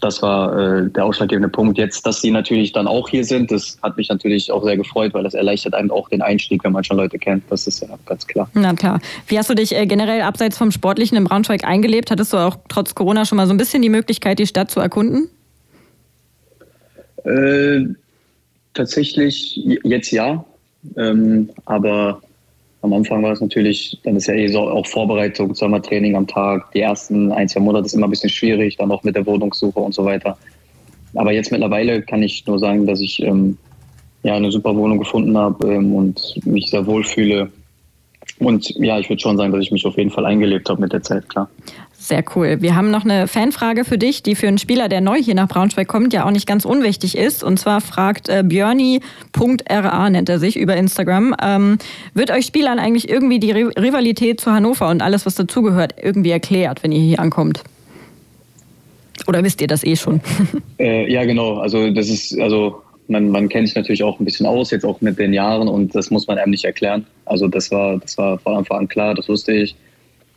das 0.00 0.22
war 0.22 0.56
äh, 0.56 0.88
der 0.90 1.04
ausschlaggebende 1.04 1.48
Punkt. 1.48 1.76
Jetzt, 1.76 2.06
dass 2.06 2.20
sie 2.20 2.30
natürlich 2.30 2.72
dann 2.72 2.86
auch 2.86 3.08
hier 3.08 3.24
sind, 3.24 3.50
das 3.50 3.78
hat 3.82 3.96
mich 3.96 4.08
natürlich 4.08 4.50
auch 4.52 4.62
sehr 4.62 4.76
gefreut, 4.76 5.14
weil 5.14 5.24
das 5.24 5.34
erleichtert 5.34 5.74
einem 5.74 5.90
auch 5.90 6.08
den 6.08 6.22
Einstieg, 6.22 6.62
wenn 6.64 6.72
man 6.72 6.84
schon 6.84 6.96
Leute 6.96 7.18
kennt. 7.18 7.42
Das 7.50 7.66
ist 7.66 7.80
ja 7.80 7.88
ganz 8.06 8.26
klar. 8.26 8.48
Na 8.54 8.74
klar. 8.74 9.00
Wie 9.26 9.38
hast 9.38 9.50
du 9.50 9.54
dich 9.54 9.74
äh, 9.74 9.86
generell 9.86 10.22
abseits 10.22 10.56
vom 10.56 10.70
Sportlichen 10.70 11.16
im 11.16 11.24
Braunschweig 11.24 11.64
eingelebt? 11.64 12.10
Hattest 12.10 12.32
du 12.32 12.36
auch 12.36 12.56
trotz 12.68 12.94
Corona 12.94 13.24
schon 13.24 13.36
mal 13.36 13.46
so 13.46 13.54
ein 13.54 13.58
bisschen 13.58 13.82
die 13.82 13.88
Möglichkeit, 13.88 14.38
die 14.38 14.46
Stadt 14.46 14.70
zu 14.70 14.80
erkunden? 14.80 15.28
Äh, 17.24 17.80
tatsächlich 18.74 19.60
jetzt 19.82 20.10
ja. 20.12 20.44
Ähm, 20.96 21.50
aber 21.64 22.20
am 22.82 22.92
Anfang 22.92 23.22
war 23.22 23.32
es 23.32 23.40
natürlich, 23.40 23.98
dann 24.04 24.16
ist 24.16 24.28
ja 24.28 24.34
eh 24.34 24.46
so 24.48 24.60
auch 24.60 24.86
Vorbereitung, 24.86 25.54
zweimal 25.54 25.82
Training 25.82 26.14
am 26.14 26.26
Tag. 26.26 26.70
Die 26.72 26.80
ersten 26.80 27.32
ein, 27.32 27.48
zwei 27.48 27.60
Monate 27.60 27.86
ist 27.86 27.94
immer 27.94 28.06
ein 28.06 28.10
bisschen 28.10 28.30
schwierig, 28.30 28.76
dann 28.76 28.92
auch 28.92 29.02
mit 29.02 29.16
der 29.16 29.26
Wohnungssuche 29.26 29.80
und 29.80 29.94
so 29.94 30.04
weiter. 30.04 30.36
Aber 31.14 31.32
jetzt 31.32 31.50
mittlerweile 31.50 32.02
kann 32.02 32.22
ich 32.22 32.46
nur 32.46 32.58
sagen, 32.58 32.86
dass 32.86 33.00
ich 33.00 33.20
ähm, 33.22 33.56
ja 34.22 34.34
eine 34.34 34.52
super 34.52 34.76
Wohnung 34.76 34.98
gefunden 34.98 35.36
habe 35.36 35.74
ähm, 35.74 35.94
und 35.94 36.38
mich 36.44 36.66
sehr 36.70 36.86
wohl 36.86 37.02
fühle. 37.02 37.50
Und 38.38 38.68
ja, 38.76 38.98
ich 38.98 39.08
würde 39.08 39.20
schon 39.20 39.36
sagen, 39.36 39.52
dass 39.52 39.62
ich 39.62 39.72
mich 39.72 39.84
auf 39.84 39.96
jeden 39.96 40.10
Fall 40.10 40.26
eingelebt 40.26 40.68
habe 40.68 40.80
mit 40.80 40.92
der 40.92 41.02
Zeit, 41.02 41.28
klar. 41.28 41.48
Sehr 42.00 42.22
cool. 42.36 42.62
Wir 42.62 42.76
haben 42.76 42.92
noch 42.92 43.04
eine 43.04 43.26
Fanfrage 43.26 43.84
für 43.84 43.98
dich, 43.98 44.22
die 44.22 44.36
für 44.36 44.46
einen 44.46 44.58
Spieler, 44.58 44.88
der 44.88 45.00
neu 45.00 45.20
hier 45.20 45.34
nach 45.34 45.48
Braunschweig 45.48 45.88
kommt, 45.88 46.12
ja 46.12 46.24
auch 46.24 46.30
nicht 46.30 46.46
ganz 46.46 46.64
unwichtig 46.64 47.18
ist. 47.18 47.42
Und 47.42 47.58
zwar 47.58 47.80
fragt 47.80 48.28
äh, 48.28 48.44
Björni.ra, 48.46 50.08
nennt 50.08 50.28
er 50.28 50.38
sich, 50.38 50.56
über 50.56 50.76
Instagram. 50.76 51.34
Ähm, 51.42 51.78
wird 52.14 52.30
euch 52.30 52.46
Spielern 52.46 52.78
eigentlich 52.78 53.10
irgendwie 53.10 53.40
die 53.40 53.50
Rivalität 53.50 54.40
zu 54.40 54.52
Hannover 54.52 54.88
und 54.88 55.02
alles, 55.02 55.26
was 55.26 55.34
dazugehört, 55.34 55.96
irgendwie 56.00 56.30
erklärt, 56.30 56.84
wenn 56.84 56.92
ihr 56.92 57.00
hier 57.00 57.18
ankommt? 57.18 57.64
Oder 59.26 59.42
wisst 59.42 59.60
ihr 59.60 59.66
das 59.66 59.82
eh 59.82 59.96
schon? 59.96 60.20
Äh, 60.78 61.12
ja, 61.12 61.24
genau. 61.24 61.58
Also 61.58 61.90
das 61.90 62.08
ist, 62.08 62.38
also 62.38 62.80
man, 63.08 63.30
man 63.30 63.48
kennt 63.48 63.66
sich 63.66 63.74
natürlich 63.74 64.04
auch 64.04 64.20
ein 64.20 64.24
bisschen 64.24 64.46
aus, 64.46 64.70
jetzt 64.70 64.84
auch 64.84 65.00
mit 65.00 65.18
den 65.18 65.32
Jahren 65.32 65.66
und 65.66 65.92
das 65.96 66.12
muss 66.12 66.28
man 66.28 66.38
einem 66.38 66.52
nicht 66.52 66.64
erklären. 66.64 67.04
Also 67.24 67.48
das 67.48 67.72
war, 67.72 67.98
das 67.98 68.16
war 68.16 68.38
von 68.38 68.56
Anfang 68.56 68.78
an 68.78 68.88
klar, 68.88 69.16
das 69.16 69.28
wusste 69.28 69.52
ich. 69.52 69.74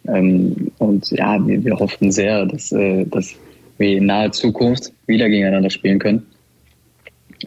Ähm, 0.08 0.72
und 0.80 1.10
ja, 1.12 1.46
wir, 1.46 1.64
wir 1.64 1.78
hoffen 1.78 2.12
sehr, 2.12 2.46
dass, 2.46 2.72
äh, 2.72 3.06
dass 3.06 3.36
wir 3.78 3.98
in 3.98 4.06
naher 4.06 4.32
Zukunft 4.32 4.92
wieder 5.08 5.30
gegeneinander 5.30 5.70
spielen 5.70 6.00
können. 6.00 6.26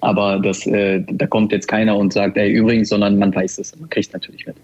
Aber 0.00 0.40
das, 0.40 0.66
äh, 0.66 1.02
da 1.06 1.26
kommt 1.26 1.52
jetzt 1.52 1.68
keiner 1.68 1.96
und 1.96 2.12
sagt, 2.12 2.36
ey, 2.36 2.50
übrigens, 2.50 2.88
sondern 2.88 3.18
man 3.18 3.34
weiß 3.34 3.58
es, 3.58 3.78
man 3.78 3.88
kriegt 3.90 4.08
es 4.08 4.12
natürlich 4.12 4.46
mit. 4.46 4.56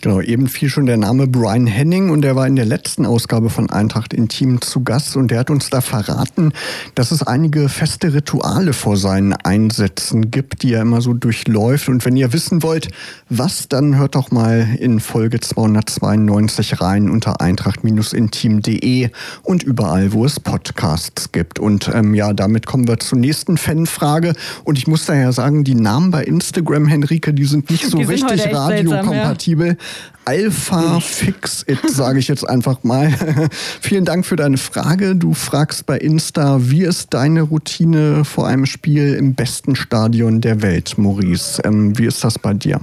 Genau, 0.00 0.20
eben 0.20 0.46
fiel 0.46 0.68
schon 0.68 0.86
der 0.86 0.96
Name 0.96 1.26
Brian 1.26 1.66
Henning 1.66 2.10
und 2.10 2.22
der 2.22 2.36
war 2.36 2.46
in 2.46 2.54
der 2.54 2.64
letzten 2.64 3.04
Ausgabe 3.04 3.50
von 3.50 3.68
Eintracht 3.68 4.14
Intim 4.14 4.60
zu 4.60 4.84
Gast 4.84 5.16
und 5.16 5.30
der 5.30 5.40
hat 5.40 5.50
uns 5.50 5.70
da 5.70 5.80
verraten, 5.80 6.52
dass 6.94 7.10
es 7.10 7.24
einige 7.24 7.68
feste 7.68 8.14
Rituale 8.14 8.74
vor 8.74 8.96
seinen 8.96 9.32
Einsätzen 9.32 10.30
gibt, 10.30 10.62
die 10.62 10.74
er 10.74 10.82
immer 10.82 11.00
so 11.00 11.14
durchläuft. 11.14 11.88
Und 11.88 12.04
wenn 12.04 12.16
ihr 12.16 12.32
wissen 12.32 12.62
wollt, 12.62 12.88
was, 13.28 13.68
dann 13.68 13.96
hört 13.96 14.14
doch 14.14 14.30
mal 14.30 14.68
in 14.78 15.00
Folge 15.00 15.40
292 15.40 16.80
rein 16.80 17.10
unter 17.10 17.40
eintracht-intim.de 17.40 19.10
und 19.42 19.62
überall, 19.64 20.12
wo 20.12 20.24
es 20.24 20.38
Podcasts 20.38 21.32
gibt. 21.32 21.58
Und 21.58 21.90
ähm, 21.92 22.14
ja, 22.14 22.32
damit 22.32 22.66
kommen 22.66 22.86
wir 22.86 22.98
zur 22.98 23.18
nächsten 23.18 23.56
Fanfrage. 23.56 24.34
Und 24.62 24.78
ich 24.78 24.86
muss 24.86 25.06
daher 25.06 25.32
sagen, 25.32 25.64
die 25.64 25.74
Namen 25.74 26.12
bei 26.12 26.22
Instagram, 26.22 26.86
Henrike, 26.86 27.34
die 27.34 27.46
sind 27.46 27.68
nicht 27.68 27.84
so 27.84 27.98
richtig 27.98 28.54
radiokompatibel. 28.54 29.68
Ja. 29.68 29.87
Alpha 30.24 31.00
Fix 31.00 31.64
It, 31.66 31.78
sage 31.88 32.18
ich 32.18 32.28
jetzt 32.28 32.46
einfach 32.46 32.84
mal. 32.84 33.10
Vielen 33.80 34.04
Dank 34.04 34.26
für 34.26 34.36
deine 34.36 34.58
Frage. 34.58 35.16
Du 35.16 35.32
fragst 35.32 35.86
bei 35.86 35.96
Insta, 35.96 36.58
wie 36.60 36.82
ist 36.82 37.14
deine 37.14 37.42
Routine 37.42 38.24
vor 38.24 38.46
einem 38.46 38.66
Spiel 38.66 39.14
im 39.14 39.34
besten 39.34 39.74
Stadion 39.74 40.42
der 40.42 40.60
Welt, 40.60 40.98
Maurice? 40.98 41.62
Ähm, 41.64 41.98
wie 41.98 42.04
ist 42.04 42.22
das 42.24 42.38
bei 42.38 42.52
dir? 42.52 42.78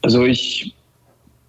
Also 0.00 0.24
ich 0.24 0.74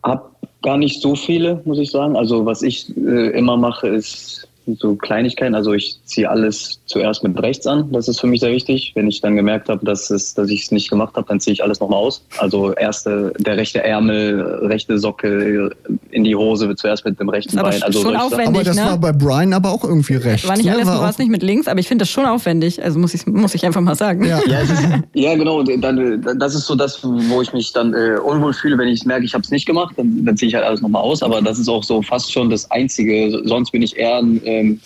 habe 0.03 0.29
gar 0.61 0.77
nicht 0.77 1.01
so 1.01 1.15
viele, 1.15 1.61
muss 1.63 1.77
ich 1.77 1.91
sagen. 1.91 2.17
Also 2.17 2.45
was 2.45 2.63
ich 2.63 2.89
äh, 2.97 3.29
immer 3.37 3.55
mache, 3.55 3.87
ist 3.87 4.47
so 4.79 4.95
Kleinigkeiten. 4.95 5.55
Also 5.55 5.73
ich 5.73 5.97
ziehe 6.05 6.29
alles 6.29 6.79
zuerst 6.85 7.23
mit 7.23 7.41
rechts 7.41 7.67
an. 7.67 7.91
Das 7.91 8.07
ist 8.07 8.19
für 8.19 8.27
mich 8.27 8.39
sehr 8.39 8.51
wichtig. 8.51 8.91
Wenn 8.95 9.07
ich 9.07 9.21
dann 9.21 9.35
gemerkt 9.35 9.69
habe, 9.69 9.85
dass, 9.85 10.09
es, 10.09 10.33
dass 10.33 10.49
ich 10.49 10.63
es 10.63 10.71
nicht 10.71 10.89
gemacht 10.89 11.15
habe, 11.15 11.27
dann 11.27 11.39
ziehe 11.39 11.53
ich 11.53 11.63
alles 11.63 11.79
nochmal 11.79 11.99
aus. 11.99 12.23
Also 12.37 12.73
erste, 12.73 13.33
der 13.37 13.57
rechte 13.57 13.83
Ärmel, 13.83 14.41
rechte 14.63 14.97
Socke 14.97 15.71
in 16.11 16.23
die 16.23 16.35
Hose 16.35 16.67
wird 16.67 16.79
zuerst 16.79 17.05
mit 17.05 17.19
dem 17.19 17.29
rechten 17.29 17.57
aber 17.57 17.69
Bein. 17.69 17.83
Also 17.83 18.01
schon 18.01 18.15
aufwendig, 18.15 18.47
aber 18.47 18.63
das 18.63 18.75
ne? 18.75 18.83
war 18.83 18.97
bei 18.97 19.11
Brian 19.11 19.53
aber 19.53 19.71
auch 19.71 19.83
irgendwie 19.83 20.15
rechts. 20.15 20.47
War 20.47 20.57
nicht 20.57 20.65
ne? 20.65 20.73
alles, 20.73 20.87
war 20.87 21.09
es 21.09 21.17
nicht 21.17 21.29
mit 21.29 21.43
links, 21.43 21.67
aber 21.67 21.79
ich 21.79 21.87
finde 21.87 22.03
das 22.03 22.09
schon 22.09 22.25
aufwendig. 22.25 22.81
Also 22.81 22.99
muss 22.99 23.13
ich, 23.13 23.25
muss 23.27 23.55
ich 23.55 23.65
einfach 23.65 23.81
mal 23.81 23.95
sagen. 23.95 24.25
Ja, 24.25 24.39
ja, 24.47 24.59
ist, 24.59 24.73
ja 25.13 25.35
genau. 25.35 25.63
Dann, 25.63 26.25
das 26.39 26.55
ist 26.55 26.65
so 26.65 26.75
das, 26.75 26.99
wo 27.03 27.41
ich 27.41 27.53
mich 27.53 27.73
dann 27.73 27.93
äh, 27.93 28.17
unwohl 28.23 28.53
fühle, 28.53 28.77
wenn 28.77 28.87
ich 28.87 29.05
merke, 29.05 29.25
ich 29.25 29.33
habe 29.33 29.43
es 29.43 29.51
nicht 29.51 29.65
gemacht. 29.65 29.95
Dann, 29.97 30.25
dann 30.25 30.37
ziehe 30.37 30.49
ich 30.49 30.55
halt 30.55 30.65
alles 30.65 30.81
nochmal 30.81 31.01
aus. 31.01 31.21
Aber 31.23 31.41
das 31.41 31.59
ist 31.59 31.67
auch 31.67 31.83
so 31.83 32.01
fast 32.01 32.31
schon 32.31 32.49
das 32.49 32.69
Einzige. 32.71 33.41
Sonst 33.45 33.71
bin 33.71 33.81
ich 33.81 33.97
eher 33.97 34.17
ein 34.17 34.41
ähm, 34.59 34.79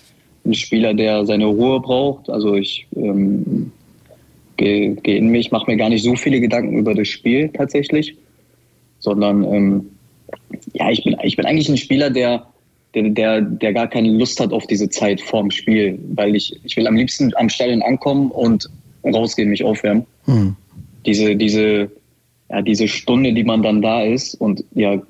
ein 0.45 0.53
Spieler, 0.53 0.93
der 0.93 1.25
seine 1.25 1.45
Ruhe 1.45 1.79
braucht. 1.79 2.29
Also 2.29 2.55
ich 2.55 2.87
ähm, 2.95 3.71
gehe 4.57 4.95
geh 4.95 5.17
in 5.17 5.29
mich, 5.29 5.51
mache 5.51 5.69
mir 5.69 5.77
gar 5.77 5.89
nicht 5.89 6.03
so 6.03 6.15
viele 6.15 6.39
Gedanken 6.39 6.77
über 6.77 6.93
das 6.93 7.07
Spiel 7.07 7.49
tatsächlich, 7.49 8.15
sondern 8.99 9.43
ähm, 9.43 9.89
ja, 10.73 10.89
ich 10.89 11.03
bin, 11.03 11.15
ich 11.23 11.35
bin 11.35 11.45
eigentlich 11.45 11.69
ein 11.69 11.77
Spieler, 11.77 12.09
der, 12.09 12.45
der, 12.93 13.09
der, 13.09 13.41
der 13.41 13.73
gar 13.73 13.87
keine 13.87 14.11
Lust 14.11 14.39
hat 14.39 14.51
auf 14.51 14.67
diese 14.67 14.89
Zeit 14.89 15.21
vorm 15.21 15.51
Spiel, 15.51 15.99
weil 16.15 16.35
ich, 16.35 16.59
ich 16.63 16.75
will 16.77 16.87
am 16.87 16.95
liebsten 16.95 17.31
am 17.35 17.49
Stadion 17.49 17.81
ankommen 17.81 18.31
und 18.31 18.69
rausgehen, 19.03 19.49
mich 19.49 19.63
aufwärmen. 19.63 20.05
Hm. 20.25 20.55
Diese, 21.05 21.35
diese, 21.35 21.89
ja, 22.49 22.61
diese 22.61 22.87
Stunde, 22.87 23.33
die 23.33 23.43
man 23.43 23.63
dann 23.63 23.81
da 23.81 24.03
ist 24.03 24.35
und 24.35 24.63
ja, 24.73 25.01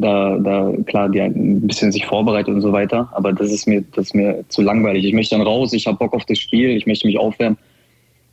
da, 0.00 0.38
da 0.38 0.72
klar, 0.86 1.08
die 1.08 1.20
ein 1.20 1.66
bisschen 1.66 1.92
sich 1.92 2.06
vorbereitet 2.06 2.54
und 2.54 2.60
so 2.60 2.72
weiter. 2.72 3.08
Aber 3.12 3.32
das 3.32 3.50
ist 3.50 3.66
mir, 3.66 3.82
das 3.94 4.06
ist 4.06 4.14
mir 4.14 4.44
zu 4.48 4.62
langweilig. 4.62 5.04
Ich 5.04 5.12
möchte 5.12 5.36
dann 5.36 5.46
raus, 5.46 5.72
ich 5.72 5.86
habe 5.86 5.98
Bock 5.98 6.14
auf 6.14 6.24
das 6.24 6.38
Spiel, 6.38 6.70
ich 6.70 6.86
möchte 6.86 7.06
mich 7.06 7.18
aufwärmen. 7.18 7.58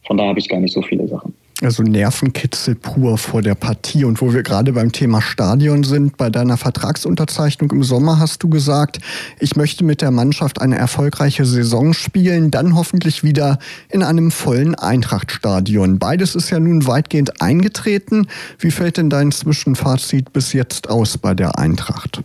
Von 0.06 0.18
daher 0.18 0.30
habe 0.30 0.40
ich 0.40 0.50
gar 0.50 0.60
nicht 0.60 0.74
so 0.74 0.82
viele 0.82 1.08
Sachen. 1.08 1.34
Also 1.64 1.82
Nervenkitzel 1.82 2.76
pur 2.76 3.18
vor 3.18 3.42
der 3.42 3.56
Partie. 3.56 4.06
Und 4.06 4.22
wo 4.22 4.32
wir 4.32 4.44
gerade 4.44 4.74
beim 4.74 4.92
Thema 4.92 5.24
Stadion 5.24 5.84
sind, 5.84 6.16
bei 6.16 6.30
deiner 6.30 6.56
Vertragsunterzeichnung 6.56 7.72
im 7.72 7.84
Sommer 7.84 8.20
hast 8.20 8.44
du 8.44 8.50
gesagt, 8.50 9.00
ich 9.40 9.56
möchte 9.56 9.84
mit 9.84 10.04
der 10.04 10.12
Mannschaft 10.12 10.62
eine 10.62 10.78
erfolgreiche 10.78 11.46
Saison 11.46 11.94
spielen, 11.94 12.52
dann 12.52 12.76
hoffentlich 12.76 13.24
wieder 13.24 13.58
in 13.90 14.04
einem 14.04 14.30
vollen 14.30 14.76
Eintrachtstadion. 14.76 15.98
Beides 15.98 16.36
ist 16.36 16.52
ja 16.52 16.60
nun 16.60 16.86
weitgehend 16.86 17.42
eingetreten. 17.42 18.28
Wie 18.60 18.70
fällt 18.70 18.98
denn 18.98 19.10
dein 19.10 19.32
Zwischenfazit 19.32 20.34
bis 20.34 20.54
jetzt 20.54 20.92
aus 20.92 21.18
bei 21.18 21.34
der 21.34 21.58
Eintracht? 21.58 22.22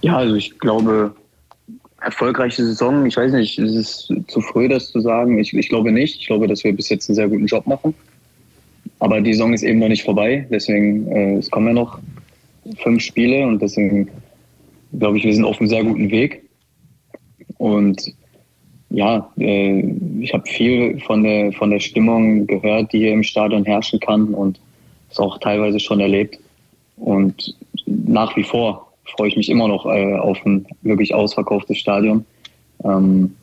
Ja, 0.00 0.16
also 0.16 0.34
ich 0.34 0.58
glaube, 0.58 1.14
erfolgreiche 2.00 2.64
Saison, 2.64 3.06
ich 3.06 3.16
weiß 3.16 3.30
nicht, 3.30 3.60
es 3.60 3.76
ist 3.76 4.12
zu 4.26 4.40
früh, 4.40 4.68
das 4.68 4.90
zu 4.90 5.00
sagen. 5.00 5.38
Ich, 5.38 5.54
ich 5.54 5.68
glaube 5.68 5.92
nicht. 5.92 6.20
Ich 6.20 6.26
glaube, 6.26 6.48
dass 6.48 6.64
wir 6.64 6.74
bis 6.74 6.88
jetzt 6.88 7.08
einen 7.08 7.14
sehr 7.14 7.28
guten 7.28 7.46
Job 7.46 7.64
machen. 7.68 7.94
Aber 9.02 9.20
die 9.20 9.32
Saison 9.32 9.52
ist 9.52 9.64
eben 9.64 9.80
noch 9.80 9.88
nicht 9.88 10.04
vorbei, 10.04 10.46
deswegen 10.48 11.08
äh, 11.10 11.34
es 11.38 11.50
kommen 11.50 11.66
ja 11.66 11.72
noch 11.72 11.98
fünf 12.84 13.02
Spiele 13.02 13.44
und 13.44 13.60
deswegen 13.60 14.08
glaube 14.96 15.18
ich, 15.18 15.24
wir 15.24 15.34
sind 15.34 15.44
auf 15.44 15.58
einem 15.58 15.68
sehr 15.68 15.82
guten 15.82 16.08
Weg. 16.12 16.44
Und 17.58 18.14
ja, 18.90 19.28
äh, 19.40 19.80
ich 20.20 20.32
habe 20.32 20.48
viel 20.48 21.00
von 21.00 21.24
der, 21.24 21.50
von 21.52 21.70
der 21.70 21.80
Stimmung 21.80 22.46
gehört, 22.46 22.92
die 22.92 22.98
hier 22.98 23.12
im 23.12 23.24
Stadion 23.24 23.64
herrschen 23.64 23.98
kann 23.98 24.34
und 24.34 24.60
es 25.10 25.18
auch 25.18 25.38
teilweise 25.38 25.80
schon 25.80 25.98
erlebt. 25.98 26.38
Und 26.96 27.56
nach 27.86 28.36
wie 28.36 28.44
vor 28.44 28.92
freue 29.16 29.30
ich 29.30 29.36
mich 29.36 29.48
immer 29.48 29.66
noch 29.66 29.84
äh, 29.84 30.14
auf 30.14 30.38
ein 30.46 30.64
wirklich 30.82 31.12
ausverkauftes 31.12 31.76
Stadion. 31.76 32.24
Ähm, 32.84 33.34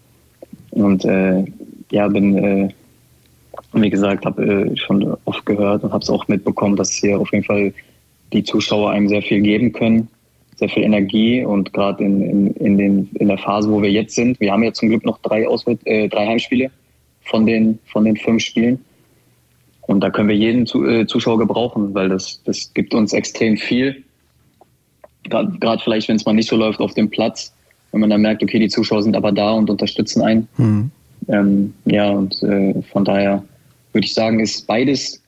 und 0.72 1.04
äh, 1.04 1.44
ja, 1.92 2.08
bin 2.08 2.72
äh, 3.74 3.82
wie 3.82 3.90
gesagt, 3.90 4.26
habe 4.26 4.44
äh, 4.44 4.78
schon 4.78 5.16
oft 5.26 5.46
gehört 5.46 5.84
und 5.84 5.92
habe 5.92 6.04
es 6.04 6.10
auch 6.10 6.28
mitbekommen, 6.28 6.76
dass 6.76 6.92
hier 6.94 7.20
auf 7.20 7.32
jeden 7.32 7.46
Fall 7.46 7.74
die 8.34 8.44
Zuschauer 8.44 8.92
einem 8.92 9.08
sehr 9.08 9.22
viel 9.22 9.42
geben 9.42 9.72
können, 9.72 10.08
sehr 10.56 10.70
viel 10.70 10.84
Energie 10.84 11.44
und 11.44 11.74
gerade 11.74 12.04
in, 12.04 12.22
in, 12.56 12.80
in, 12.80 13.10
in 13.14 13.28
der 13.28 13.38
Phase, 13.38 13.72
wo 13.72 13.82
wir 13.82 13.92
jetzt 13.92 14.16
sind, 14.16 14.40
wir 14.40 14.52
haben 14.52 14.64
ja 14.64 14.74
zum 14.74 14.90
Glück 14.90 15.06
noch 15.06 15.18
drei, 15.20 15.48
Auswärts, 15.48 15.82
äh, 15.86 16.08
drei 16.10 16.28
Heimspiele 16.28 16.70
von 17.22 17.46
den, 17.46 17.80
von 17.86 18.06
den 18.06 18.18
fünf 18.18 18.44
Spielen. 18.44 18.84
Und 19.82 20.02
da 20.02 20.12
können 20.12 20.30
wir 20.30 20.36
jeden 20.36 20.68
äh, 20.86 21.08
Zuschauer 21.08 21.40
gebrauchen, 21.40 21.96
weil 21.96 22.10
das, 22.10 22.44
das 22.44 22.72
gibt 22.74 22.94
uns 22.94 23.14
extrem 23.14 23.58
viel. 23.58 24.04
Gerade 25.24 25.82
vielleicht, 25.84 26.08
wenn 26.08 26.16
es 26.16 26.26
mal 26.26 26.34
nicht 26.34 26.50
so 26.50 26.56
läuft 26.56 26.80
auf 26.80 26.94
dem 26.94 27.10
Platz, 27.10 27.54
wenn 27.92 28.02
man 28.02 28.10
dann 28.10 28.22
merkt, 28.22 28.44
okay, 28.44 28.60
die 28.60 28.70
Zuschauer 28.70 29.02
sind 29.02 29.16
aber 29.16 29.32
da 29.32 29.52
und 29.52 29.70
unterstützen 29.70 30.22
einen. 30.22 30.48
Mhm. 30.58 30.92
Ähm, 31.28 31.74
ja, 31.86 32.10
und 32.10 32.42
äh, 32.44 32.82
von 32.92 33.06
daher 33.06 33.44
würde 33.94 34.06
ich 34.06 34.14
sagen, 34.14 34.40
ist 34.40 34.66
beides 34.68 35.22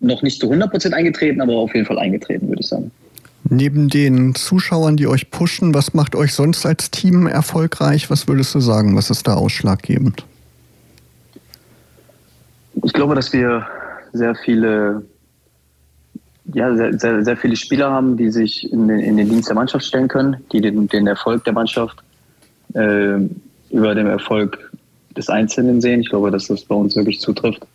noch 0.00 0.22
nicht 0.22 0.40
zu 0.40 0.50
100 0.50 0.92
eingetreten, 0.92 1.40
aber 1.40 1.54
auf 1.54 1.74
jeden 1.74 1.86
Fall 1.86 1.98
eingetreten, 1.98 2.48
würde 2.48 2.60
ich 2.60 2.68
sagen. 2.68 2.90
Neben 3.50 3.88
den 3.88 4.34
Zuschauern, 4.34 4.96
die 4.96 5.06
euch 5.06 5.30
pushen, 5.30 5.72
was 5.74 5.94
macht 5.94 6.14
euch 6.14 6.34
sonst 6.34 6.66
als 6.66 6.90
Team 6.90 7.26
erfolgreich? 7.26 8.10
Was 8.10 8.28
würdest 8.28 8.54
du 8.54 8.60
sagen? 8.60 8.96
Was 8.96 9.10
ist 9.10 9.26
da 9.26 9.34
ausschlaggebend? 9.34 10.24
Ich 12.84 12.92
glaube, 12.92 13.14
dass 13.14 13.32
wir 13.32 13.66
sehr 14.12 14.34
viele, 14.34 15.04
ja, 16.52 16.74
sehr, 16.76 16.98
sehr, 16.98 17.24
sehr 17.24 17.36
viele 17.36 17.56
Spieler 17.56 17.90
haben, 17.90 18.16
die 18.16 18.30
sich 18.30 18.70
in 18.70 18.86
den, 18.88 19.00
in 19.00 19.16
den, 19.16 19.28
Dienst 19.28 19.48
der 19.48 19.56
Mannschaft 19.56 19.84
stellen 19.84 20.08
können, 20.08 20.36
die 20.52 20.60
den, 20.60 20.86
den 20.88 21.06
Erfolg 21.06 21.44
der 21.44 21.52
Mannschaft 21.52 21.98
äh, 22.74 23.18
über 23.70 23.94
den 23.94 24.06
Erfolg 24.06 24.67
des 25.16 25.28
Einzelnen 25.28 25.80
sehen. 25.80 26.00
Ich 26.00 26.10
glaube, 26.10 26.30
dass 26.30 26.46
das 26.46 26.64
bei 26.64 26.74
uns 26.74 26.96
wirklich 26.96 27.20
zutrifft 27.20 27.66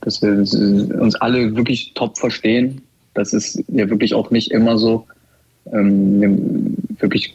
dass 0.00 0.22
wir 0.22 0.30
uns 1.00 1.14
alle 1.16 1.56
wirklich 1.56 1.92
top 1.94 2.18
verstehen. 2.18 2.80
Das 3.14 3.32
ist 3.32 3.62
ja 3.68 3.88
wirklich 3.90 4.14
auch 4.14 4.30
nicht 4.30 4.50
immer 4.50 4.78
so. 4.78 5.06
Ähm, 5.72 6.76
wirklich 6.98 7.34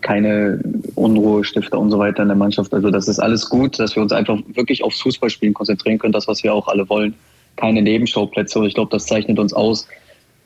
keine 0.00 0.60
Unruhestifter 0.94 1.78
und 1.78 1.90
so 1.90 1.98
weiter 1.98 2.22
in 2.22 2.28
der 2.28 2.36
Mannschaft. 2.36 2.72
Also 2.72 2.90
das 2.90 3.08
ist 3.08 3.18
alles 3.18 3.48
gut, 3.48 3.78
dass 3.78 3.94
wir 3.94 4.02
uns 4.02 4.12
einfach 4.12 4.38
wirklich 4.54 4.82
aufs 4.82 5.00
Fußballspielen 5.02 5.54
konzentrieren 5.54 5.98
können, 5.98 6.12
das, 6.12 6.28
was 6.28 6.42
wir 6.42 6.52
auch 6.54 6.68
alle 6.68 6.88
wollen. 6.88 7.14
Keine 7.56 7.82
Nebenschauplätze. 7.82 8.58
Und 8.58 8.66
ich 8.66 8.74
glaube, 8.74 8.90
das 8.90 9.06
zeichnet 9.06 9.38
uns 9.38 9.52
aus. 9.52 9.86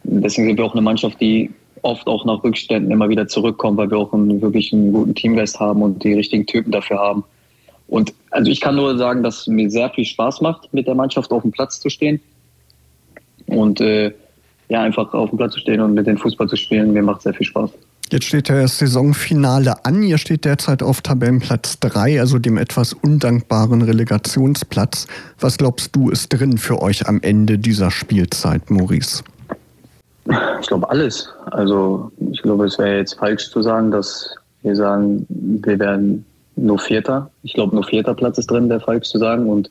Deswegen 0.05 0.49
sind 0.49 0.57
wir 0.57 0.65
auch 0.65 0.75
eine 0.75 0.83
Mannschaft, 0.83 1.21
die 1.21 1.51
oft 1.83 2.07
auch 2.07 2.25
nach 2.25 2.43
Rückständen 2.43 2.91
immer 2.91 3.09
wieder 3.09 3.29
zurückkommt, 3.29 3.77
weil 3.77 3.91
wir 3.91 3.99
auch 3.99 4.13
einen 4.13 4.41
wirklich 4.43 4.73
einen 4.73 4.93
guten 4.93 5.15
Teamgeist 5.15 5.61
haben 5.61 5.83
und 5.83 6.03
die 6.03 6.15
richtigen 6.15 6.47
Typen 6.47 6.73
dafür 6.73 6.99
haben. 6.99 7.25
Und 7.93 8.15
also 8.31 8.51
ich 8.51 8.63
kann 8.63 8.77
nur 8.77 8.97
sagen, 8.97 9.23
dass 9.23 9.43
es 9.43 9.47
mir 9.49 9.71
sehr 9.71 9.91
viel 9.91 10.07
Spaß 10.07 10.41
macht, 10.41 10.73
mit 10.73 10.87
der 10.87 10.95
Mannschaft 10.95 11.31
auf 11.31 11.43
dem 11.43 11.53
Platz 11.53 11.79
zu 11.79 11.91
stehen. 11.91 12.23
Und 13.49 13.83
äh, 13.83 14.15
ja, 14.71 14.81
einfach 14.81 15.13
auf 15.13 15.29
dem 15.29 15.37
Platz 15.37 15.53
zu 15.53 15.61
stehen 15.61 15.79
und 15.83 15.93
mit 15.93 16.07
dem 16.07 16.17
Fußball 16.17 16.49
zu 16.49 16.57
spielen, 16.57 16.95
mir 16.95 17.03
macht 17.03 17.21
sehr 17.21 17.35
viel 17.35 17.45
Spaß. 17.45 17.71
Jetzt 18.11 18.25
steht 18.25 18.49
ja 18.49 18.63
das 18.63 18.79
Saisonfinale 18.79 19.85
an. 19.85 20.03
Ihr 20.03 20.17
steht 20.17 20.47
derzeit 20.47 20.83
auf 20.83 21.03
Tabellenplatz 21.03 21.81
3, 21.81 22.19
also 22.19 22.39
dem 22.39 22.57
etwas 22.57 22.95
undankbaren 22.95 23.83
Relegationsplatz. 23.83 25.07
Was 25.39 25.59
glaubst 25.59 25.95
du, 25.95 26.09
ist 26.09 26.31
drin 26.31 26.57
für 26.57 26.81
euch 26.81 27.07
am 27.07 27.21
Ende 27.21 27.59
dieser 27.59 27.91
Spielzeit, 27.91 28.71
Maurice? 28.71 29.23
Ich 30.63 30.67
glaube 30.67 30.89
alles. 30.89 31.29
Also 31.51 32.11
ich 32.31 32.41
glaube, 32.41 32.65
es 32.65 32.79
wäre 32.79 32.97
jetzt 32.97 33.19
falsch 33.19 33.51
zu 33.51 33.61
sagen, 33.61 33.91
dass 33.91 34.35
wir 34.63 34.77
sagen, 34.77 35.27
wir 35.29 35.79
werden 35.79 36.25
nur 36.57 36.79
Vierter. 36.79 37.31
Ich 37.43 37.55
glaube, 37.55 37.75
nur 37.75 37.85
Vierter 37.85 38.15
Platz 38.15 38.39
ist 38.39 38.51
drin, 38.51 38.69
wäre 38.69 38.81
falsch 38.81 39.09
zu 39.09 39.19
sagen. 39.19 39.49
Und 39.49 39.71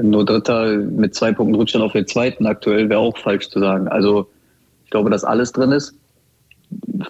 nur 0.00 0.24
Dritter 0.24 0.76
mit 0.76 1.14
zwei 1.14 1.32
Punkten 1.32 1.54
Rückstand 1.54 1.84
auf 1.84 1.92
den 1.92 2.06
zweiten 2.06 2.46
aktuell 2.46 2.88
wäre 2.88 3.00
auch 3.00 3.16
falsch 3.18 3.48
zu 3.48 3.60
sagen. 3.60 3.88
Also 3.88 4.26
Ich 4.84 4.90
glaube, 4.90 5.10
dass 5.10 5.24
alles 5.24 5.52
drin 5.52 5.72
ist. 5.72 5.94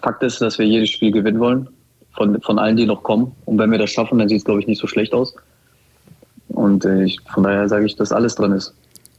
Fakt 0.03 0.23
ist, 0.23 0.40
dass 0.40 0.59
wir 0.59 0.66
jedes 0.66 0.90
Spiel 0.90 1.12
gewinnen 1.12 1.40
wollen. 1.40 1.69
Von, 2.14 2.40
von 2.42 2.59
allen, 2.59 2.77
die 2.77 2.87
noch 2.87 3.03
kommen. 3.03 3.33
Und 3.45 3.59
wenn 3.59 3.71
wir 3.71 3.79
das 3.79 3.90
schaffen, 3.90 4.19
dann 4.19 4.29
sieht 4.29 4.38
es, 4.38 4.45
glaube 4.45 4.61
ich, 4.61 4.66
nicht 4.66 4.81
so 4.81 4.87
schlecht 4.87 5.12
aus. 5.12 5.35
Und 6.49 6.85
äh, 6.85 7.05
ich, 7.05 7.19
von 7.33 7.42
daher 7.42 7.69
sage 7.69 7.85
ich, 7.85 7.97
dass 7.97 8.12
alles 8.12 8.35
drin 8.37 8.53
ist. 8.53 8.75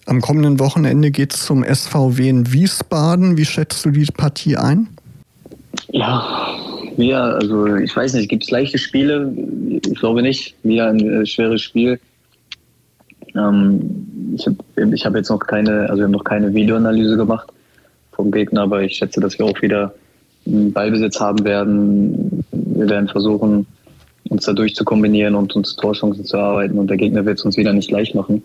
Am 0.07 0.21
kommenden 0.21 0.59
Wochenende 0.59 1.11
geht 1.11 1.33
es 1.33 1.45
zum 1.45 1.63
SVW 1.63 2.29
in 2.29 2.51
Wiesbaden. 2.51 3.37
Wie 3.37 3.45
schätzt 3.45 3.85
du 3.85 3.91
die 3.91 4.05
Partie 4.05 4.55
ein? 4.55 4.87
Ja, 5.89 6.55
wir, 6.97 7.19
also 7.19 7.75
ich 7.75 7.95
weiß 7.95 8.13
nicht, 8.13 8.29
gibt 8.29 8.43
es 8.43 8.51
leichte 8.51 8.77
Spiele? 8.77 9.33
Ich 9.85 9.99
glaube 9.99 10.21
nicht. 10.21 10.55
Wieder 10.63 10.89
ein 10.89 10.99
äh, 10.99 11.25
schweres 11.25 11.61
Spiel. 11.61 11.99
Ähm, 13.35 14.35
ich 14.35 14.45
habe 14.45 14.57
hab 14.77 15.15
jetzt 15.15 15.29
noch 15.29 15.39
keine, 15.39 15.81
also 15.89 15.97
wir 15.97 16.03
haben 16.05 16.11
noch 16.11 16.23
keine 16.23 16.53
Videoanalyse 16.53 17.17
gemacht 17.17 17.47
vom 18.11 18.31
Gegner, 18.31 18.63
aber 18.63 18.81
ich 18.81 18.95
schätze, 18.95 19.19
dass 19.19 19.37
wir 19.37 19.45
auch 19.45 19.61
wieder 19.61 19.93
einen 20.45 20.73
Ballbesitz 20.73 21.19
haben 21.19 21.43
werden. 21.45 22.43
Wir 22.51 22.89
werden 22.89 23.07
versuchen, 23.07 23.65
uns 24.29 24.45
da 24.45 24.53
durchzukombinieren 24.53 25.35
und 25.35 25.55
uns 25.55 25.75
Torchancen 25.75 26.25
zu 26.25 26.37
erarbeiten 26.37 26.77
und 26.77 26.89
der 26.89 26.97
Gegner 26.97 27.25
wird 27.25 27.37
es 27.37 27.45
uns 27.45 27.57
wieder 27.57 27.73
nicht 27.73 27.91
leicht 27.91 28.15
machen. 28.15 28.43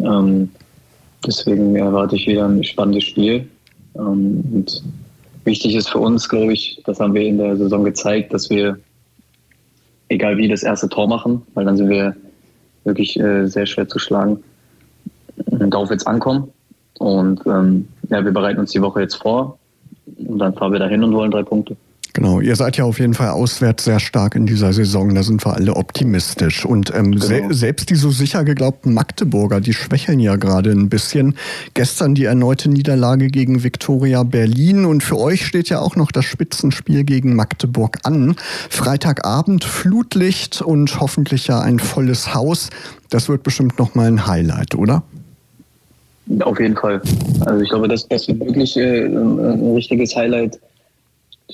Ähm, 0.00 0.50
deswegen 1.26 1.74
erwarte 1.76 2.16
ich 2.16 2.26
wieder 2.26 2.46
ein 2.46 2.62
spannendes 2.64 3.04
Spiel. 3.04 3.48
Ähm, 3.96 4.44
und 4.52 4.82
wichtig 5.44 5.74
ist 5.74 5.90
für 5.90 5.98
uns, 5.98 6.28
glaube 6.28 6.52
ich, 6.52 6.82
das 6.84 7.00
haben 7.00 7.14
wir 7.14 7.22
in 7.22 7.38
der 7.38 7.56
Saison 7.56 7.84
gezeigt, 7.84 8.32
dass 8.32 8.50
wir, 8.50 8.78
egal 10.08 10.36
wie, 10.36 10.48
das 10.48 10.62
erste 10.62 10.88
Tor 10.88 11.08
machen, 11.08 11.42
weil 11.54 11.64
dann 11.64 11.76
sind 11.76 11.88
wir 11.88 12.14
wirklich 12.84 13.18
äh, 13.18 13.46
sehr 13.46 13.66
schwer 13.66 13.88
zu 13.88 13.98
schlagen. 13.98 14.42
Darauf 15.36 15.90
es 15.90 16.06
ankommen. 16.06 16.52
Und 16.98 17.40
ähm, 17.46 17.88
ja, 18.10 18.24
wir 18.24 18.32
bereiten 18.32 18.58
uns 18.58 18.72
die 18.72 18.82
Woche 18.82 19.00
jetzt 19.00 19.16
vor 19.16 19.58
und 20.16 20.38
dann 20.38 20.54
fahren 20.54 20.72
wir 20.72 20.80
dahin 20.80 21.04
und 21.04 21.14
holen 21.14 21.30
drei 21.30 21.42
Punkte. 21.42 21.76
Genau, 22.14 22.40
ihr 22.40 22.56
seid 22.56 22.76
ja 22.76 22.84
auf 22.84 22.98
jeden 22.98 23.14
Fall 23.14 23.28
auswärts 23.28 23.84
sehr 23.84 24.00
stark 24.00 24.34
in 24.34 24.46
dieser 24.46 24.72
Saison, 24.72 25.14
da 25.14 25.22
sind 25.22 25.44
wir 25.44 25.54
alle 25.54 25.76
optimistisch. 25.76 26.64
Und 26.64 26.92
ähm, 26.94 27.12
genau. 27.12 27.24
se 27.24 27.42
selbst 27.50 27.90
die 27.90 27.94
so 27.94 28.10
sicher 28.10 28.44
geglaubten 28.44 28.94
Magdeburger, 28.94 29.60
die 29.60 29.72
schwächeln 29.72 30.18
ja 30.18 30.36
gerade 30.36 30.70
ein 30.70 30.88
bisschen. 30.88 31.34
Gestern 31.74 32.14
die 32.14 32.24
erneute 32.24 32.70
Niederlage 32.70 33.28
gegen 33.28 33.62
Viktoria 33.62 34.22
Berlin 34.22 34.84
und 34.84 35.02
für 35.02 35.18
euch 35.18 35.46
steht 35.46 35.68
ja 35.68 35.80
auch 35.80 35.96
noch 35.96 36.10
das 36.10 36.24
Spitzenspiel 36.24 37.04
gegen 37.04 37.36
Magdeburg 37.36 37.98
an. 38.02 38.36
Freitagabend 38.70 39.64
Flutlicht 39.64 40.62
und 40.62 41.00
hoffentlich 41.00 41.46
ja 41.46 41.60
ein 41.60 41.78
volles 41.78 42.34
Haus. 42.34 42.70
Das 43.10 43.28
wird 43.28 43.42
bestimmt 43.42 43.78
nochmal 43.78 44.08
ein 44.08 44.26
Highlight, 44.26 44.74
oder? 44.74 45.02
Auf 46.40 46.60
jeden 46.60 46.76
Fall. 46.76 47.00
Also 47.46 47.62
ich 47.62 47.70
glaube, 47.70 47.88
das, 47.88 48.06
das 48.08 48.28
wird 48.28 48.40
wirklich 48.40 48.76
äh, 48.76 49.06
ein, 49.06 49.38
ein 49.38 49.74
richtiges 49.74 50.14
Highlight 50.14 50.58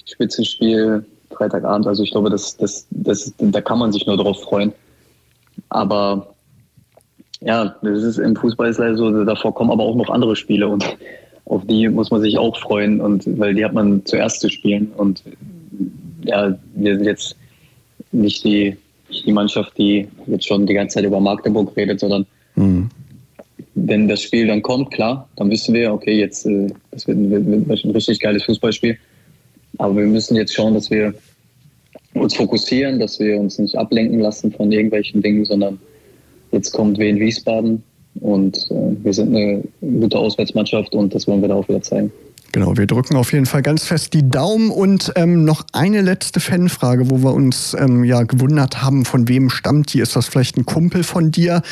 Spitzenspiel 0.04 1.04
Freitagabend. 1.34 1.86
Also 1.86 2.02
ich 2.02 2.10
glaube, 2.10 2.30
das, 2.30 2.56
das, 2.56 2.86
das, 2.90 3.32
da 3.38 3.60
kann 3.60 3.78
man 3.78 3.92
sich 3.92 4.06
nur 4.06 4.16
drauf 4.16 4.42
freuen. 4.42 4.72
Aber 5.68 6.34
ja, 7.40 7.76
das 7.82 8.02
ist 8.02 8.18
im 8.18 8.36
Fußball 8.36 8.68
ist 8.68 8.78
leider 8.78 8.96
so, 8.96 9.24
davor 9.24 9.54
kommen 9.54 9.70
aber 9.70 9.82
auch 9.82 9.96
noch 9.96 10.10
andere 10.10 10.36
Spiele 10.36 10.68
und 10.68 10.84
auf 11.46 11.62
die 11.66 11.88
muss 11.88 12.10
man 12.10 12.22
sich 12.22 12.38
auch 12.38 12.58
freuen 12.58 13.00
und 13.00 13.38
weil 13.38 13.54
die 13.54 13.64
hat 13.64 13.74
man 13.74 14.04
zuerst 14.06 14.40
zu 14.40 14.48
spielen. 14.48 14.92
Und 14.96 15.22
ja, 16.24 16.56
wir 16.74 16.96
sind 16.96 17.04
jetzt 17.04 17.36
nicht 18.12 18.44
die, 18.44 18.76
die 19.10 19.32
Mannschaft, 19.32 19.76
die 19.76 20.08
jetzt 20.26 20.46
schon 20.46 20.66
die 20.66 20.72
ganze 20.72 20.94
Zeit 20.94 21.04
über 21.04 21.20
Magdeburg 21.20 21.76
redet, 21.76 22.00
sondern 22.00 22.24
mhm. 22.54 22.88
wenn 23.74 24.08
das 24.08 24.22
Spiel 24.22 24.46
dann 24.46 24.62
kommt, 24.62 24.90
klar, 24.90 25.28
dann 25.36 25.50
wissen 25.50 25.74
wir, 25.74 25.92
okay, 25.92 26.18
jetzt 26.18 26.46
äh, 26.46 26.68
das 26.92 27.06
wird, 27.06 27.18
wird, 27.28 27.68
wird 27.68 27.84
ein 27.84 27.90
richtig 27.90 28.20
geiles 28.20 28.44
Fußballspiel. 28.44 28.96
Aber 29.78 29.96
wir 29.96 30.06
müssen 30.06 30.36
jetzt 30.36 30.54
schauen, 30.54 30.74
dass 30.74 30.90
wir 30.90 31.14
uns 32.14 32.34
fokussieren, 32.34 32.98
dass 32.98 33.18
wir 33.18 33.38
uns 33.38 33.58
nicht 33.58 33.76
ablenken 33.76 34.20
lassen 34.20 34.52
von 34.52 34.70
irgendwelchen 34.70 35.20
Dingen, 35.22 35.44
sondern 35.44 35.78
jetzt 36.52 36.72
kommt 36.72 36.98
Wien 36.98 37.18
Wiesbaden 37.18 37.82
und 38.20 38.70
äh, 38.70 39.04
wir 39.04 39.12
sind 39.12 39.34
eine 39.34 39.62
gute 39.80 40.18
Auswärtsmannschaft 40.18 40.94
und 40.94 41.14
das 41.14 41.26
wollen 41.26 41.40
wir 41.40 41.48
da 41.48 41.56
auch 41.56 41.68
wieder 41.68 41.82
zeigen. 41.82 42.12
Genau, 42.54 42.76
wir 42.76 42.86
drücken 42.86 43.16
auf 43.16 43.32
jeden 43.32 43.46
Fall 43.46 43.62
ganz 43.62 43.84
fest 43.84 44.14
die 44.14 44.30
Daumen 44.30 44.70
und 44.70 45.12
ähm, 45.16 45.44
noch 45.44 45.64
eine 45.72 46.02
letzte 46.02 46.38
Fanfrage, 46.38 47.10
wo 47.10 47.18
wir 47.18 47.34
uns 47.34 47.74
ähm, 47.76 48.04
ja 48.04 48.22
gewundert 48.22 48.80
haben, 48.80 49.04
von 49.04 49.26
wem 49.26 49.50
stammt 49.50 49.92
die? 49.92 49.98
Ist 49.98 50.14
das 50.14 50.28
vielleicht 50.28 50.56
ein 50.56 50.64
Kumpel 50.64 51.02
von 51.02 51.32
dir? 51.32 51.62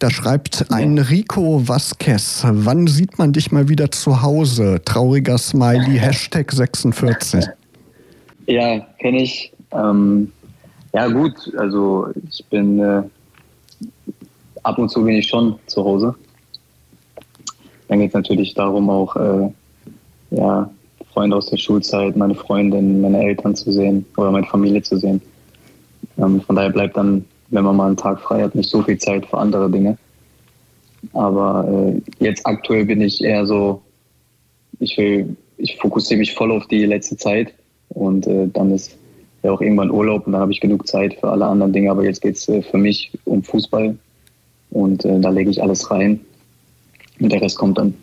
Da 0.00 0.10
schreibt 0.10 0.72
ein 0.72 0.98
Rico 0.98 1.68
Vasquez, 1.68 2.42
wann 2.44 2.88
sieht 2.88 3.20
man 3.20 3.32
dich 3.32 3.52
mal 3.52 3.68
wieder 3.68 3.92
zu 3.92 4.20
Hause? 4.20 4.80
Trauriger 4.84 5.38
Smiley, 5.38 5.96
Hashtag 6.00 6.50
46. 6.50 7.44
Ja, 8.48 8.80
kenne 8.98 9.22
ich. 9.22 9.52
Ähm, 9.70 10.32
ja 10.92 11.06
gut, 11.06 11.34
also 11.56 12.08
ich 12.28 12.44
bin 12.46 12.80
äh, 12.80 13.02
ab 14.64 14.76
und 14.76 14.88
zu 14.88 15.04
bin 15.04 15.14
ich 15.14 15.28
schon 15.28 15.54
zu 15.66 15.84
Hause. 15.84 16.16
Dann 17.86 18.00
geht 18.00 18.08
es 18.08 18.14
natürlich 18.14 18.54
darum 18.54 18.90
auch 18.90 19.14
äh, 19.14 19.48
ja, 20.32 20.70
Freunde 21.12 21.36
aus 21.36 21.46
der 21.46 21.58
Schulzeit, 21.58 22.16
meine 22.16 22.34
Freundin, 22.34 23.00
meine 23.00 23.22
Eltern 23.22 23.54
zu 23.54 23.72
sehen 23.72 24.04
oder 24.16 24.30
meine 24.30 24.46
Familie 24.46 24.82
zu 24.82 24.96
sehen. 24.96 25.20
Ähm, 26.18 26.40
von 26.40 26.56
daher 26.56 26.70
bleibt 26.70 26.96
dann, 26.96 27.24
wenn 27.50 27.64
man 27.64 27.76
mal 27.76 27.86
einen 27.86 27.96
Tag 27.96 28.20
frei 28.20 28.42
hat, 28.42 28.54
nicht 28.54 28.70
so 28.70 28.82
viel 28.82 28.98
Zeit 28.98 29.26
für 29.26 29.38
andere 29.38 29.70
Dinge. 29.70 29.98
Aber 31.12 31.68
äh, 31.68 32.00
jetzt 32.24 32.46
aktuell 32.46 32.86
bin 32.86 33.00
ich 33.00 33.22
eher 33.22 33.44
so, 33.44 33.82
ich 34.78 34.96
will, 34.96 35.36
ich 35.58 35.76
fokussiere 35.76 36.18
mich 36.18 36.34
voll 36.34 36.50
auf 36.50 36.66
die 36.68 36.86
letzte 36.86 37.16
Zeit 37.16 37.52
und 37.90 38.26
äh, 38.26 38.48
dann 38.52 38.72
ist 38.72 38.96
ja 39.42 39.52
auch 39.52 39.60
irgendwann 39.60 39.90
Urlaub 39.90 40.26
und 40.26 40.32
dann 40.32 40.40
habe 40.40 40.52
ich 40.52 40.60
genug 40.60 40.86
Zeit 40.86 41.14
für 41.14 41.28
alle 41.28 41.46
anderen 41.46 41.72
Dinge. 41.72 41.90
Aber 41.90 42.04
jetzt 42.04 42.22
geht 42.22 42.36
es 42.36 42.48
äh, 42.48 42.62
für 42.62 42.78
mich 42.78 43.10
um 43.24 43.42
Fußball 43.42 43.96
und 44.70 45.04
äh, 45.04 45.20
da 45.20 45.28
lege 45.28 45.50
ich 45.50 45.62
alles 45.62 45.90
rein 45.90 46.20
und 47.20 47.30
der 47.30 47.42
Rest 47.42 47.58
kommt 47.58 47.78
dann. 47.78 47.94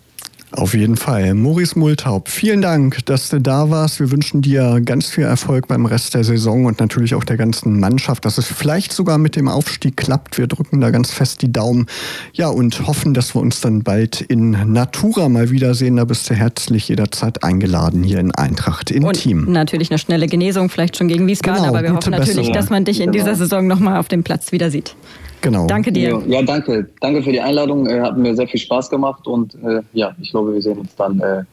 Auf 0.51 0.73
jeden 0.73 0.97
Fall. 0.97 1.35
Maurice 1.35 1.77
Multaub, 1.77 2.27
vielen 2.27 2.61
Dank, 2.61 3.05
dass 3.05 3.29
du 3.29 3.39
da 3.39 3.69
warst. 3.69 3.99
Wir 3.99 4.11
wünschen 4.11 4.41
dir 4.41 4.81
ganz 4.83 5.07
viel 5.07 5.23
Erfolg 5.23 5.67
beim 5.67 5.85
Rest 5.85 6.15
der 6.15 6.23
Saison 6.23 6.65
und 6.65 6.79
natürlich 6.79 7.13
auch 7.13 7.23
der 7.23 7.37
ganzen 7.37 7.79
Mannschaft, 7.79 8.25
dass 8.25 8.39
es 8.39 8.47
vielleicht 8.47 8.91
sogar 8.91 9.19
mit 9.19 9.35
dem 9.35 9.47
Aufstieg 9.47 9.95
klappt. 9.95 10.39
Wir 10.39 10.47
drücken 10.47 10.81
da 10.81 10.89
ganz 10.89 11.11
fest 11.11 11.43
die 11.43 11.51
Daumen. 11.51 11.85
Ja, 12.33 12.47
und 12.47 12.87
hoffen, 12.87 13.13
dass 13.13 13.35
wir 13.35 13.41
uns 13.41 13.61
dann 13.61 13.83
bald 13.83 14.21
in 14.21 14.51
Natura 14.73 15.29
mal 15.29 15.51
wiedersehen. 15.51 15.97
Da 15.97 16.05
bist 16.05 16.27
du 16.29 16.33
herzlich 16.33 16.87
jederzeit 16.87 17.43
eingeladen 17.43 18.03
hier 18.03 18.19
in 18.19 18.33
Eintracht 18.33 18.89
im 18.89 19.03
und 19.03 19.13
Team. 19.13 19.51
Natürlich 19.51 19.91
eine 19.91 19.99
schnelle 19.99 20.25
Genesung, 20.25 20.69
vielleicht 20.69 20.97
schon 20.97 21.07
gegen 21.07 21.27
Wiesbaden, 21.27 21.61
genau, 21.61 21.69
aber 21.69 21.83
wir 21.83 21.93
hoffen 21.93 22.09
natürlich, 22.11 22.37
Besserung. 22.37 22.53
dass 22.53 22.69
man 22.71 22.85
dich 22.85 23.01
in 23.01 23.11
dieser 23.11 23.35
Saison 23.35 23.67
nochmal 23.67 23.99
auf 23.99 24.07
dem 24.07 24.23
Platz 24.23 24.51
wieder 24.51 24.71
sieht. 24.71 24.95
Genau. 25.41 25.67
Danke 25.67 25.91
dir. 25.91 26.21
Ja, 26.27 26.41
danke. 26.41 26.89
Danke 26.99 27.23
für 27.23 27.31
die 27.31 27.41
Einladung. 27.41 27.87
Äh, 27.87 28.01
hat 28.01 28.17
mir 28.17 28.35
sehr 28.35 28.47
viel 28.47 28.59
Spaß 28.59 28.89
gemacht 28.89 29.25
und 29.27 29.55
äh, 29.63 29.81
ja, 29.93 30.13
ich 30.21 30.31
glaube, 30.31 30.53
wir 30.53 30.61
sehen 30.61 30.79
uns 30.79 30.95
dann 30.95 31.19
äh, 31.19 31.43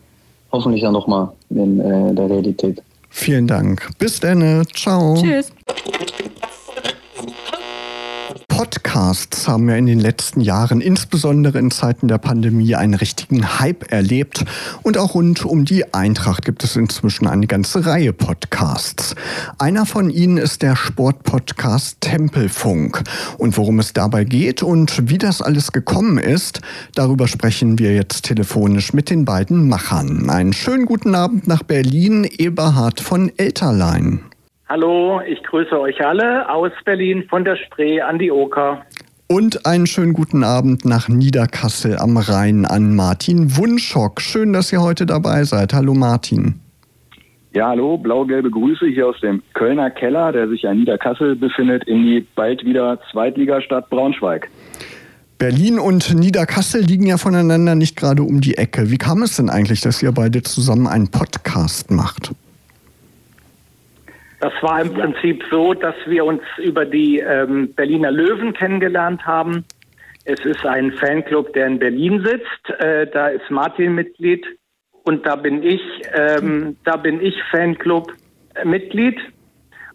hoffentlich 0.52 0.82
dann 0.82 0.92
nochmal 0.92 1.28
in 1.50 1.80
äh, 1.80 2.14
der 2.14 2.30
Realität. 2.30 2.82
Vielen 3.10 3.46
Dank. 3.46 3.88
Bis 3.98 4.20
dann. 4.20 4.64
Ciao. 4.74 5.16
Tschüss. 5.16 5.52
Podcasts 8.56 9.48
haben 9.48 9.68
ja 9.68 9.76
in 9.76 9.84
den 9.84 10.00
letzten 10.00 10.40
Jahren, 10.40 10.80
insbesondere 10.80 11.58
in 11.58 11.70
Zeiten 11.70 12.08
der 12.08 12.16
Pandemie, 12.16 12.74
einen 12.74 12.94
richtigen 12.94 13.60
Hype 13.60 13.92
erlebt. 13.92 14.46
Und 14.82 14.96
auch 14.96 15.12
rund 15.12 15.44
um 15.44 15.66
die 15.66 15.92
Eintracht 15.92 16.42
gibt 16.46 16.64
es 16.64 16.74
inzwischen 16.74 17.26
eine 17.26 17.46
ganze 17.46 17.84
Reihe 17.84 18.14
Podcasts. 18.14 19.14
Einer 19.58 19.84
von 19.84 20.08
ihnen 20.08 20.38
ist 20.38 20.62
der 20.62 20.74
Sportpodcast 20.74 22.00
Tempelfunk. 22.00 23.02
Und 23.36 23.58
worum 23.58 23.78
es 23.78 23.92
dabei 23.92 24.24
geht 24.24 24.62
und 24.62 25.10
wie 25.10 25.18
das 25.18 25.42
alles 25.42 25.72
gekommen 25.72 26.16
ist, 26.16 26.62
darüber 26.94 27.28
sprechen 27.28 27.78
wir 27.78 27.94
jetzt 27.94 28.22
telefonisch 28.22 28.94
mit 28.94 29.10
den 29.10 29.26
beiden 29.26 29.68
Machern. 29.68 30.30
Einen 30.30 30.54
schönen 30.54 30.86
guten 30.86 31.14
Abend 31.14 31.46
nach 31.46 31.62
Berlin, 31.62 32.24
Eberhard 32.24 33.02
von 33.02 33.30
Elterlein. 33.36 34.20
Hallo, 34.68 35.20
ich 35.24 35.40
grüße 35.44 35.78
euch 35.78 36.04
alle 36.04 36.50
aus 36.50 36.72
Berlin 36.84 37.22
von 37.30 37.44
der 37.44 37.54
Spree 37.54 38.00
an 38.00 38.18
die 38.18 38.32
Oker. 38.32 38.82
Und 39.28 39.64
einen 39.64 39.86
schönen 39.86 40.12
guten 40.12 40.42
Abend 40.42 40.84
nach 40.84 41.08
Niederkassel 41.08 41.96
am 41.96 42.16
Rhein 42.16 42.64
an 42.64 42.96
Martin 42.96 43.56
Wunschock. 43.56 44.20
Schön, 44.20 44.52
dass 44.52 44.72
ihr 44.72 44.82
heute 44.82 45.06
dabei 45.06 45.44
seid. 45.44 45.72
Hallo 45.72 45.94
Martin. 45.94 46.60
Ja, 47.54 47.68
hallo, 47.68 47.96
blau-gelbe 47.96 48.50
Grüße 48.50 48.86
hier 48.86 49.06
aus 49.06 49.20
dem 49.20 49.40
Kölner 49.54 49.88
Keller, 49.90 50.32
der 50.32 50.48
sich 50.48 50.64
in 50.64 50.78
Niederkassel 50.80 51.36
befindet, 51.36 51.84
in 51.84 52.02
die 52.02 52.26
bald 52.34 52.64
wieder 52.64 52.98
Zweitligastadt 53.12 53.88
Braunschweig. 53.88 54.50
Berlin 55.38 55.78
und 55.78 56.12
Niederkassel 56.12 56.82
liegen 56.82 57.06
ja 57.06 57.18
voneinander 57.18 57.76
nicht 57.76 57.94
gerade 57.94 58.24
um 58.24 58.40
die 58.40 58.58
Ecke. 58.58 58.90
Wie 58.90 58.98
kam 58.98 59.22
es 59.22 59.36
denn 59.36 59.48
eigentlich, 59.48 59.80
dass 59.80 60.02
ihr 60.02 60.10
beide 60.10 60.42
zusammen 60.42 60.88
einen 60.88 61.08
Podcast 61.08 61.92
macht? 61.92 62.32
Das 64.46 64.62
war 64.62 64.80
im 64.80 64.94
Prinzip 64.94 65.42
so, 65.50 65.74
dass 65.74 65.96
wir 66.06 66.24
uns 66.24 66.40
über 66.58 66.84
die 66.84 67.18
ähm, 67.18 67.74
Berliner 67.74 68.12
Löwen 68.12 68.52
kennengelernt 68.52 69.26
haben. 69.26 69.64
Es 70.24 70.38
ist 70.44 70.64
ein 70.64 70.92
Fanclub, 70.92 71.52
der 71.52 71.66
in 71.66 71.80
Berlin 71.80 72.24
sitzt. 72.24 72.80
Äh, 72.80 73.08
da 73.08 73.26
ist 73.26 73.50
Martin 73.50 73.96
Mitglied 73.96 74.46
und 75.02 75.26
da 75.26 75.34
bin 75.34 75.64
ich, 75.64 75.80
ähm, 76.14 76.76
da 76.84 76.96
bin 76.96 77.20
ich 77.20 77.34
Fanclub-Mitglied. 77.50 79.18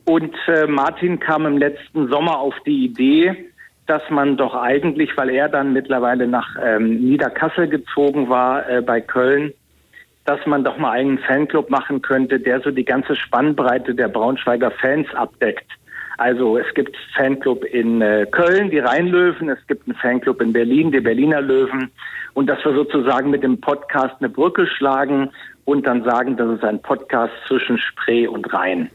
Und 0.04 0.36
äh, 0.48 0.68
Martin 0.68 1.22
kam 1.22 1.46
im 1.46 1.58
letzten 1.58 2.10
Sommer 2.10 2.38
auf 2.38 2.56
die 2.66 2.84
Idee, 2.84 3.52
dass 3.88 4.02
man 4.10 4.36
doch 4.36 4.54
eigentlich, 4.54 5.16
weil 5.16 5.30
er 5.30 5.48
dann 5.48 5.72
mittlerweile 5.72 6.28
nach 6.28 6.58
ähm, 6.62 7.00
Niederkassel 7.00 7.70
gezogen 7.70 8.28
war 8.28 8.70
äh, 8.70 8.82
bei 8.82 9.00
Köln, 9.00 9.54
dass 10.25 10.45
man 10.45 10.63
doch 10.63 10.77
mal 10.77 10.91
einen 10.91 11.17
Fanclub 11.17 11.69
machen 11.69 12.01
könnte, 12.01 12.39
der 12.39 12.62
so 12.62 12.71
die 12.71 12.86
ganze 12.86 13.15
Spannbreite 13.15 13.95
der 13.95 14.07
Braunschweiger 14.07 14.71
Fans 14.71 15.07
abdeckt. 15.15 15.65
Also 16.17 16.57
es 16.57 16.71
gibt 16.75 16.95
Fanclub 17.15 17.63
in 17.63 18.01
äh, 18.01 18.27
Köln, 18.29 18.69
die 18.69 18.77
Rheinlöwen, 18.77 19.49
es 19.49 19.57
gibt 19.67 19.88
einen 19.88 19.95
Fanclub 19.95 20.39
in 20.41 20.53
Berlin, 20.53 20.91
die 20.91 20.99
Berliner 20.99 21.41
Löwen. 21.41 21.89
Und 22.34 22.47
dass 22.47 22.63
wir 22.63 22.73
sozusagen 22.73 23.31
mit 23.31 23.43
dem 23.43 23.60
Podcast 23.60 24.15
eine 24.19 24.29
Brücke 24.29 24.67
schlagen 24.67 25.31
und 25.65 25.88
dann 25.88 26.03
sagen, 26.03 26.38
das 26.38 26.57
ist 26.57 26.63
ein 26.63 26.79
Podcast 26.81 27.34
zwischen 27.47 27.77
Spree 27.79 28.27
und 28.27 28.53
Rhein. 28.53 28.89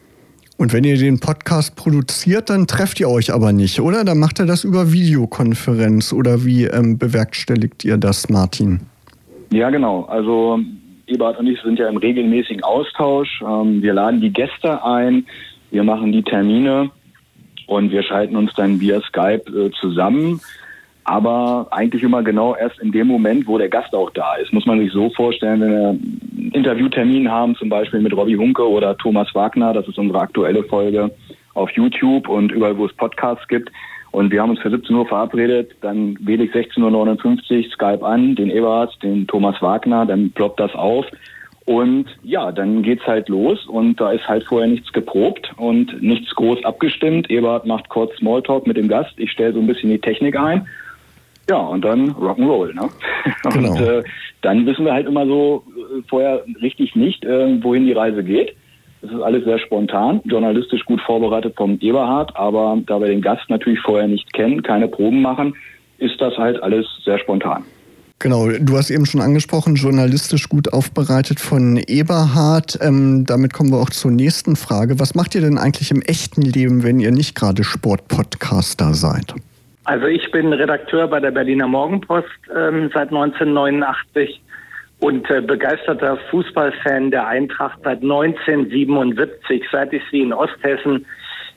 Und 0.58 0.72
wenn 0.72 0.84
ihr 0.84 0.96
den 0.96 1.20
Podcast 1.20 1.76
produziert, 1.76 2.48
dann 2.48 2.66
trefft 2.66 2.98
ihr 3.00 3.10
euch 3.10 3.32
aber 3.34 3.52
nicht, 3.52 3.80
oder? 3.80 4.04
Dann 4.04 4.18
macht 4.18 4.38
ihr 4.38 4.46
das 4.46 4.64
über 4.64 4.92
Videokonferenz 4.92 6.12
oder 6.12 6.44
wie 6.44 6.64
ähm, 6.64 6.96
bewerkstelligt 6.96 7.84
ihr 7.84 7.98
das, 7.98 8.28
Martin? 8.30 8.80
Ja, 9.52 9.68
genau. 9.70 10.04
Also 10.04 10.60
Ebert 11.07 11.38
und 11.38 11.47
ich 11.47 11.61
sind 11.62 11.79
ja 11.79 11.88
im 11.88 11.97
regelmäßigen 11.97 12.62
Austausch. 12.62 13.42
Ähm, 13.42 13.83
wir 13.83 13.95
laden 13.95 14.21
die 14.21 14.33
Gäste 14.33 14.85
ein, 14.85 15.27
wir 15.71 15.85
machen 15.85 16.12
die 16.12 16.23
Termine 16.23 16.90
und 17.66 17.90
wir 17.90 18.03
schalten 18.03 18.37
uns 18.37 18.53
dann 18.55 18.81
via 18.81 19.01
Skype 19.03 19.45
äh, 19.51 19.71
zusammen. 19.81 20.40
Aber 21.05 21.69
eigentlich 21.71 22.03
immer 22.03 22.25
genau 22.25 22.57
erst 22.57 22.81
in 22.81 22.90
dem 22.90 23.07
Moment, 23.07 23.47
wo 23.47 23.59
der 23.59 23.69
Gast 23.69 23.95
auch 23.95 24.11
da 24.11 24.35
ist. 24.35 24.53
Muss 24.53 24.66
man 24.66 24.81
sich 24.81 24.90
so 24.90 25.09
vorstellen, 25.11 25.61
wenn 25.61 25.71
wir 25.71 25.88
einen 25.90 26.51
Interviewtermin 26.53 27.31
haben, 27.31 27.55
zum 27.55 27.69
Beispiel 27.69 28.01
mit 28.01 28.12
Robbie 28.12 28.37
Hunke 28.37 28.69
oder 28.69 28.97
Thomas 28.97 29.33
Wagner, 29.33 29.73
das 29.73 29.87
ist 29.87 29.99
unsere 29.99 30.19
aktuelle 30.19 30.64
Folge 30.64 31.12
auf 31.55 31.71
YouTube 31.71 32.29
und 32.29 32.51
überall, 32.51 32.77
wo 32.77 32.87
es 32.87 32.92
Podcasts 32.92 33.47
gibt. 33.47 33.71
Und 34.12 34.31
wir 34.31 34.40
haben 34.40 34.51
uns 34.51 34.61
für 34.61 34.71
17 34.71 34.95
Uhr 34.95 35.07
verabredet, 35.07 35.73
dann 35.83 36.16
wähle 36.21 36.45
ich 36.45 36.53
16.59 36.53 37.64
Uhr 37.64 37.71
Skype 37.71 38.07
an, 38.07 38.35
den 38.35 38.51
Eberhard, 38.51 39.03
den 39.03 39.27
Thomas 39.27 39.61
Wagner, 39.61 40.07
dann 40.07 40.31
ploppt 40.31 40.61
das 40.61 40.75
auf 40.75 41.07
und 41.66 42.07
ja, 42.23 42.53
dann 42.53 42.83
geht's 42.83 43.05
halt 43.07 43.29
los 43.29 43.66
und 43.66 44.01
da 44.01 44.12
ist 44.12 44.27
halt 44.29 44.45
vorher 44.45 44.69
nichts 44.69 44.92
geprobt 44.92 45.53
und 45.57 46.01
nichts 46.01 46.33
groß 46.37 46.64
abgestimmt. 46.64 47.29
Eberhard 47.29 47.66
macht 47.66 47.88
kurz 47.88 48.16
Smalltalk 48.19 48.69
mit 48.69 48.77
dem 48.77 48.87
Gast, 48.87 49.14
ich 49.16 49.33
stelle 49.33 49.53
so 49.53 49.59
ein 49.59 49.66
bisschen 49.66 49.90
die 49.90 49.99
Technik 49.99 50.38
ein. 50.38 50.66
Ja, 51.51 51.59
und 51.59 51.85
dann 51.85 52.12
Rock'n'Roll, 52.12 52.73
ne? 52.73 52.88
Genau. 53.53 53.73
Und 53.73 53.81
äh, 53.81 54.05
dann 54.42 54.64
wissen 54.64 54.85
wir 54.85 54.92
halt 54.92 55.09
immer 55.09 55.27
so 55.27 55.64
äh, 55.77 56.03
vorher 56.09 56.45
richtig 56.62 56.95
nicht, 56.95 57.25
äh, 57.25 57.62
wohin 57.62 57.85
die 57.85 57.92
Reise 57.92 58.23
geht. 58.23 58.55
Das 59.02 59.11
ist 59.11 59.20
alles 59.20 59.44
sehr 59.44 59.59
spontan, 59.59 60.20
journalistisch 60.24 60.85
gut 60.85 61.00
vorbereitet 61.02 61.54
vom 61.56 61.78
Eberhard, 61.80 62.35
aber 62.35 62.78
da 62.87 62.98
wir 63.00 63.09
den 63.09 63.22
Gast 63.22 63.48
natürlich 63.48 63.80
vorher 63.80 64.09
nicht 64.09 64.32
kennen, 64.32 64.62
keine 64.62 64.88
Proben 64.88 65.22
machen, 65.22 65.54
ist 65.98 66.20
das 66.20 66.37
halt 66.37 66.62
alles 66.62 66.87
sehr 67.04 67.18
spontan. 67.18 67.64
Genau, 68.18 68.48
du 68.48 68.76
hast 68.78 68.90
eben 68.90 69.04
schon 69.04 69.20
angesprochen, 69.20 69.74
journalistisch 69.74 70.48
gut 70.48 70.72
aufbereitet 70.72 71.38
von 71.38 71.76
Eberhard. 71.76 72.78
Ähm, 72.80 73.26
damit 73.26 73.52
kommen 73.52 73.70
wir 73.70 73.78
auch 73.78 73.90
zur 73.90 74.11
nächsten 74.11 74.56
Frage. 74.56 74.98
Was 74.98 75.14
macht 75.14 75.35
ihr 75.35 75.42
denn 75.42 75.59
eigentlich 75.59 75.90
im 75.90 76.00
echten 76.00 76.40
Leben, 76.40 76.82
wenn 76.82 76.98
ihr 76.98 77.11
nicht 77.11 77.35
gerade 77.35 77.62
Sportpodcaster 77.62 78.94
seid? 78.94 79.35
Also 79.85 80.06
ich 80.06 80.30
bin 80.32 80.52
Redakteur 80.52 81.06
bei 81.09 81.20
der 81.20 81.30
Berliner 81.30 81.68
Morgenpost 81.68 82.26
ähm, 82.56 82.90
seit 82.92 83.09
1989 83.09 84.40
und 85.00 85.28
äh, 85.30 85.40
begeisterter 85.40 86.18
Fußballfan 86.30 87.11
der 87.11 87.26
Eintracht 87.26 87.78
seit 87.85 88.02
1977. 88.02 89.62
Seit 89.70 89.92
ich 89.92 90.02
sie 90.11 90.20
in 90.20 90.32
Osthessen 90.32 91.04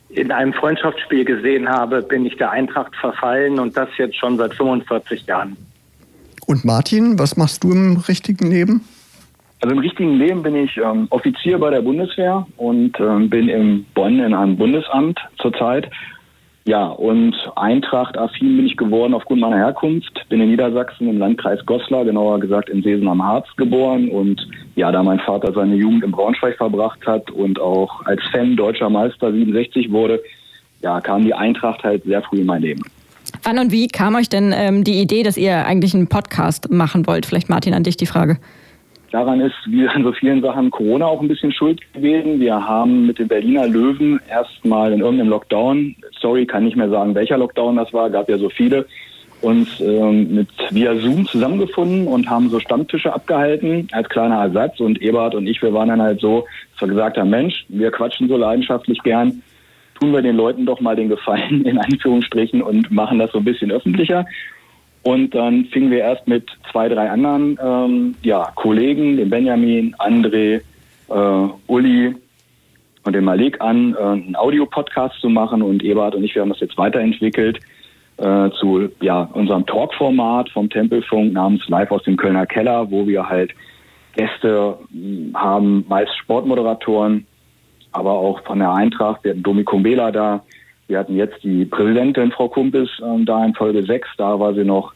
in 0.10 0.32
einem 0.32 0.54
Freundschaftsspiel 0.54 1.23
gesehen 1.23 1.69
habe, 1.69 2.02
bin 2.02 2.25
ich 2.25 2.36
der 2.38 2.52
Eintracht 2.52 2.95
verfallen 2.95 3.60
und 3.60 3.78
das 3.78 3.89
jetzt 3.97 4.17
schon 4.17 4.38
seit 4.38 4.54
45 4.56 5.25
Jahren. 5.28 5.56
Und 6.47 6.65
Martin, 6.65 7.19
was 7.19 7.38
machst 7.38 7.63
du 7.63 7.71
im 7.71 7.97
richtigen 8.08 8.49
Leben? 8.49 8.82
Also 9.62 9.75
im 9.75 9.80
richtigen 9.80 10.15
Leben 10.15 10.41
bin 10.41 10.56
ich 10.56 10.78
ähm, 10.78 11.08
Offizier 11.10 11.60
bei 11.60 11.69
der 11.69 11.82
Bundeswehr 11.82 12.47
und 12.58 12.99
ähm, 12.99 13.30
bin 13.30 13.49
in 13.49 13.86
Bonn 13.93 14.19
in 14.19 14.34
einem 14.34 14.58
Bundesamt 14.58 15.19
zurzeit. 15.38 15.89
Ja, 16.69 16.86
und 16.89 17.34
Eintracht-affin 17.55 18.58
bin 18.58 18.67
ich 18.67 18.77
geworden 18.77 19.15
aufgrund 19.15 19.41
meiner 19.41 19.58
Herkunft. 19.58 20.23
Bin 20.29 20.39
in 20.39 20.51
Niedersachsen 20.51 21.10
im 21.10 21.17
Landkreis 21.17 21.65
Goslar, 21.65 22.05
genauer 22.05 22.39
gesagt 22.39 22.69
in 22.69 22.84
Sesen 22.84 23.08
am 23.08 23.23
Harz 23.23 23.47
geboren. 23.58 24.08
Und 24.12 24.47
ja, 24.75 24.91
da 24.91 25.01
mein 25.01 25.19
Vater 25.19 25.51
seine 25.51 25.73
Jugend 25.73 26.03
in 26.03 26.12
Braunschweig 26.12 26.58
verbracht 26.58 26.99
hat 27.08 27.32
und 27.32 27.60
auch 27.60 28.05
als 28.05 28.21
Fan 28.32 28.55
deutscher 28.55 28.88
Meister 28.88 29.32
67 29.32 29.91
wurde, 29.91 30.21
ja, 30.82 31.01
kam 31.01 31.23
die 31.23 31.34
Eintracht 31.34 31.84
halt 31.84 32.03
sehr 32.03 32.21
früh 32.21 32.41
in 32.41 32.45
mein 32.45 32.62
Leben. 32.62 32.84
Wann 33.41 33.58
und 33.58 33.71
wie 33.71 33.88
kam 33.88 34.13
euch 34.13 34.29
denn 34.29 34.53
ähm, 34.55 34.84
die 34.84 35.01
Idee, 35.01 35.23
dass 35.23 35.38
ihr 35.38 35.65
eigentlich 35.65 35.95
einen 35.95 36.08
Podcast 36.08 36.69
machen 36.69 37.08
wollt? 37.08 37.25
Vielleicht 37.25 37.49
Martin 37.49 37.73
an 37.73 37.82
dich 37.82 37.97
die 37.97 38.05
Frage. 38.05 38.38
Daran 39.12 39.41
ist, 39.41 39.56
wie 39.65 39.88
an 39.88 40.04
so 40.04 40.12
vielen 40.12 40.41
Sachen, 40.41 40.69
Corona 40.69 41.06
auch 41.06 41.22
ein 41.22 41.28
bisschen 41.28 41.52
schuld 41.52 41.82
gewesen. 41.93 42.39
Wir 42.39 42.56
haben 42.56 43.08
mit 43.08 43.19
den 43.19 43.28
Berliner 43.28 43.67
Löwen 43.67 44.19
erstmal 44.30 44.93
in 44.93 45.00
irgendeinem 45.00 45.30
Lockdown, 45.30 45.95
sorry, 46.19 46.45
kann 46.45 46.65
nicht 46.65 46.78
mehr 46.78 46.89
sagen, 46.89 47.15
welcher 47.15 47.38
Lockdown 47.38 47.76
das 47.76 47.91
war, 47.93 48.10
gab 48.10 48.30
ja 48.30 48.38
so 48.38 48.50
viele, 48.50 48.86
uns 49.41 49.80
ähm, 49.80 50.36
mit 50.36 50.50
via 50.69 50.95
Zoom 50.98 51.26
zusammengefunden 51.26 52.08
und 52.08 52.30
haben 52.30 52.50
so 52.50 52.60
Stammtische 52.60 53.13
abgehalten 53.13 53.88
als 53.93 54.10
kleiner 54.10 54.41
Ersatz. 54.41 54.80
Und 54.80 55.02
Ebert 55.02 55.34
und 55.34 55.48
ich, 55.48 55.62
wir 55.62 55.74
waren 55.74 55.89
dann 55.89 56.02
halt 56.02 56.19
so, 56.19 56.45
dass 56.74 56.82
wir 56.82 56.93
gesagt 56.93 57.17
haben, 57.17 57.30
Mensch, 57.30 57.65
wir 57.69 57.89
quatschen 57.91 58.28
so 58.28 58.38
leidenschaftlich 58.38 59.02
gern 59.02 59.41
tun 60.00 60.13
wir 60.13 60.22
den 60.22 60.38
Leuten 60.38 60.65
doch 60.65 60.80
mal 60.80 60.95
den 60.95 61.10
Gefallen 61.10 61.65
in 61.65 61.78
Anführungsstrichen 61.78 62.62
und 62.62 62.91
machen 62.91 63.19
das 63.19 63.32
so 63.32 63.39
ein 63.39 63.45
bisschen 63.45 63.72
öffentlicher. 63.72 64.26
Und 65.04 65.34
dann 65.34 65.66
fingen 65.66 65.92
wir 65.92 66.00
erst 66.00 66.28
mit 66.28 66.48
zwei, 66.72 66.90
drei 66.90 67.10
anderen 67.10 67.58
ähm, 67.62 68.16
ja, 68.22 68.52
Kollegen, 68.56 69.18
dem 69.18 69.30
Benjamin, 69.30 69.96
André, 69.96 70.62
äh, 71.10 71.48
Uli 71.68 72.16
und 73.04 73.14
dem 73.14 73.24
Malik 73.24 73.62
an, 73.62 73.96
äh, 73.96 74.02
einen 74.02 74.36
Audiopodcast 74.36 75.20
zu 75.22 75.30
machen. 75.30 75.62
Und 75.62 75.84
Ebert 75.84 76.16
und 76.16 76.24
ich, 76.24 76.36
wir 76.36 76.42
haben 76.42 76.50
das 76.50 76.60
jetzt 76.60 76.78
weiterentwickelt 76.78 77.60
äh, 78.18 78.50
zu 78.60 78.90
ja, 79.02 79.30
unserem 79.34 79.66
Talk-Format 79.66 80.50
vom 80.50 80.70
Tempelfunk 80.70 81.32
namens 81.34 81.68
Live 81.70 81.92
aus 81.92 82.04
dem 82.04 82.18
Kölner 82.18 82.46
Keller, 82.46 82.92
wo 82.92 83.08
wir 83.08 83.28
halt 83.28 83.52
Gäste 84.16 84.78
hm, 84.92 85.32
haben, 85.34 85.86
meist 85.88 86.16
Sportmoderatoren, 86.18 87.26
aber 87.94 88.12
auch 88.12 88.44
von 88.44 88.60
der 88.60 88.74
Eintracht. 88.74 89.24
Wir 89.24 89.32
hatten 89.32 89.44
Domi 89.44 89.64
Kumbela 89.64 90.12
da. 90.12 90.44
Wir 90.89 90.97
hatten 90.97 91.15
jetzt 91.15 91.43
die 91.43 91.65
Präsidentin, 91.65 92.32
Frau 92.32 92.49
Kumpis, 92.49 92.89
ähm, 93.06 93.23
da 93.23 93.45
in 93.45 93.54
Folge 93.54 93.84
6. 93.84 94.08
Da 94.17 94.39
war 94.39 94.56
sie 94.56 94.63
noch 94.63 94.91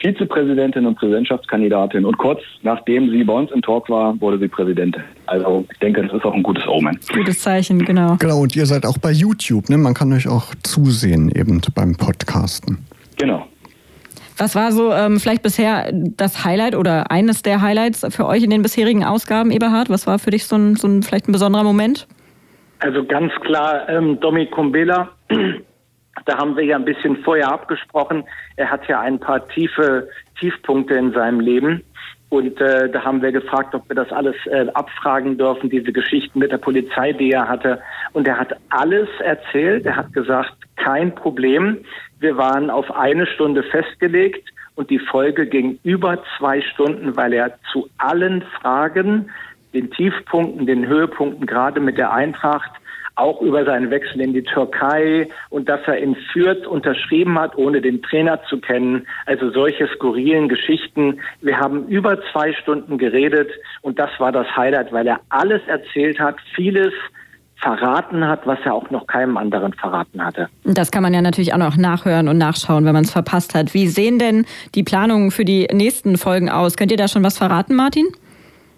Vizepräsidentin 0.00 0.84
und 0.86 0.96
Präsidentschaftskandidatin. 0.96 2.04
Und 2.04 2.18
kurz 2.18 2.40
nachdem 2.62 3.08
sie 3.10 3.22
bei 3.22 3.32
uns 3.32 3.52
im 3.52 3.62
Talk 3.62 3.88
war, 3.88 4.20
wurde 4.20 4.40
sie 4.40 4.48
Präsidentin. 4.48 5.04
Also 5.26 5.64
ich 5.72 5.78
denke, 5.78 6.02
das 6.02 6.12
ist 6.12 6.24
auch 6.24 6.34
ein 6.34 6.42
gutes 6.42 6.66
Omen. 6.66 6.98
Gutes 7.14 7.40
Zeichen, 7.42 7.84
genau. 7.84 8.16
Genau, 8.18 8.40
und 8.40 8.56
ihr 8.56 8.66
seid 8.66 8.84
auch 8.84 8.98
bei 8.98 9.12
YouTube, 9.12 9.70
ne? 9.70 9.78
Man 9.78 9.94
kann 9.94 10.12
euch 10.12 10.26
auch 10.26 10.52
zusehen 10.64 11.30
eben 11.32 11.60
beim 11.76 11.94
Podcasten. 11.94 12.78
Genau. 13.16 13.46
Was 14.38 14.56
war 14.56 14.72
so 14.72 14.92
ähm, 14.92 15.20
vielleicht 15.20 15.44
bisher 15.44 15.92
das 15.92 16.44
Highlight 16.44 16.74
oder 16.74 17.12
eines 17.12 17.42
der 17.42 17.62
Highlights 17.62 18.04
für 18.10 18.26
euch 18.26 18.42
in 18.42 18.50
den 18.50 18.62
bisherigen 18.62 19.04
Ausgaben, 19.04 19.52
Eberhard? 19.52 19.90
Was 19.90 20.08
war 20.08 20.18
für 20.18 20.30
dich 20.30 20.44
so 20.46 20.56
ein, 20.56 20.74
so 20.74 20.88
ein 20.88 21.04
vielleicht 21.04 21.28
ein 21.28 21.32
besonderer 21.32 21.62
Moment? 21.62 22.08
Also 22.80 23.04
ganz 23.04 23.32
klar, 23.40 23.88
ähm, 23.88 24.18
Domi 24.20 24.46
Kumbela, 24.46 25.15
da 25.28 26.38
haben 26.38 26.56
wir 26.56 26.64
ja 26.64 26.76
ein 26.76 26.84
bisschen 26.84 27.16
vorher 27.18 27.50
abgesprochen. 27.50 28.24
Er 28.56 28.70
hat 28.70 28.86
ja 28.88 29.00
ein 29.00 29.18
paar 29.18 29.46
tiefe 29.48 30.08
Tiefpunkte 30.38 30.94
in 30.94 31.12
seinem 31.12 31.40
Leben. 31.40 31.82
Und 32.28 32.60
äh, 32.60 32.90
da 32.90 33.04
haben 33.04 33.22
wir 33.22 33.30
gefragt, 33.30 33.74
ob 33.74 33.88
wir 33.88 33.94
das 33.94 34.10
alles 34.10 34.34
äh, 34.46 34.66
abfragen 34.74 35.38
dürfen, 35.38 35.70
diese 35.70 35.92
Geschichten 35.92 36.40
mit 36.40 36.50
der 36.50 36.58
Polizei, 36.58 37.12
die 37.12 37.30
er 37.30 37.48
hatte. 37.48 37.80
Und 38.12 38.26
er 38.26 38.38
hat 38.38 38.56
alles 38.70 39.08
erzählt. 39.20 39.86
Er 39.86 39.96
hat 39.96 40.12
gesagt, 40.12 40.52
kein 40.76 41.14
Problem. 41.14 41.78
Wir 42.18 42.36
waren 42.36 42.68
auf 42.68 42.90
eine 42.90 43.26
Stunde 43.26 43.62
festgelegt 43.62 44.48
und 44.74 44.90
die 44.90 44.98
Folge 44.98 45.46
ging 45.46 45.78
über 45.84 46.18
zwei 46.36 46.60
Stunden, 46.60 47.16
weil 47.16 47.32
er 47.32 47.58
zu 47.72 47.88
allen 47.98 48.42
Fragen 48.60 49.30
den 49.72 49.90
Tiefpunkten, 49.90 50.66
den 50.66 50.86
Höhepunkten, 50.86 51.46
gerade 51.46 51.80
mit 51.80 51.96
der 51.96 52.12
Eintracht, 52.12 52.70
auch 53.16 53.40
über 53.40 53.64
seinen 53.64 53.90
Wechsel 53.90 54.20
in 54.20 54.34
die 54.34 54.42
Türkei 54.42 55.28
und 55.50 55.68
dass 55.68 55.80
er 55.86 55.98
in 55.98 56.14
Fürth 56.32 56.66
unterschrieben 56.66 57.38
hat, 57.38 57.56
ohne 57.56 57.80
den 57.80 58.02
Trainer 58.02 58.40
zu 58.44 58.60
kennen. 58.60 59.06
Also 59.24 59.50
solche 59.50 59.88
skurrilen 59.88 60.48
Geschichten. 60.48 61.20
Wir 61.40 61.58
haben 61.58 61.88
über 61.88 62.18
zwei 62.32 62.52
Stunden 62.52 62.98
geredet 62.98 63.50
und 63.80 63.98
das 63.98 64.10
war 64.18 64.32
das 64.32 64.46
Highlight, 64.54 64.92
weil 64.92 65.06
er 65.06 65.20
alles 65.30 65.62
erzählt 65.66 66.20
hat, 66.20 66.36
vieles 66.54 66.92
verraten 67.56 68.26
hat, 68.28 68.46
was 68.46 68.58
er 68.64 68.74
auch 68.74 68.90
noch 68.90 69.06
keinem 69.06 69.38
anderen 69.38 69.72
verraten 69.72 70.22
hatte. 70.22 70.48
Das 70.64 70.90
kann 70.90 71.02
man 71.02 71.14
ja 71.14 71.22
natürlich 71.22 71.54
auch 71.54 71.58
noch 71.58 71.76
nachhören 71.78 72.28
und 72.28 72.36
nachschauen, 72.36 72.84
wenn 72.84 72.92
man 72.92 73.04
es 73.04 73.10
verpasst 73.10 73.54
hat. 73.54 73.72
Wie 73.72 73.88
sehen 73.88 74.18
denn 74.18 74.44
die 74.74 74.82
Planungen 74.82 75.30
für 75.30 75.46
die 75.46 75.66
nächsten 75.72 76.18
Folgen 76.18 76.50
aus? 76.50 76.76
Könnt 76.76 76.90
ihr 76.90 76.98
da 76.98 77.08
schon 77.08 77.24
was 77.24 77.38
verraten, 77.38 77.74
Martin? 77.74 78.06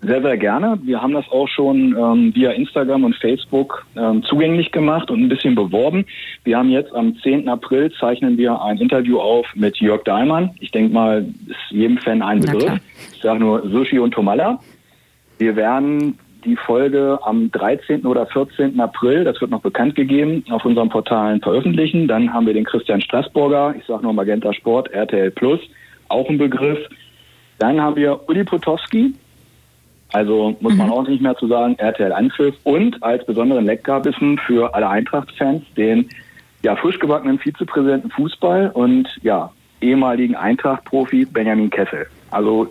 Sehr, 0.01 0.22
sehr 0.22 0.36
gerne. 0.36 0.78
Wir 0.84 1.03
haben 1.03 1.12
das 1.12 1.28
auch 1.28 1.49
schon 1.49 1.96
ähm, 1.99 2.32
via 2.34 2.53
Instagram 2.53 3.03
und 3.03 3.16
Facebook 3.16 3.84
ähm, 3.96 4.22
zugänglich 4.22 4.70
gemacht 4.70 5.11
und 5.11 5.20
ein 5.20 5.28
bisschen 5.28 5.57
beworben. 5.57 6.07
Wir 6.44 6.57
haben 6.57 6.70
jetzt 6.70 6.94
am 6.94 7.16
10. 7.16 7.49
April 7.49 7.92
zeichnen 7.99 8.38
wir 8.38 8.62
ein 8.62 8.78
Interview 8.78 9.18
auf 9.18 9.46
mit 9.57 9.76
Jörg 9.78 10.05
Dahlmann. 10.05 10.51
Ich 10.61 10.70
denke 10.70 10.94
mal, 10.94 11.26
ist 11.49 11.57
jedem 11.70 11.99
Fan 11.99 12.22
ein 12.22 12.40
Begriff. 12.40 12.80
Ich 13.12 13.22
sage 13.22 13.40
nur 13.40 13.68
Sushi 13.68 13.99
und 13.99 14.12
Tomalla. 14.12 14.61
Wir 15.38 15.57
werden 15.57 16.16
die 16.44 16.57
Folge 16.57 17.18
am 17.22 17.51
13. 17.51 18.07
oder 18.07 18.26
14. 18.26 18.78
April, 18.78 19.24
das 19.24 19.40
wird 19.40 19.51
noch 19.51 19.61
bekannt 19.62 19.96
gegeben, 19.96 20.44
auf 20.51 20.64
unseren 20.64 20.88
Portalen 20.88 21.40
veröffentlichen. 21.40 22.07
Dann 22.07 22.32
haben 22.32 22.46
wir 22.46 22.55
den 22.55 22.64
Christian 22.64 23.01
Straßburger, 23.01 23.74
ich 23.76 23.84
sage 23.86 24.05
nur 24.05 24.12
Magenta 24.12 24.53
Sport, 24.53 24.92
RTL 24.92 25.32
Plus, 25.32 25.61
auch 26.09 26.28
ein 26.28 26.38
Begriff. 26.38 26.78
Dann 27.59 27.80
haben 27.80 27.96
wir 27.96 28.28
Uli 28.28 28.44
Potowski, 28.44 29.14
also 30.12 30.56
muss 30.61 30.74
man 30.74 30.86
mhm. 30.86 30.92
auch 30.92 31.06
nicht 31.06 31.22
mehr 31.22 31.36
zu 31.36 31.48
sagen, 31.48 31.76
RTL 31.78 32.12
Anpfiff 32.12 32.54
und 32.64 33.02
als 33.02 33.24
besonderen 33.26 33.66
Leckerbissen 33.66 34.38
für 34.38 34.74
alle 34.74 34.88
Eintracht-Fans 34.88 35.62
den 35.76 36.09
ja, 36.62 36.74
frisch 36.76 36.98
gebackenen 36.98 37.38
Vizepräsidenten 37.38 38.11
Fußball 38.11 38.70
und 38.72 39.09
ja, 39.22 39.50
ehemaligen 39.80 40.34
Eintracht-Profi 40.34 41.26
Benjamin 41.26 41.70
Kessel. 41.70 42.06
Also 42.30 42.68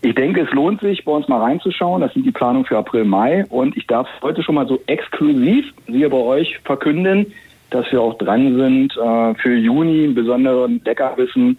ich 0.00 0.14
denke, 0.16 0.40
es 0.40 0.50
lohnt 0.50 0.80
sich, 0.80 1.04
bei 1.04 1.12
uns 1.12 1.28
mal 1.28 1.40
reinzuschauen. 1.40 2.00
Das 2.00 2.12
sind 2.12 2.26
die 2.26 2.32
Planungen 2.32 2.66
für 2.66 2.76
April, 2.76 3.04
Mai. 3.04 3.44
Und 3.48 3.76
ich 3.76 3.86
darf 3.86 4.08
heute 4.20 4.42
schon 4.42 4.56
mal 4.56 4.66
so 4.66 4.80
exklusiv, 4.86 5.66
siehe 5.86 6.10
bei 6.10 6.16
euch, 6.16 6.58
verkünden, 6.64 7.32
dass 7.70 7.90
wir 7.92 8.00
auch 8.00 8.18
dran 8.18 8.58
sind, 8.58 8.96
äh, 8.96 9.34
für 9.34 9.54
Juni 9.54 10.04
einen 10.04 10.14
besonderen 10.14 10.80
Leckerbissen 10.84 11.58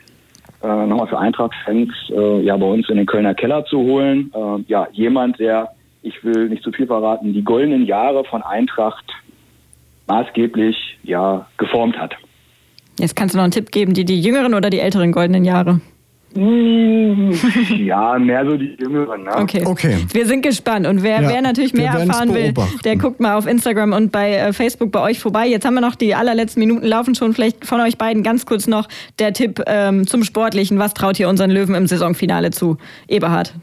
äh, 0.63 0.85
nochmal 0.87 1.07
für 1.07 1.19
Eintracht-Fans 1.19 1.91
äh, 2.09 2.41
ja 2.41 2.57
bei 2.57 2.65
uns 2.65 2.89
in 2.89 2.97
den 2.97 3.05
Kölner 3.05 3.33
Keller 3.33 3.65
zu 3.65 3.79
holen. 3.79 4.31
Äh, 4.33 4.63
ja, 4.67 4.87
jemand, 4.93 5.39
der, 5.39 5.73
ich 6.01 6.23
will 6.23 6.49
nicht 6.49 6.63
zu 6.63 6.71
viel 6.71 6.87
verraten, 6.87 7.33
die 7.33 7.43
goldenen 7.43 7.85
Jahre 7.85 8.23
von 8.23 8.41
Eintracht 8.41 9.05
maßgeblich 10.07 10.97
ja 11.03 11.45
geformt 11.57 11.97
hat. 11.97 12.15
Jetzt 12.99 13.15
kannst 13.15 13.33
du 13.33 13.37
noch 13.37 13.43
einen 13.43 13.51
Tipp 13.51 13.71
geben, 13.71 13.93
die 13.93 14.05
die 14.05 14.21
jüngeren 14.21 14.53
oder 14.53 14.69
die 14.69 14.79
älteren 14.79 15.11
goldenen 15.11 15.45
Jahre? 15.45 15.81
Hm, 16.35 17.31
ja, 17.85 18.17
mehr 18.17 18.45
so 18.45 18.57
die 18.57 18.75
Jüngeren. 18.79 19.23
Ne? 19.23 19.35
Okay. 19.35 19.63
okay. 19.65 19.97
Wir 20.11 20.25
sind 20.25 20.41
gespannt. 20.41 20.87
Und 20.87 21.03
wer, 21.03 21.21
ja, 21.21 21.29
wer 21.29 21.41
natürlich 21.41 21.73
mehr 21.73 21.91
erfahren 21.91 22.33
will, 22.33 22.53
der 22.83 22.95
guckt 22.97 23.19
mal 23.19 23.35
auf 23.35 23.45
Instagram 23.45 23.93
und 23.93 24.11
bei 24.11 24.33
äh, 24.33 24.53
Facebook 24.53 24.91
bei 24.91 25.01
euch 25.01 25.19
vorbei. 25.19 25.45
Jetzt 25.45 25.65
haben 25.65 25.75
wir 25.75 25.81
noch 25.81 25.95
die 25.95 26.15
allerletzten 26.15 26.59
Minuten 26.59 26.85
laufen 26.85 27.13
schon. 27.13 27.33
Vielleicht 27.33 27.65
von 27.65 27.81
euch 27.81 27.97
beiden 27.97 28.23
ganz 28.23 28.45
kurz 28.45 28.67
noch 28.67 28.87
der 29.19 29.33
Tipp 29.33 29.61
ähm, 29.67 30.07
zum 30.07 30.23
Sportlichen. 30.23 30.79
Was 30.79 30.93
traut 30.93 31.19
ihr 31.19 31.29
unseren 31.29 31.51
Löwen 31.51 31.75
im 31.75 31.85
Saisonfinale 31.85 32.49
zu? 32.51 32.77
Eberhard. 33.07 33.53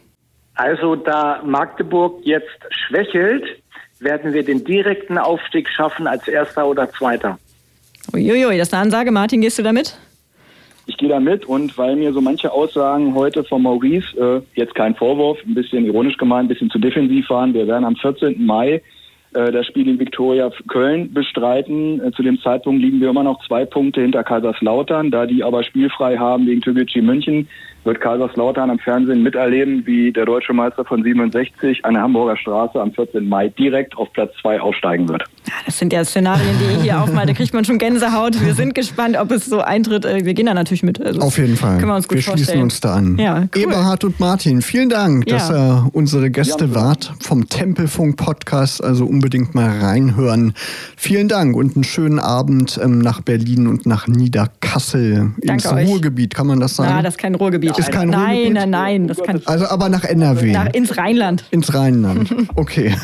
Also, 0.54 0.94
da 0.94 1.42
Magdeburg 1.44 2.20
jetzt 2.24 2.46
schwächelt, 2.86 3.44
werden 3.98 4.32
wir 4.32 4.44
den 4.44 4.64
direkten 4.64 5.18
Aufstieg 5.18 5.68
schaffen 5.68 6.06
als 6.06 6.28
Erster 6.28 6.66
oder 6.66 6.90
Zweiter. 6.90 7.38
Uiuiui, 8.12 8.58
das 8.58 8.68
ist 8.68 8.74
eine 8.74 8.82
Ansage. 8.82 9.10
Martin, 9.10 9.40
gehst 9.40 9.58
du 9.58 9.62
damit? 9.62 9.96
Ich 10.90 10.96
gehe 10.96 11.08
da 11.08 11.20
mit 11.20 11.46
und 11.46 11.78
weil 11.78 11.94
mir 11.94 12.12
so 12.12 12.20
manche 12.20 12.52
Aussagen 12.52 13.14
heute 13.14 13.44
von 13.44 13.62
Maurice, 13.62 14.16
äh, 14.18 14.42
jetzt 14.54 14.74
kein 14.74 14.96
Vorwurf, 14.96 15.38
ein 15.46 15.54
bisschen 15.54 15.86
ironisch 15.86 16.16
gemeint, 16.16 16.46
ein 16.46 16.48
bisschen 16.48 16.70
zu 16.70 16.80
defensiv 16.80 17.30
waren. 17.30 17.54
Wir 17.54 17.68
werden 17.68 17.84
am 17.84 17.94
14. 17.94 18.44
Mai 18.44 18.82
äh, 19.34 19.52
das 19.52 19.66
Spiel 19.66 19.88
in 19.88 20.00
Viktoria 20.00 20.50
Köln 20.66 21.12
bestreiten. 21.14 22.00
Äh, 22.04 22.10
zu 22.10 22.24
dem 22.24 22.40
Zeitpunkt 22.40 22.82
liegen 22.82 23.00
wir 23.00 23.10
immer 23.10 23.22
noch 23.22 23.46
zwei 23.46 23.64
Punkte 23.64 24.00
hinter 24.00 24.24
Kaiserslautern. 24.24 25.12
Da 25.12 25.26
die 25.26 25.44
aber 25.44 25.62
spielfrei 25.62 26.18
haben 26.18 26.46
gegen 26.46 26.60
Türkgücü 26.60 27.02
München, 27.02 27.48
wird 27.84 28.00
Kaiserslautern 28.00 28.70
am 28.70 28.78
Fernsehen 28.78 29.22
miterleben, 29.22 29.82
wie 29.86 30.12
der 30.12 30.26
deutsche 30.26 30.52
Meister 30.52 30.84
von 30.84 31.02
67 31.02 31.84
an 31.84 31.94
der 31.94 32.02
Hamburger 32.02 32.36
Straße 32.36 32.80
am 32.80 32.92
14. 32.92 33.28
Mai 33.28 33.48
direkt 33.48 33.96
auf 33.96 34.12
Platz 34.12 34.32
2 34.42 34.60
aufsteigen 34.60 35.08
wird. 35.08 35.24
Das 35.64 35.78
sind 35.78 35.92
ja 35.92 36.04
Szenarien, 36.04 36.56
die 36.58 36.74
ihr 36.74 36.82
hier 36.82 37.02
aufmalt. 37.02 37.28
Da 37.28 37.32
kriegt 37.32 37.54
man 37.54 37.64
schon 37.64 37.78
Gänsehaut. 37.78 38.44
Wir 38.44 38.54
sind 38.54 38.74
gespannt, 38.74 39.16
ob 39.16 39.30
es 39.30 39.46
so 39.46 39.60
eintritt. 39.60 40.04
Äh, 40.04 40.24
wir 40.24 40.34
gehen 40.34 40.46
da 40.46 40.54
natürlich 40.54 40.82
mit. 40.82 41.00
Also 41.00 41.20
auf 41.20 41.38
jeden 41.38 41.56
Fall. 41.56 41.78
Können 41.78 41.90
wir 41.90 41.96
uns 41.96 42.08
gut 42.08 42.18
wir 42.18 42.22
vorstellen. 42.22 42.46
schließen 42.46 42.62
uns 42.62 42.80
da 42.80 42.94
an. 42.94 43.16
Ja, 43.18 43.48
cool. 43.54 43.62
Eberhard 43.62 44.04
und 44.04 44.20
Martin, 44.20 44.62
vielen 44.62 44.90
Dank, 44.90 45.28
ja. 45.28 45.36
dass 45.36 45.50
ihr 45.50 45.88
unsere 45.92 46.30
Gäste 46.30 46.66
ja. 46.66 46.74
wart 46.74 47.12
vom 47.20 47.48
Tempelfunk 47.48 48.16
Podcast. 48.16 48.84
Also 48.84 49.06
unbedingt 49.06 49.54
mal 49.54 49.70
reinhören. 49.80 50.52
Vielen 50.96 51.28
Dank 51.28 51.56
und 51.56 51.76
einen 51.76 51.84
schönen 51.84 52.18
Abend 52.18 52.78
ähm, 52.82 52.98
nach 52.98 53.22
Berlin 53.22 53.66
und 53.66 53.86
nach 53.86 54.06
Niederkassel 54.06 55.32
Danke 55.38 55.52
ins 55.52 55.72
euch. 55.72 55.88
Ruhrgebiet. 55.88 56.34
Kann 56.34 56.46
man 56.46 56.60
das 56.60 56.76
sagen? 56.76 56.90
Ja, 56.90 57.02
das 57.02 57.14
ist 57.14 57.18
kein 57.18 57.34
Ruhrgebiet. 57.34 57.69
Gebiet. 57.76 57.88
Ist 57.88 57.92
kein 57.92 58.08
nein, 58.10 58.20
Ruhrgebiet? 58.36 58.54
nein, 58.54 58.70
nein, 58.70 59.06
das 59.08 59.22
kann 59.22 59.42
Also 59.46 59.66
aber 59.66 59.88
nach 59.88 60.04
NRW. 60.04 60.52
Nach, 60.52 60.66
ins 60.72 60.96
Rheinland. 60.96 61.44
Ins 61.50 61.74
Rheinland. 61.74 62.34
Okay. 62.56 62.94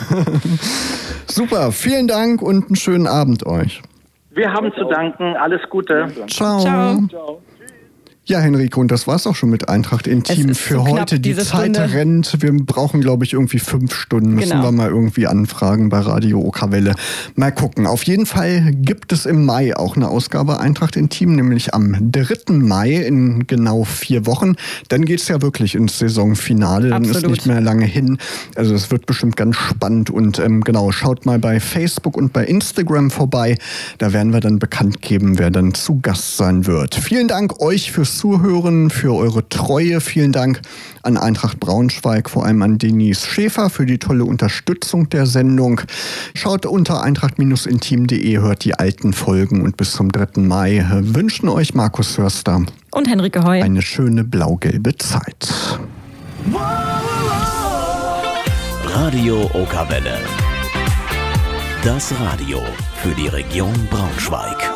Super, 1.27 1.73
vielen 1.73 2.09
Dank 2.09 2.43
und 2.43 2.67
einen 2.67 2.77
schönen 2.77 3.07
Abend 3.07 3.47
euch. 3.47 3.83
Wir 4.31 4.53
haben 4.53 4.71
zu 4.77 4.85
danken. 4.85 5.35
Alles 5.37 5.61
Gute. 5.71 6.07
Ciao. 6.29 6.61
Ciao. 6.61 7.41
Ja, 8.29 8.41
Henrike, 8.41 8.81
und 8.81 8.91
das 8.91 9.07
war's 9.07 9.25
auch 9.29 9.37
schon 9.37 9.51
mit 9.51 9.69
Eintracht 9.69 10.09
Intim 10.09 10.53
für 10.57 10.75
so 10.75 10.89
heute. 10.89 11.21
Die 11.21 11.37
Zeit 11.37 11.47
Stunde. 11.47 11.93
rennt. 11.93 12.37
Wir 12.41 12.53
brauchen, 12.53 13.01
glaube 13.01 13.25
ich, 13.25 13.35
irgendwie 13.35 13.61
fünf 13.61 13.95
Stunden. 13.95 14.35
Müssen 14.35 14.51
genau. 14.51 14.65
wir 14.65 14.73
mal 14.73 14.89
irgendwie 14.89 15.29
anfragen 15.29 15.91
bei 15.91 16.01
Radio 16.01 16.41
Okawelle. 16.41 16.97
Mal 17.37 17.53
gucken. 17.53 17.87
Auf 17.87 18.03
jeden 18.03 18.27
Fall 18.27 18.73
gibt 18.73 19.13
es 19.13 19.27
im 19.27 19.45
Mai 19.45 19.77
auch 19.77 19.95
eine 19.95 20.09
Ausgabe 20.09 20.59
Eintracht 20.59 20.97
Intim, 20.97 21.37
nämlich 21.37 21.73
am 21.73 22.11
3. 22.11 22.55
Mai 22.55 22.97
in 22.97 23.47
genau 23.47 23.85
vier 23.85 24.27
Wochen. 24.27 24.57
Dann 24.89 25.05
geht's 25.05 25.29
ja 25.29 25.41
wirklich 25.41 25.77
ins 25.77 26.01
Saisonfinale. 26.01 26.89
Dann 26.89 27.05
Absolut. 27.05 27.23
ist 27.23 27.31
nicht 27.31 27.47
mehr 27.47 27.61
lange 27.61 27.85
hin. 27.85 28.19
Also 28.57 28.75
es 28.75 28.91
wird 28.91 29.07
bestimmt 29.07 29.37
ganz 29.37 29.55
spannend. 29.55 30.11
Und 30.11 30.41
ähm, 30.41 30.63
genau, 30.63 30.91
schaut 30.91 31.27
mal 31.27 31.39
bei 31.39 31.61
Facebook 31.61 32.17
und 32.17 32.33
bei 32.33 32.45
Instagram 32.45 33.13
vorbei. 33.13 33.57
Da 33.99 34.13
werden 34.13 34.33
wir 34.33 34.41
dann 34.41 34.59
bekannt 34.59 35.01
geben, 35.01 35.39
wer 35.39 35.53
dann 35.53 35.75
zu 35.75 36.01
Gast 36.01 36.37
sein 36.37 36.67
wird. 36.67 36.97
Vielen 36.97 37.29
Dank 37.29 37.61
euch 37.61 37.93
fürs 38.17 38.19
Zuhören, 38.19 38.91
für 38.91 39.15
eure 39.15 39.49
Treue. 39.49 40.01
Vielen 40.01 40.33
Dank 40.33 40.61
an 41.03 41.17
Eintracht 41.17 41.61
Braunschweig, 41.61 42.31
vor 42.31 42.45
allem 42.45 42.63
an 42.63 42.79
Denise 42.79 43.27
Schäfer 43.27 43.71
für 43.71 43.87
die 43.87 43.99
tolle 43.99 44.25
Unterstützung 44.25 45.09
der 45.11 45.27
Sendung. 45.27 45.81
Schaut 46.35 46.67
unter 46.67 47.03
eintracht-intim.de, 47.03 48.39
hört 48.39 48.65
die 48.65 48.75
alten 48.75 49.13
Folgen 49.13 49.63
und 49.63 49.77
bis 49.77 49.93
zum 49.93 50.11
3. 50.11 50.41
Mai 50.43 50.85
wünschen 51.01 51.49
euch 51.49 51.75
Markus 51.75 52.19
Hörster 52.19 52.63
und 52.93 53.09
Henrike 53.09 53.45
Heu 53.45 53.63
eine 53.63 53.83
schöne 53.83 54.25
blau-gelbe 54.25 54.97
Zeit. 54.97 55.79
Radio 58.87 59.51
Okawelle. 59.53 60.19
Das 61.85 62.13
Radio 62.19 62.61
für 63.03 63.15
die 63.15 63.29
Region 63.29 63.75
Braunschweig. 63.91 64.76